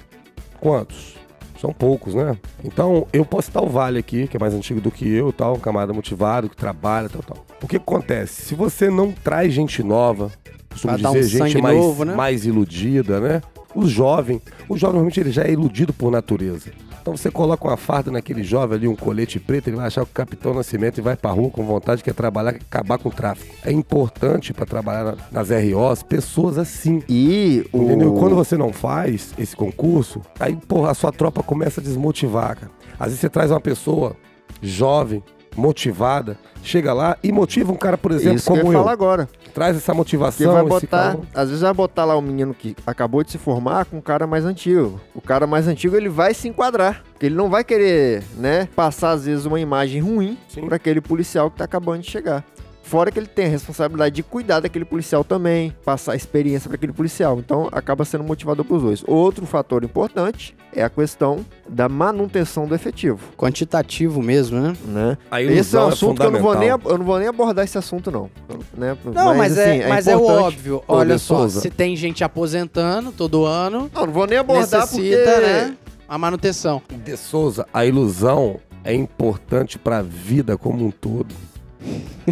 Quantos? 0.61 1.16
São 1.61 1.73
poucos, 1.73 2.15
né? 2.15 2.37
Então, 2.65 3.07
eu 3.13 3.25
posso 3.25 3.47
citar 3.47 3.63
o 3.63 3.69
Vale 3.69 3.99
aqui, 3.99 4.27
que 4.29 4.37
é 4.37 4.41
mais 4.41 4.55
antigo 4.55 4.81
do 4.81 4.91
que 4.91 5.09
eu, 5.09 5.33
tal, 5.33 5.55
um 5.55 5.59
camarada 5.59 5.93
motivado, 5.93 6.49
que 6.49 6.57
trabalha, 6.57 7.09
tal, 7.09 7.23
tal. 7.23 7.47
O 7.63 7.67
que 7.67 7.77
acontece? 7.77 8.43
Se 8.43 8.55
você 8.55 8.91
não 8.91 9.13
traz 9.13 9.53
gente 9.53 9.83
nova, 9.83 10.31
costumo 10.71 10.99
dar 10.99 11.11
um 11.11 11.15
dizer, 11.15 11.49
gente 11.49 11.63
mais, 11.63 11.77
novo, 11.77 12.05
né? 12.05 12.15
mais 12.15 12.45
iludida, 12.45 13.21
né? 13.21 13.43
O 13.75 13.87
jovem, 13.87 14.41
o 14.69 14.77
jovem 14.77 14.95
normalmente 14.95 15.21
ele 15.21 15.31
já 15.31 15.45
é 15.45 15.51
iludido 15.51 15.93
por 15.93 16.11
natureza. 16.11 16.71
Então 17.07 17.17
você 17.17 17.31
coloca 17.31 17.65
uma 17.69 17.77
farda 17.77 18.11
naquele 18.11 18.43
jovem 18.43 18.77
ali, 18.79 18.89
um 18.89 18.97
colete 18.97 19.39
preto, 19.39 19.69
ele 19.69 19.77
vai 19.77 19.87
achar 19.87 20.05
que 20.05 20.11
o 20.11 20.13
Capitão 20.13 20.53
Nascimento 20.53 20.99
e 20.99 21.01
vai 21.01 21.15
pra 21.15 21.31
rua 21.31 21.49
com 21.51 21.65
vontade, 21.65 22.03
quer 22.03 22.13
trabalhar, 22.13 22.55
quer 22.55 22.65
acabar 22.69 22.99
com 22.99 23.09
o 23.09 23.13
tráfico. 23.13 23.55
É 23.65 23.71
importante 23.71 24.53
para 24.53 24.67
trabalhar 24.67 25.05
na- 25.05 25.17
nas 25.31 25.51
ROs 25.51 26.03
pessoas 26.03 26.59
assim. 26.59 27.05
E 27.09 27.65
o... 27.73 27.81
Entendeu? 27.85 28.13
Quando 28.15 28.35
você 28.35 28.57
não 28.57 28.73
faz 28.73 29.33
esse 29.39 29.55
concurso, 29.55 30.21
aí, 30.41 30.57
porra, 30.57 30.91
a 30.91 30.95
sua 30.95 31.13
tropa 31.13 31.45
começa 31.45 31.81
a 31.81 31.85
desmotivar, 31.85 32.57
cara. 32.57 32.73
Às 32.99 33.07
vezes 33.07 33.21
você 33.21 33.29
traz 33.29 33.53
uma 33.53 33.61
pessoa 33.61 34.17
jovem, 34.61 35.23
motivada, 35.57 36.39
chega 36.63 36.93
lá 36.93 37.17
e 37.23 37.33
motiva 37.33 37.73
um 37.73 37.77
cara, 37.77 37.97
por 37.97 38.13
exemplo, 38.13 38.37
Isso 38.37 38.53
que 38.53 38.59
como 38.59 38.73
ia 38.73 38.77
eu. 38.77 38.83
falar 38.83 38.93
agora. 38.93 39.29
Traz 39.55 39.77
essa 39.77 39.87
Porque 39.87 39.97
motivação, 39.99 40.53
vai 40.53 40.65
botar, 40.65 41.17
às 41.35 41.49
vezes 41.49 41.63
vai 41.63 41.73
botar 41.73 42.05
lá 42.05 42.15
o 42.17 42.21
menino 42.21 42.53
que 42.53 42.77
acabou 42.87 43.25
de 43.25 43.31
se 43.31 43.39
formar 43.39 43.87
com 43.87 43.97
um 43.97 44.01
cara 44.03 44.27
mais 44.27 44.45
antigo. 44.45 45.01
O 45.15 45.21
cara 45.21 45.47
mais 45.47 45.67
antigo 45.67 45.97
ele 45.97 46.09
vai 46.09 46.35
se 46.35 46.47
enquadrar, 46.47 47.03
porque 47.13 47.27
ele 47.27 47.35
não 47.35 47.49
vai 47.49 47.65
querer, 47.65 48.23
né, 48.37 48.69
passar 48.77 49.13
às 49.13 49.25
vezes 49.25 49.47
uma 49.47 49.59
imagem 49.59 50.03
ruim 50.03 50.37
para 50.67 50.77
aquele 50.77 51.01
policial 51.01 51.51
que 51.51 51.57
tá 51.57 51.65
acabando 51.65 52.03
de 52.03 52.11
chegar. 52.11 52.45
Fora 52.87 53.11
que 53.11 53.18
ele 53.18 53.26
tem 53.26 53.47
a 53.47 53.49
responsabilidade 53.49 54.14
de 54.14 54.22
cuidar 54.22 54.61
daquele 54.61 54.84
policial 54.84 55.24
também, 55.24 55.74
passar 55.84 56.14
experiência 56.14 56.68
para 56.68 56.76
aquele 56.76 56.93
policial. 56.93 57.37
Então 57.41 57.68
acaba 57.72 58.05
sendo 58.05 58.22
motivador 58.22 58.64
para 58.64 58.76
os 58.76 58.82
dois. 58.82 59.05
Outro 59.09 59.45
fator 59.45 59.82
importante 59.82 60.55
é 60.72 60.84
a 60.84 60.89
questão 60.89 61.45
da 61.68 61.89
manutenção 61.89 62.64
do 62.64 62.76
efetivo, 62.76 63.18
Quantitativo 63.37 64.22
mesmo, 64.22 64.61
né? 64.61 64.76
né? 64.84 65.18
A 65.28 65.43
Esse 65.43 65.51
é 65.51 65.53
um 65.53 65.57
ilusão 65.57 65.89
assunto 65.89 66.20
que 66.20 66.26
eu 66.26 66.30
não 66.30 66.41
vou 66.41 66.55
nem 66.57 66.68
eu 66.68 66.99
não 66.99 67.05
vou 67.05 67.18
nem 67.18 67.26
abordar 67.26 67.64
esse 67.64 67.76
assunto 67.76 68.09
não, 68.12 68.30
né? 68.76 68.97
Não, 69.05 69.34
mas, 69.34 69.59
assim, 69.59 69.80
é, 69.80 69.89
mas 69.89 70.07
é 70.07 70.16
o 70.16 70.20
importante. 70.20 70.45
óbvio. 70.45 70.84
Olha 70.87 71.18
só, 71.18 71.39
Souza. 71.39 71.61
se 71.62 71.70
tem 71.70 71.97
gente 71.97 72.22
aposentando 72.22 73.11
todo 73.11 73.45
ano, 73.45 73.91
Não, 73.93 74.07
não 74.07 74.12
vou 74.12 74.28
nem 74.28 74.39
abordar 74.39 74.82
necessita, 74.82 75.32
porque 75.32 75.41
né? 75.41 75.76
A 76.09 76.16
manutenção. 76.16 76.80
De 77.05 77.16
Souza, 77.16 77.66
a 77.74 77.84
ilusão 77.84 78.61
é 78.84 78.95
importante 78.95 79.76
pra 79.76 80.03
vida 80.03 80.57
como 80.57 80.87
um 80.87 80.91
todo. 80.93 81.34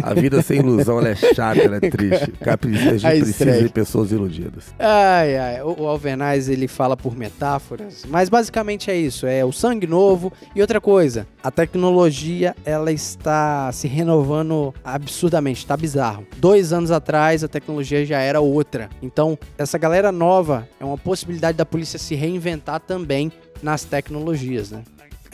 A 0.01 0.13
vida 0.13 0.41
sem 0.41 0.59
ilusão 0.59 0.99
é 1.01 1.15
chata, 1.15 1.61
ela 1.61 1.77
é 1.77 1.79
triste. 1.79 2.33
A 2.45 3.15
gente 3.15 3.23
precisa 3.23 3.61
de 3.63 3.69
pessoas 3.69 4.11
iludidas. 4.11 4.73
Ai, 4.77 5.37
ai. 5.37 5.61
O, 5.61 5.83
o 5.83 5.87
Alvernaz, 5.87 6.49
ele 6.49 6.67
fala 6.67 6.97
por 6.97 7.15
metáforas, 7.15 8.05
mas 8.07 8.29
basicamente 8.29 8.91
é 8.91 8.95
isso. 8.95 9.25
É 9.25 9.43
o 9.45 9.51
sangue 9.51 9.87
novo. 9.87 10.31
E 10.55 10.61
outra 10.61 10.81
coisa, 10.81 11.27
a 11.43 11.49
tecnologia, 11.49 12.55
ela 12.65 12.91
está 12.91 13.71
se 13.71 13.87
renovando 13.87 14.73
absurdamente. 14.83 15.65
Tá 15.65 15.77
bizarro. 15.77 16.25
Dois 16.37 16.73
anos 16.73 16.91
atrás, 16.91 17.43
a 17.43 17.47
tecnologia 17.47 18.05
já 18.05 18.19
era 18.19 18.41
outra. 18.41 18.89
Então, 19.01 19.37
essa 19.57 19.77
galera 19.77 20.11
nova 20.11 20.67
é 20.79 20.85
uma 20.85 20.97
possibilidade 20.97 21.57
da 21.57 21.65
polícia 21.65 21.97
se 21.97 22.15
reinventar 22.15 22.79
também 22.79 23.31
nas 23.61 23.83
tecnologias, 23.83 24.71
né? 24.71 24.83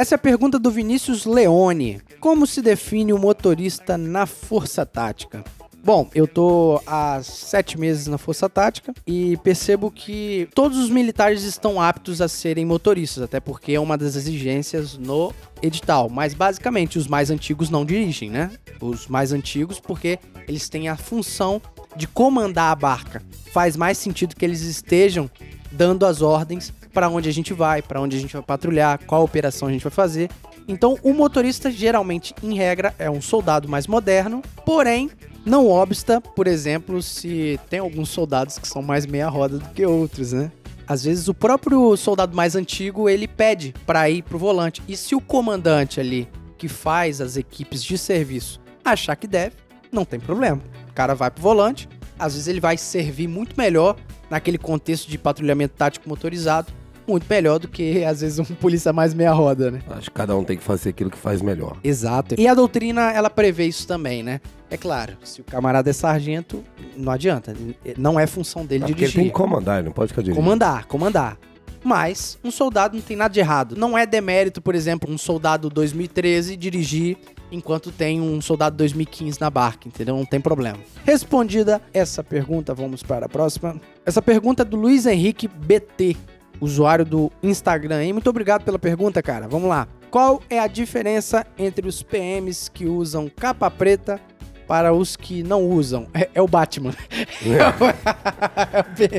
Essa 0.02 0.16
é 0.16 0.18
a 0.18 0.18
pergunta 0.18 0.58
do 0.58 0.72
Vinícius 0.72 1.26
Leone. 1.26 2.02
Como 2.20 2.48
se 2.48 2.60
define 2.60 3.14
o 3.14 3.20
motorista 3.20 4.00
na 4.00 4.26
força 4.26 4.84
tática? 4.84 5.44
Bom, 5.84 6.10
eu 6.16 6.28
tô 6.28 6.82
há 6.88 7.22
sete 7.22 7.80
meses 7.80 8.08
na 8.08 8.18
Força 8.18 8.50
Tática 8.50 8.96
e 9.06 9.38
percebo 9.44 9.92
que 9.92 10.50
todos 10.56 10.80
os 10.80 10.90
militares 10.90 11.44
estão 11.44 11.80
aptos 11.80 12.20
a 12.20 12.28
serem 12.28 12.66
motoristas, 12.66 13.22
até 13.22 13.40
porque 13.40 13.74
é 13.74 13.80
uma 13.80 13.96
das 13.96 14.16
exigências 14.16 14.98
no 14.98 15.32
edital. 15.62 16.10
Mas 16.10 16.34
basicamente 16.34 16.98
os 16.98 17.08
mais 17.08 17.30
antigos 17.30 17.70
não 17.70 17.86
dirigem, 17.86 18.32
né? 18.32 18.50
Os 18.80 19.08
mais 19.08 19.32
antigos 19.32 19.80
porque 19.80 20.18
eles 20.48 20.68
têm 20.68 20.90
a 20.90 20.98
função 20.98 21.62
de 21.96 22.08
comandar 22.08 22.72
a 22.72 22.76
barca. 22.76 23.22
Faz 23.52 23.78
mais 23.78 24.00
sentido 24.00 24.36
que 24.36 24.44
eles 24.44 24.62
estejam 24.62 25.30
dando 25.72 26.08
as 26.08 26.24
ordens 26.24 26.74
para 26.94 27.10
onde 27.10 27.30
a 27.30 27.34
gente 27.34 27.54
vai, 27.54 27.82
para 27.82 28.02
onde 28.02 28.16
a 28.16 28.20
gente 28.20 28.34
vai 28.34 28.42
patrulhar, 28.42 29.00
qual 29.06 29.24
operação 29.24 29.68
a 29.68 29.72
gente 29.72 29.84
vai 29.84 29.92
fazer. 29.92 30.30
Então, 30.68 30.98
o 31.04 31.14
motorista 31.14 31.72
geralmente, 31.72 32.34
em 32.44 32.56
regra, 32.56 32.94
é 33.00 33.10
um 33.10 33.22
soldado 33.22 33.68
mais 33.68 33.88
moderno, 33.88 34.42
porém 34.66 35.10
não 35.46 35.68
obsta, 35.70 36.22
por 36.22 36.48
exemplo, 36.48 37.02
se 37.02 37.60
tem 37.70 37.80
alguns 37.80 38.10
soldados 38.10 38.60
que 38.60 38.68
são 38.68 38.82
mais 38.82 39.06
meia 39.06 39.28
roda 39.28 39.58
do 39.58 39.70
que 39.70 39.86
outros, 39.86 40.34
né? 40.34 40.52
Às 40.88 41.04
vezes 41.04 41.28
o 41.28 41.34
próprio 41.34 41.96
soldado 41.96 42.36
mais 42.36 42.56
antigo, 42.56 43.10
ele 43.10 43.28
pede 43.28 43.74
para 43.86 44.10
ir 44.10 44.24
pro 44.24 44.38
volante. 44.38 44.82
E 44.88 44.98
se 44.98 45.16
o 45.16 45.22
comandante 45.22 46.00
ali 46.00 46.28
que 46.58 46.68
faz 46.68 47.22
as 47.22 47.38
equipes 47.38 47.84
de 47.84 47.98
serviço 47.98 48.62
achar 48.84 49.16
que 49.16 49.26
deve, 49.26 49.56
não 49.92 50.06
tem 50.06 50.20
problema. 50.20 50.62
O 50.90 50.94
cara 50.94 51.16
vai 51.16 51.32
pro 51.32 51.42
volante, 51.42 51.88
às 52.20 52.34
vezes 52.34 52.48
ele 52.48 52.60
vai 52.60 52.78
servir 52.78 53.28
muito 53.28 53.56
melhor 53.58 53.96
naquele 54.30 54.58
contexto 54.58 55.10
de 55.10 55.18
patrulhamento 55.18 55.74
tático 55.76 56.08
motorizado, 56.08 56.72
muito 57.08 57.26
melhor 57.30 57.60
do 57.60 57.68
que 57.68 58.04
às 58.04 58.22
vezes 58.22 58.40
um 58.40 58.46
polícia 58.46 58.92
mais 58.94 59.14
meia 59.14 59.32
roda, 59.34 59.72
né? 59.72 59.82
Acho 59.90 60.10
que 60.10 60.16
cada 60.16 60.36
um 60.36 60.44
tem 60.44 60.58
que 60.58 60.64
fazer 60.64 60.90
aquilo 60.90 61.10
que 61.10 61.18
faz 61.18 61.42
melhor. 61.42 61.78
Exato. 61.84 62.36
E 62.38 62.48
a 62.48 62.54
doutrina, 62.54 63.12
ela 63.12 63.30
prevê 63.30 63.66
isso 63.66 63.88
também, 63.88 64.24
né? 64.24 64.40
É 64.70 64.78
claro, 64.78 65.18
se 65.24 65.42
o 65.42 65.44
camarada 65.44 65.90
é 65.90 65.94
sargento, 65.94 66.64
não 66.96 67.12
adianta. 67.12 67.54
Não 67.98 68.20
é 68.20 68.26
função 68.26 68.66
dele 68.66 68.86
É 68.86 68.88
porque 68.88 69.04
ele 69.04 69.12
dirigir. 69.12 69.22
tem 69.24 69.30
que 69.30 69.36
comandar, 69.36 69.80
ele 69.80 69.88
não 69.88 69.94
pode 69.94 70.10
ficar 70.10 70.22
dirigindo. 70.22 70.44
Comandar, 70.44 70.88
comandar. 70.88 71.38
Mas 71.84 72.38
um 72.44 72.52
soldado 72.52 72.96
não 72.96 73.02
tem 73.02 73.18
nada 73.18 73.34
de 73.34 73.40
errado. 73.40 73.76
Não 73.76 73.98
é 73.98 74.06
demérito, 74.06 74.62
por 74.62 74.76
exemplo, 74.76 75.12
um 75.12 75.18
soldado 75.18 75.68
2013 75.70 76.56
dirigir 76.56 77.18
enquanto 77.52 77.92
tem 77.92 78.22
um 78.22 78.40
soldado 78.40 78.78
2015 78.78 79.42
na 79.42 79.50
barca, 79.50 79.88
entendeu? 79.88 80.16
Não 80.16 80.24
tem 80.24 80.40
problema. 80.40 80.78
Respondida 81.04 81.82
essa 81.94 82.24
pergunta, 82.24 82.74
vamos 82.74 83.02
para 83.04 83.26
a 83.26 83.30
próxima. 83.30 83.76
Essa 84.06 84.22
pergunta 84.22 84.62
é 84.62 84.66
do 84.66 84.78
Luiz 84.78 85.06
Henrique 85.06 85.48
BT, 85.48 86.16
usuário 86.62 87.04
do 87.04 87.30
Instagram. 87.44 87.98
aí. 87.98 88.14
Muito 88.14 88.30
obrigado 88.30 88.64
pela 88.64 88.80
pergunta, 88.80 89.22
cara. 89.22 89.48
Vamos 89.50 89.68
lá. 89.68 89.88
Qual 90.10 90.42
é 90.50 90.60
a 90.60 90.68
diferença 90.68 91.46
entre 91.58 91.88
os 91.88 92.02
PMs 92.04 92.70
que 92.70 92.86
usam 92.86 93.28
capa 93.30 93.70
preta 93.72 94.20
para 94.68 94.94
os 94.94 95.16
que 95.18 95.42
não 95.44 95.64
usam? 95.66 96.08
É, 96.14 96.30
é 96.36 96.42
o 96.42 96.48
Batman. 96.48 96.94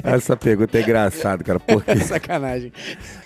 Essa 0.05 0.37
pergunta 0.37 0.79
é 0.79 0.83
engraçada, 0.83 1.43
cara, 1.43 1.59
porque 1.61 1.97
Sacanagem. 2.05 2.73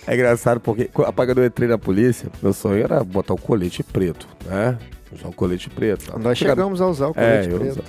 é 0.05 0.13
engraçado 0.13 0.59
porque 0.59 0.85
quando 0.93 1.37
eu 1.39 1.45
entrei 1.45 1.67
na 1.67 1.77
polícia, 1.77 2.29
meu 2.41 2.53
sonho 2.53 2.83
era 2.83 3.03
botar 3.03 3.33
o 3.33 3.37
colete 3.41 3.83
preto, 3.83 4.27
né? 4.45 4.77
Usar 5.11 5.29
o 5.29 5.33
colete 5.33 5.69
preto. 5.69 6.17
Nós 6.19 6.37
Chegava- 6.37 6.61
chegamos 6.61 6.81
a 6.81 6.87
usar 6.87 7.07
o 7.07 7.11
É, 7.11 7.13
colete 7.43 7.49
eu, 7.49 7.59
preto. 7.59 7.83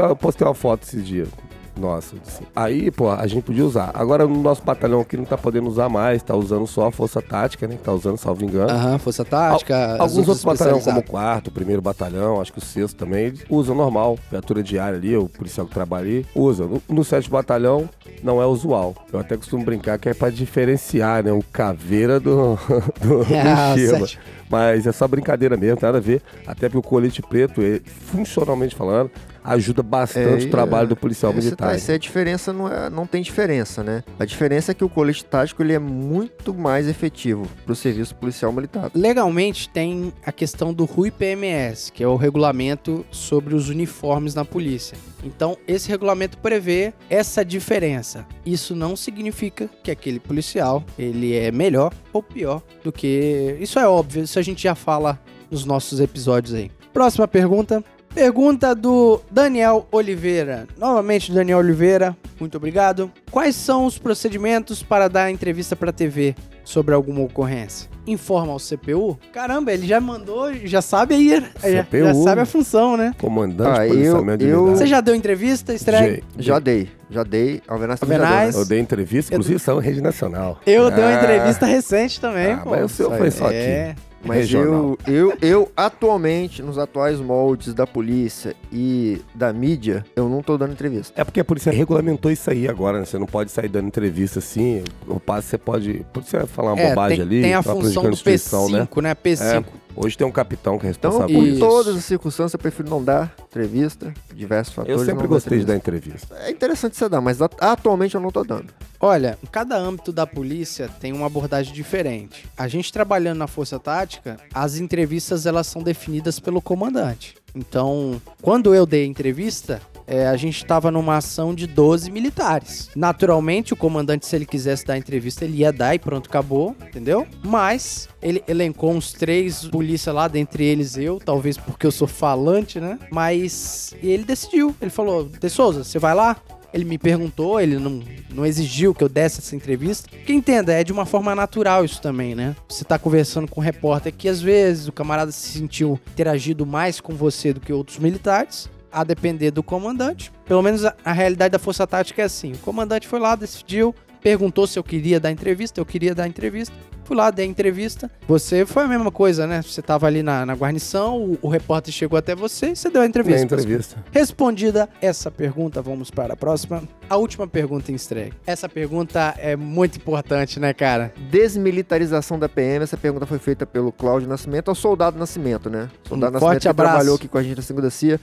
eu, 0.00 0.08
eu 0.08 0.16
postei 0.16 0.46
uma 0.46 0.54
foto 0.54 0.82
esses 0.84 1.06
dias. 1.06 1.28
Nossa, 1.76 2.14
assim. 2.24 2.44
Aí, 2.54 2.88
pô, 2.90 3.10
a 3.10 3.26
gente 3.26 3.42
podia 3.42 3.64
usar. 3.64 3.90
Agora 3.94 4.26
no 4.28 4.40
nosso 4.40 4.62
batalhão 4.62 5.00
aqui 5.00 5.16
não 5.16 5.24
tá 5.24 5.36
podendo 5.36 5.66
usar 5.68 5.88
mais, 5.88 6.22
tá 6.22 6.34
usando 6.36 6.66
só 6.68 6.86
a 6.86 6.92
força 6.92 7.20
tática, 7.20 7.66
né? 7.66 7.74
Que 7.76 7.82
tá 7.82 7.92
usando, 7.92 8.16
salvo 8.16 8.44
engano. 8.44 8.70
Aham, 8.70 8.96
força 8.98 9.24
tática. 9.24 9.94
Al- 9.94 10.02
Alguns 10.02 10.28
outros 10.28 10.44
batalhões, 10.44 10.84
como 10.84 11.00
o 11.00 11.02
quarto, 11.02 11.48
o 11.48 11.50
primeiro 11.50 11.82
batalhão, 11.82 12.40
acho 12.40 12.52
que 12.52 12.58
o 12.58 12.62
sexto 12.62 12.96
também, 12.96 13.34
usam 13.50 13.74
normal. 13.74 14.16
Viatura 14.30 14.62
diária 14.62 14.96
ali, 14.96 15.16
o 15.16 15.28
policial 15.28 15.66
que 15.66 15.74
trabalha 15.74 16.04
ali, 16.06 16.26
usa. 16.34 16.64
No, 16.64 16.80
no 16.88 17.02
sétimo 17.04 17.32
batalhão, 17.32 17.88
não 18.22 18.40
é 18.40 18.46
usual. 18.46 18.94
Eu 19.12 19.18
até 19.18 19.36
costumo 19.36 19.64
brincar 19.64 19.98
que 19.98 20.08
é 20.08 20.14
pra 20.14 20.30
diferenciar, 20.30 21.24
né? 21.24 21.32
O 21.32 21.42
caveira 21.52 22.20
do, 22.20 22.56
do, 23.02 23.24
do 23.24 23.26
Ah, 23.34 23.74
Shiva. 23.74 23.98
sétimo. 23.98 24.22
Mas 24.48 24.86
é 24.86 24.92
só 24.92 25.08
brincadeira 25.08 25.56
mesmo, 25.56 25.78
nada 25.82 25.98
a 25.98 26.00
ver. 26.00 26.22
Até 26.46 26.68
porque 26.68 26.78
o 26.86 26.88
colete 26.88 27.20
preto, 27.20 27.60
ele, 27.60 27.82
funcionalmente 27.84 28.76
falando, 28.76 29.10
ajuda 29.44 29.82
bastante 29.82 30.44
É, 30.44 30.48
o 30.48 30.50
trabalho 30.50 30.88
do 30.88 30.96
policial 30.96 31.30
Esse 31.32 31.44
militar. 31.44 31.68
tá- 31.68 31.74
essa 31.74 31.92
é 31.92 31.94
a 31.96 31.98
diferença, 31.98 32.52
não, 32.52 32.66
é, 32.66 32.88
não 32.88 33.06
tem 33.06 33.22
diferença, 33.22 33.84
né? 33.84 34.02
A 34.18 34.24
diferença 34.24 34.72
é 34.72 34.74
que 34.74 34.82
o 34.84 34.88
colete 34.88 35.24
tático 35.24 35.62
ele 35.62 35.74
é 35.74 35.78
muito 35.78 36.54
mais 36.54 36.88
efetivo 36.88 37.46
pro 37.66 37.74
serviço 37.74 38.14
policial 38.14 38.50
militar. 38.52 38.90
Legalmente 38.94 39.68
tem 39.68 40.12
a 40.24 40.32
questão 40.32 40.72
do 40.72 40.84
RUI 40.84 41.10
PMS, 41.10 41.92
que 41.92 42.02
é 42.02 42.08
o 42.08 42.16
regulamento 42.16 43.04
sobre 43.10 43.54
os 43.54 43.68
uniformes 43.68 44.34
na 44.34 44.44
polícia. 44.44 44.96
Então, 45.22 45.56
esse 45.68 45.88
regulamento 45.88 46.38
prevê 46.38 46.92
essa 47.08 47.44
diferença. 47.44 48.26
Isso 48.44 48.74
não 48.74 48.96
significa 48.96 49.68
que 49.82 49.90
aquele 49.90 50.18
policial 50.20 50.82
ele 50.98 51.34
é 51.34 51.50
melhor 51.50 51.92
ou 52.12 52.22
pior 52.22 52.62
do 52.82 52.90
que. 52.92 53.56
Isso 53.60 53.78
é 53.78 53.86
óbvio, 53.86 54.22
isso 54.24 54.38
a 54.38 54.42
gente 54.42 54.62
já 54.62 54.74
fala 54.74 55.18
nos 55.50 55.64
nossos 55.64 56.00
episódios 56.00 56.54
aí. 56.54 56.70
Próxima 56.92 57.26
pergunta. 57.26 57.82
Pergunta 58.14 58.74
do 58.76 59.20
Daniel 59.30 59.88
Oliveira. 59.90 60.68
Novamente, 60.78 61.32
Daniel 61.32 61.58
Oliveira, 61.58 62.16
muito 62.38 62.56
obrigado. 62.56 63.10
Quais 63.30 63.56
são 63.56 63.86
os 63.86 63.98
procedimentos 63.98 64.82
para 64.84 65.08
dar 65.08 65.32
entrevista 65.32 65.74
para 65.74 65.92
TV 65.92 66.36
sobre 66.64 66.94
alguma 66.94 67.22
ocorrência? 67.22 67.90
Informa 68.06 68.52
ao 68.52 68.58
CPU? 68.60 69.18
Caramba, 69.32 69.72
ele 69.72 69.86
já 69.86 70.00
mandou, 70.00 70.54
já 70.64 70.80
sabe 70.80 71.14
aí, 71.14 71.30
já, 71.30 71.70
já 71.70 71.82
CPU. 71.84 72.22
sabe 72.22 72.40
a 72.42 72.46
função, 72.46 72.96
né? 72.96 73.12
Comandante 73.18 73.80
Ah, 73.80 73.86
eu- 73.88 74.36
de 74.36 74.46
eu-. 74.46 74.66
Você 74.66 74.86
já 74.86 75.00
deu 75.00 75.14
entrevista, 75.14 75.74
Estreia? 75.74 76.22
Já 76.38 76.60
dei, 76.60 76.88
já 77.10 77.24
dei. 77.24 77.62
Alvenaz 77.66 77.98
também 77.98 78.18
já 78.18 78.24
deu, 78.44 78.52
né? 78.52 78.60
Eu 78.60 78.64
dei 78.64 78.78
entrevista, 78.78 79.34
inclusive 79.34 79.60
em 79.60 79.80
rede 79.80 80.00
nacional. 80.00 80.60
Eu 80.64 80.88
dei 80.90 81.02
uma 81.02 81.10
Ah. 81.16 81.22
entrevista 81.24 81.66
recente 81.66 82.20
também, 82.20 82.52
Ah, 82.52 82.58
pô. 82.58 82.70
mas 82.70 82.84
o 82.84 82.88
seu 82.88 83.10
foi 83.10 83.30
só 83.32 83.46
aqui. 83.46 83.96
É. 84.24 84.28
Mas 84.28 84.38
regional. 84.50 84.98
eu, 85.06 85.14
eu, 85.14 85.38
eu, 85.40 85.72
atualmente, 85.76 86.62
nos 86.62 86.78
atuais 86.78 87.20
moldes 87.20 87.74
da 87.74 87.86
polícia 87.86 88.54
e 88.72 89.20
da 89.34 89.52
mídia, 89.52 90.04
eu 90.16 90.28
não 90.28 90.42
tô 90.42 90.56
dando 90.56 90.72
entrevista. 90.72 91.12
É 91.20 91.24
porque 91.24 91.40
a 91.40 91.44
polícia 91.44 91.70
regulamentou 91.70 92.30
isso 92.30 92.50
aí 92.50 92.68
agora, 92.68 92.98
né? 93.00 93.04
Você 93.04 93.18
não 93.18 93.26
pode 93.26 93.50
sair 93.50 93.68
dando 93.68 93.86
entrevista 93.86 94.38
assim. 94.38 94.82
O 95.06 95.20
passe 95.20 95.48
você 95.48 95.58
pode. 95.58 96.04
Pode 96.12 96.28
você 96.28 96.46
falar 96.46 96.72
uma 96.72 96.80
É, 96.82 96.88
bobagem 96.90 97.18
tem, 97.18 97.26
ali. 97.26 97.42
tem 97.42 97.54
a 97.54 97.62
tá 97.62 97.72
função 97.72 98.02
do 98.04 98.10
instituição, 98.10 98.68
né? 98.68 98.88
P5, 98.90 99.02
né? 99.02 99.14
P5. 99.14 99.64
Hoje 99.96 100.18
tem 100.18 100.26
um 100.26 100.30
capitão 100.32 100.78
que 100.78 100.86
é 100.86 100.90
Então, 100.90 101.10
responsável 101.10 101.36
por 101.36 101.42
por 101.44 101.48
Isso. 101.48 101.60
todas 101.60 101.96
as 101.96 102.04
circunstâncias, 102.04 102.54
eu 102.54 102.58
prefiro 102.58 102.90
não 102.90 103.02
dar 103.02 103.32
entrevista, 103.48 104.12
diversos 104.34 104.74
fatores. 104.74 105.00
Eu 105.00 105.06
sempre 105.06 105.26
gostei 105.28 105.58
de 105.60 105.64
dar 105.64 105.76
entrevista. 105.76 106.34
É 106.40 106.50
interessante 106.50 106.96
você 106.96 107.08
dar, 107.08 107.20
mas 107.20 107.40
at- 107.40 107.54
atualmente 107.60 108.14
eu 108.14 108.20
não 108.20 108.30
tô 108.30 108.42
dando. 108.42 108.66
Olha, 109.00 109.38
em 109.42 109.46
cada 109.46 109.76
âmbito 109.76 110.12
da 110.12 110.26
polícia 110.26 110.88
tem 111.00 111.12
uma 111.12 111.26
abordagem 111.26 111.72
diferente. 111.72 112.46
A 112.56 112.66
gente 112.66 112.92
trabalhando 112.92 113.38
na 113.38 113.46
Força 113.46 113.78
Tática, 113.78 114.36
as 114.52 114.76
entrevistas 114.78 115.46
elas 115.46 115.66
são 115.66 115.82
definidas 115.82 116.40
pelo 116.40 116.60
comandante. 116.60 117.36
Então, 117.54 118.20
quando 118.42 118.74
eu 118.74 118.84
dei 118.84 119.04
a 119.04 119.06
entrevista, 119.06 119.80
é, 120.06 120.26
a 120.26 120.36
gente 120.36 120.56
estava 120.56 120.90
numa 120.90 121.16
ação 121.16 121.54
de 121.54 121.66
12 121.66 122.10
militares. 122.10 122.90
Naturalmente, 122.94 123.72
o 123.72 123.76
comandante, 123.76 124.26
se 124.26 124.36
ele 124.36 124.46
quisesse 124.46 124.84
dar 124.84 124.98
entrevista, 124.98 125.44
ele 125.44 125.58
ia 125.58 125.72
dar 125.72 125.94
e 125.94 125.98
pronto, 125.98 126.28
acabou, 126.28 126.76
entendeu? 126.86 127.26
Mas 127.42 128.08
ele 128.22 128.42
elencou 128.46 128.92
uns 128.92 129.12
três 129.12 129.64
polícia 129.66 130.12
lá, 130.12 130.28
dentre 130.28 130.64
eles 130.64 130.96
eu, 130.96 131.18
talvez 131.18 131.56
porque 131.56 131.86
eu 131.86 131.92
sou 131.92 132.08
falante, 132.08 132.80
né? 132.80 132.98
Mas 133.10 133.94
ele 134.02 134.24
decidiu. 134.24 134.74
Ele 134.80 134.90
falou: 134.90 135.24
De 135.24 135.48
Souza, 135.48 135.84
você 135.84 135.98
vai 135.98 136.14
lá? 136.14 136.36
Ele 136.72 136.84
me 136.84 136.98
perguntou, 136.98 137.60
ele 137.60 137.78
não, 137.78 138.02
não 138.32 138.44
exigiu 138.44 138.92
que 138.92 139.04
eu 139.04 139.08
desse 139.08 139.38
essa 139.38 139.54
entrevista. 139.54 140.08
Que 140.26 140.32
entenda, 140.32 140.72
é 140.72 140.82
de 140.82 140.92
uma 140.92 141.06
forma 141.06 141.32
natural 141.32 141.84
isso 141.84 142.02
também, 142.02 142.34
né? 142.34 142.56
Você 142.68 142.84
tá 142.84 142.98
conversando 142.98 143.46
com 143.46 143.60
um 143.60 143.62
repórter 143.62 144.12
que 144.12 144.28
às 144.28 144.40
vezes 144.40 144.88
o 144.88 144.92
camarada 144.92 145.30
se 145.30 145.56
sentiu 145.56 146.00
interagido 146.10 146.66
mais 146.66 147.00
com 147.00 147.14
você 147.14 147.52
do 147.52 147.60
que 147.60 147.72
outros 147.72 147.98
militares, 148.00 148.68
a 148.94 149.04
depender 149.04 149.50
do 149.50 149.62
comandante. 149.62 150.32
Pelo 150.46 150.62
menos 150.62 150.84
a, 150.84 150.94
a 151.04 151.12
realidade 151.12 151.52
da 151.52 151.58
Força 151.58 151.86
Tática 151.86 152.22
é 152.22 152.24
assim: 152.24 152.52
o 152.52 152.58
comandante 152.58 153.08
foi 153.08 153.18
lá, 153.18 153.34
decidiu, 153.34 153.94
perguntou 154.22 154.66
se 154.66 154.78
eu 154.78 154.84
queria 154.84 155.20
dar 155.20 155.30
entrevista, 155.30 155.80
eu 155.80 155.86
queria 155.86 156.14
dar 156.14 156.26
entrevista. 156.26 156.74
Fui 157.04 157.14
lá, 157.14 157.30
dei 157.30 157.44
a 157.44 157.48
entrevista. 157.48 158.10
Você 158.26 158.64
foi 158.64 158.84
a 158.84 158.88
mesma 158.88 159.12
coisa, 159.12 159.46
né? 159.46 159.60
Você 159.60 159.82
tava 159.82 160.06
ali 160.06 160.22
na, 160.22 160.46
na 160.46 160.54
guarnição, 160.54 161.22
o, 161.22 161.38
o 161.42 161.48
repórter 161.48 161.92
chegou 161.92 162.18
até 162.18 162.34
você 162.34 162.70
e 162.70 162.76
você 162.76 162.88
deu 162.88 163.02
a 163.02 163.06
entrevista. 163.06 163.44
entrevista. 163.44 164.04
Respondida 164.10 164.88
essa 165.02 165.30
pergunta, 165.30 165.82
vamos 165.82 166.10
para 166.10 166.32
a 166.32 166.36
próxima. 166.36 166.82
A 167.10 167.16
última 167.18 167.46
pergunta 167.46 167.92
em 167.92 167.94
estreia. 167.94 168.32
Essa 168.46 168.70
pergunta 168.70 169.34
é 169.36 169.54
muito 169.54 169.98
importante, 169.98 170.58
né, 170.58 170.72
cara? 170.72 171.12
Desmilitarização 171.30 172.38
da 172.38 172.48
PM, 172.48 172.82
essa 172.82 172.96
pergunta 172.96 173.26
foi 173.26 173.38
feita 173.38 173.66
pelo 173.66 173.92
Cláudio 173.92 174.26
Nascimento, 174.26 174.70
ao 174.70 174.74
Soldado 174.74 175.18
Nascimento, 175.18 175.68
né? 175.68 175.90
Soldado 176.08 176.30
Um 176.30 176.32
Nascimento 176.32 176.40
forte 176.40 176.62
que 176.62 176.68
abraço. 176.68 176.90
trabalhou 176.90 177.16
aqui 177.16 177.28
com 177.28 177.36
a 177.36 177.42
gente 177.42 177.56
na 177.56 177.62
segunda 177.62 177.90
CIA. 177.90 178.18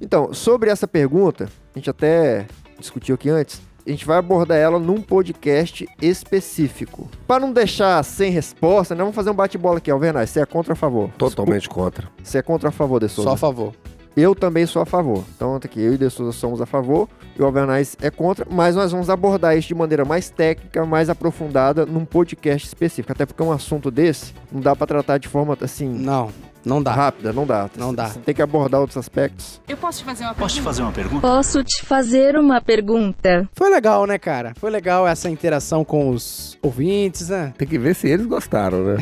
Então, 0.00 0.32
sobre 0.32 0.70
essa 0.70 0.88
pergunta, 0.88 1.48
a 1.74 1.78
gente 1.78 1.90
até 1.90 2.46
discutiu 2.78 3.14
aqui 3.14 3.28
antes, 3.28 3.60
a 3.86 3.90
gente 3.90 4.06
vai 4.06 4.18
abordar 4.18 4.56
ela 4.56 4.78
num 4.78 5.00
podcast 5.00 5.86
específico. 6.00 7.08
Para 7.26 7.40
não 7.40 7.52
deixar 7.52 8.02
sem 8.04 8.30
resposta, 8.30 8.94
né, 8.94 9.00
vamos 9.00 9.14
fazer 9.14 9.30
um 9.30 9.34
bate-bola 9.34 9.78
aqui, 9.78 9.90
Alvernaz. 9.90 10.30
Você 10.30 10.40
é 10.40 10.46
contra 10.46 10.72
ou 10.72 10.74
a 10.74 10.76
favor? 10.76 11.10
Totalmente 11.18 11.68
contra. 11.68 12.08
Você 12.22 12.38
é 12.38 12.42
contra 12.42 12.68
ou 12.68 12.70
a 12.70 12.72
favor, 12.72 13.00
De 13.00 13.08
Souza? 13.08 13.28
Só 13.30 13.34
a 13.34 13.38
favor. 13.38 13.74
Eu 14.16 14.34
também 14.34 14.66
sou 14.66 14.82
a 14.82 14.86
favor. 14.86 15.24
Então, 15.36 15.58
tá 15.58 15.66
aqui, 15.66 15.80
eu 15.80 15.94
e 15.94 15.98
De 15.98 16.10
Souza 16.10 16.32
somos 16.32 16.60
a 16.60 16.66
favor, 16.66 17.08
e 17.38 17.42
o 17.42 17.46
Alvernaz 17.46 17.96
é 18.02 18.10
contra, 18.10 18.46
mas 18.50 18.74
nós 18.74 18.90
vamos 18.90 19.08
abordar 19.08 19.56
isso 19.56 19.68
de 19.68 19.74
maneira 19.74 20.04
mais 20.04 20.28
técnica, 20.30 20.84
mais 20.84 21.08
aprofundada, 21.08 21.86
num 21.86 22.04
podcast 22.04 22.66
específico. 22.66 23.12
Até 23.12 23.24
porque 23.24 23.42
um 23.42 23.52
assunto 23.52 23.90
desse 23.90 24.34
não 24.50 24.60
dá 24.60 24.74
pra 24.74 24.86
tratar 24.86 25.18
de 25.18 25.28
forma 25.28 25.56
assim 25.60 25.88
Não, 25.88 26.30
não 26.64 26.82
dá. 26.82 26.92
rápida, 26.92 27.32
não 27.32 27.46
dá. 27.46 27.70
Não 27.76 27.94
dá. 27.94 28.08
Você 28.08 28.18
tem 28.20 28.34
que 28.34 28.42
abordar 28.42 28.80
outros 28.80 28.96
aspectos. 28.96 29.60
Eu 29.68 29.76
posso 29.76 29.98
te 29.98 30.04
fazer 30.04 30.24
uma 30.24 30.34
Posso 30.34 30.54
te 30.56 30.62
fazer 30.62 30.82
uma 30.82 30.92
pergunta? 30.92 31.20
Posso 31.20 31.64
te 31.64 31.84
fazer 31.84 32.36
uma 32.36 32.60
pergunta? 32.60 33.48
Foi 33.54 33.70
legal, 33.70 34.06
né, 34.06 34.18
cara? 34.18 34.52
Foi 34.56 34.70
legal 34.70 35.06
essa 35.06 35.28
interação 35.30 35.84
com 35.84 36.10
os 36.10 36.58
ouvintes, 36.62 37.28
né? 37.28 37.52
Tem 37.56 37.66
que 37.66 37.78
ver 37.78 37.94
se 37.94 38.08
eles 38.08 38.26
gostaram, 38.26 38.84
né? 38.84 38.96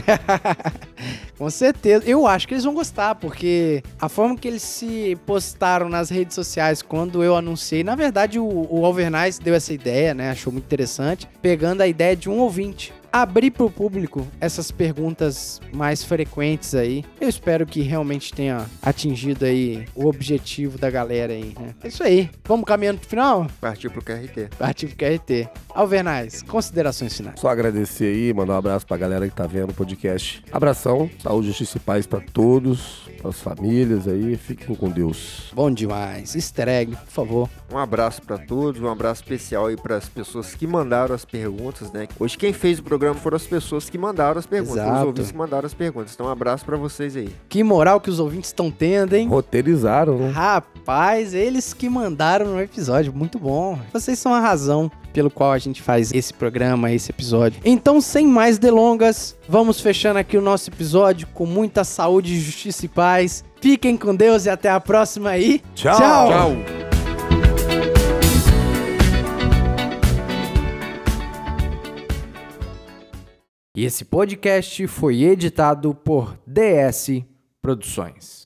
Com 1.38 1.48
certeza. 1.48 2.04
Eu 2.04 2.26
acho 2.26 2.48
que 2.48 2.54
eles 2.54 2.64
vão 2.64 2.74
gostar, 2.74 3.14
porque 3.14 3.82
a 4.00 4.08
forma 4.08 4.36
que 4.36 4.48
eles 4.48 4.62
se 4.62 5.16
postaram 5.24 5.88
nas 5.88 6.10
redes 6.10 6.34
sociais 6.34 6.82
quando 6.82 7.22
eu 7.22 7.36
anunciei, 7.36 7.84
na 7.84 7.94
verdade, 7.94 8.38
o, 8.38 8.44
o 8.44 8.88
deu 9.42 9.54
essa 9.54 9.72
ideia, 9.72 10.14
né? 10.14 10.30
Achou 10.30 10.52
muito 10.52 10.64
interessante, 10.64 11.28
pegando 11.40 11.82
a 11.82 11.86
ideia 11.86 12.16
de 12.16 12.28
um 12.28 12.38
ouvinte. 12.38 12.92
Abrir 13.10 13.50
para 13.50 13.64
o 13.64 13.70
público 13.70 14.26
essas 14.40 14.70
perguntas 14.70 15.60
mais 15.72 16.04
frequentes 16.04 16.74
aí. 16.74 17.04
Eu 17.20 17.28
espero 17.28 17.66
que 17.66 17.80
realmente 17.80 18.32
tenha 18.32 18.66
atingido 18.82 19.44
aí 19.44 19.86
o 19.94 20.06
objetivo 20.06 20.78
da 20.78 20.90
galera 20.90 21.32
aí, 21.32 21.54
né? 21.58 21.74
É 21.82 21.88
isso 21.88 22.02
aí. 22.02 22.30
Vamos 22.44 22.66
caminhando 22.66 23.00
pro 23.00 23.08
final? 23.08 23.46
Partiu 23.60 23.90
pro 23.90 24.02
QRT. 24.02 24.50
Partiu 24.58 24.88
pro 24.88 24.98
QRT. 24.98 25.48
Alvernais, 25.74 26.42
considerações 26.42 27.16
finais. 27.16 27.40
Só 27.40 27.48
agradecer 27.48 28.04
aí, 28.04 28.34
mandar 28.34 28.54
um 28.54 28.58
abraço 28.58 28.86
pra 28.86 28.96
galera 28.96 29.28
que 29.28 29.34
tá 29.34 29.46
vendo 29.46 29.70
o 29.70 29.74
podcast. 29.74 30.42
Abração, 30.52 31.10
saúde, 31.22 31.48
justiça 31.48 31.78
e 31.78 31.80
paz 31.80 32.06
pra 32.06 32.20
todos, 32.20 33.07
pras 33.20 33.40
famílias 33.40 34.06
aí. 34.06 34.36
Fiquem 34.36 34.74
com 34.74 34.88
Deus. 34.88 35.50
Bom 35.52 35.70
demais. 35.70 36.34
Easter 36.34 36.68
egg, 36.68 36.96
por 36.96 37.06
favor. 37.08 37.48
Um 37.72 37.78
abraço 37.78 38.22
pra 38.22 38.38
todos, 38.38 38.80
um 38.80 38.88
abraço 38.88 39.22
especial 39.22 39.66
aí 39.66 39.76
pras 39.76 40.08
pessoas 40.08 40.54
que 40.54 40.66
mandaram 40.66 41.14
as 41.14 41.24
perguntas, 41.24 41.92
né? 41.92 42.08
Hoje 42.18 42.38
quem 42.38 42.52
fez 42.52 42.78
o 42.78 42.82
programa 42.82 43.14
foram 43.14 43.36
as 43.36 43.46
pessoas 43.46 43.90
que 43.90 43.98
mandaram 43.98 44.38
as 44.38 44.46
perguntas, 44.46 44.74
foram 44.76 44.84
os 44.86 44.92
Exato. 44.94 45.06
ouvintes 45.08 45.30
que 45.32 45.36
mandaram 45.38 45.66
as 45.66 45.74
perguntas. 45.74 46.14
Então 46.14 46.26
um 46.26 46.30
abraço 46.30 46.64
pra 46.64 46.76
vocês 46.76 47.16
aí. 47.16 47.28
Que 47.48 47.62
moral 47.62 48.00
que 48.00 48.08
os 48.10 48.18
ouvintes 48.20 48.48
estão 48.50 48.70
tendo, 48.70 49.14
hein? 49.14 49.28
Roteirizaram, 49.28 50.18
né? 50.18 50.30
Rapaz, 50.30 51.34
eles 51.34 51.74
que 51.74 51.88
mandaram 51.88 52.46
no 52.46 52.60
episódio, 52.60 53.12
muito 53.12 53.38
bom. 53.38 53.78
Vocês 53.92 54.18
são 54.18 54.32
a 54.32 54.40
razão 54.40 54.90
pelo 55.12 55.30
qual 55.30 55.52
a 55.52 55.58
gente 55.58 55.82
faz 55.82 56.12
esse 56.12 56.32
programa, 56.32 56.92
esse 56.92 57.10
episódio. 57.10 57.60
Então, 57.64 58.00
sem 58.00 58.26
mais 58.26 58.58
delongas, 58.58 59.36
vamos 59.48 59.80
fechando 59.80 60.18
aqui 60.18 60.36
o 60.36 60.42
nosso 60.42 60.70
episódio 60.70 61.26
com 61.34 61.46
muita 61.46 61.84
saúde, 61.84 62.40
justiça 62.40 62.86
e 62.86 62.88
paz. 62.88 63.44
Fiquem 63.60 63.96
com 63.96 64.14
Deus 64.14 64.46
e 64.46 64.50
até 64.50 64.70
a 64.70 64.80
próxima 64.80 65.30
aí. 65.30 65.62
Tchau. 65.74 65.96
Tchau. 65.96 66.78
E 73.78 73.84
esse 73.84 74.04
podcast 74.04 74.88
foi 74.88 75.22
editado 75.22 75.94
por 75.94 76.36
DS 76.44 77.22
Produções. 77.62 78.37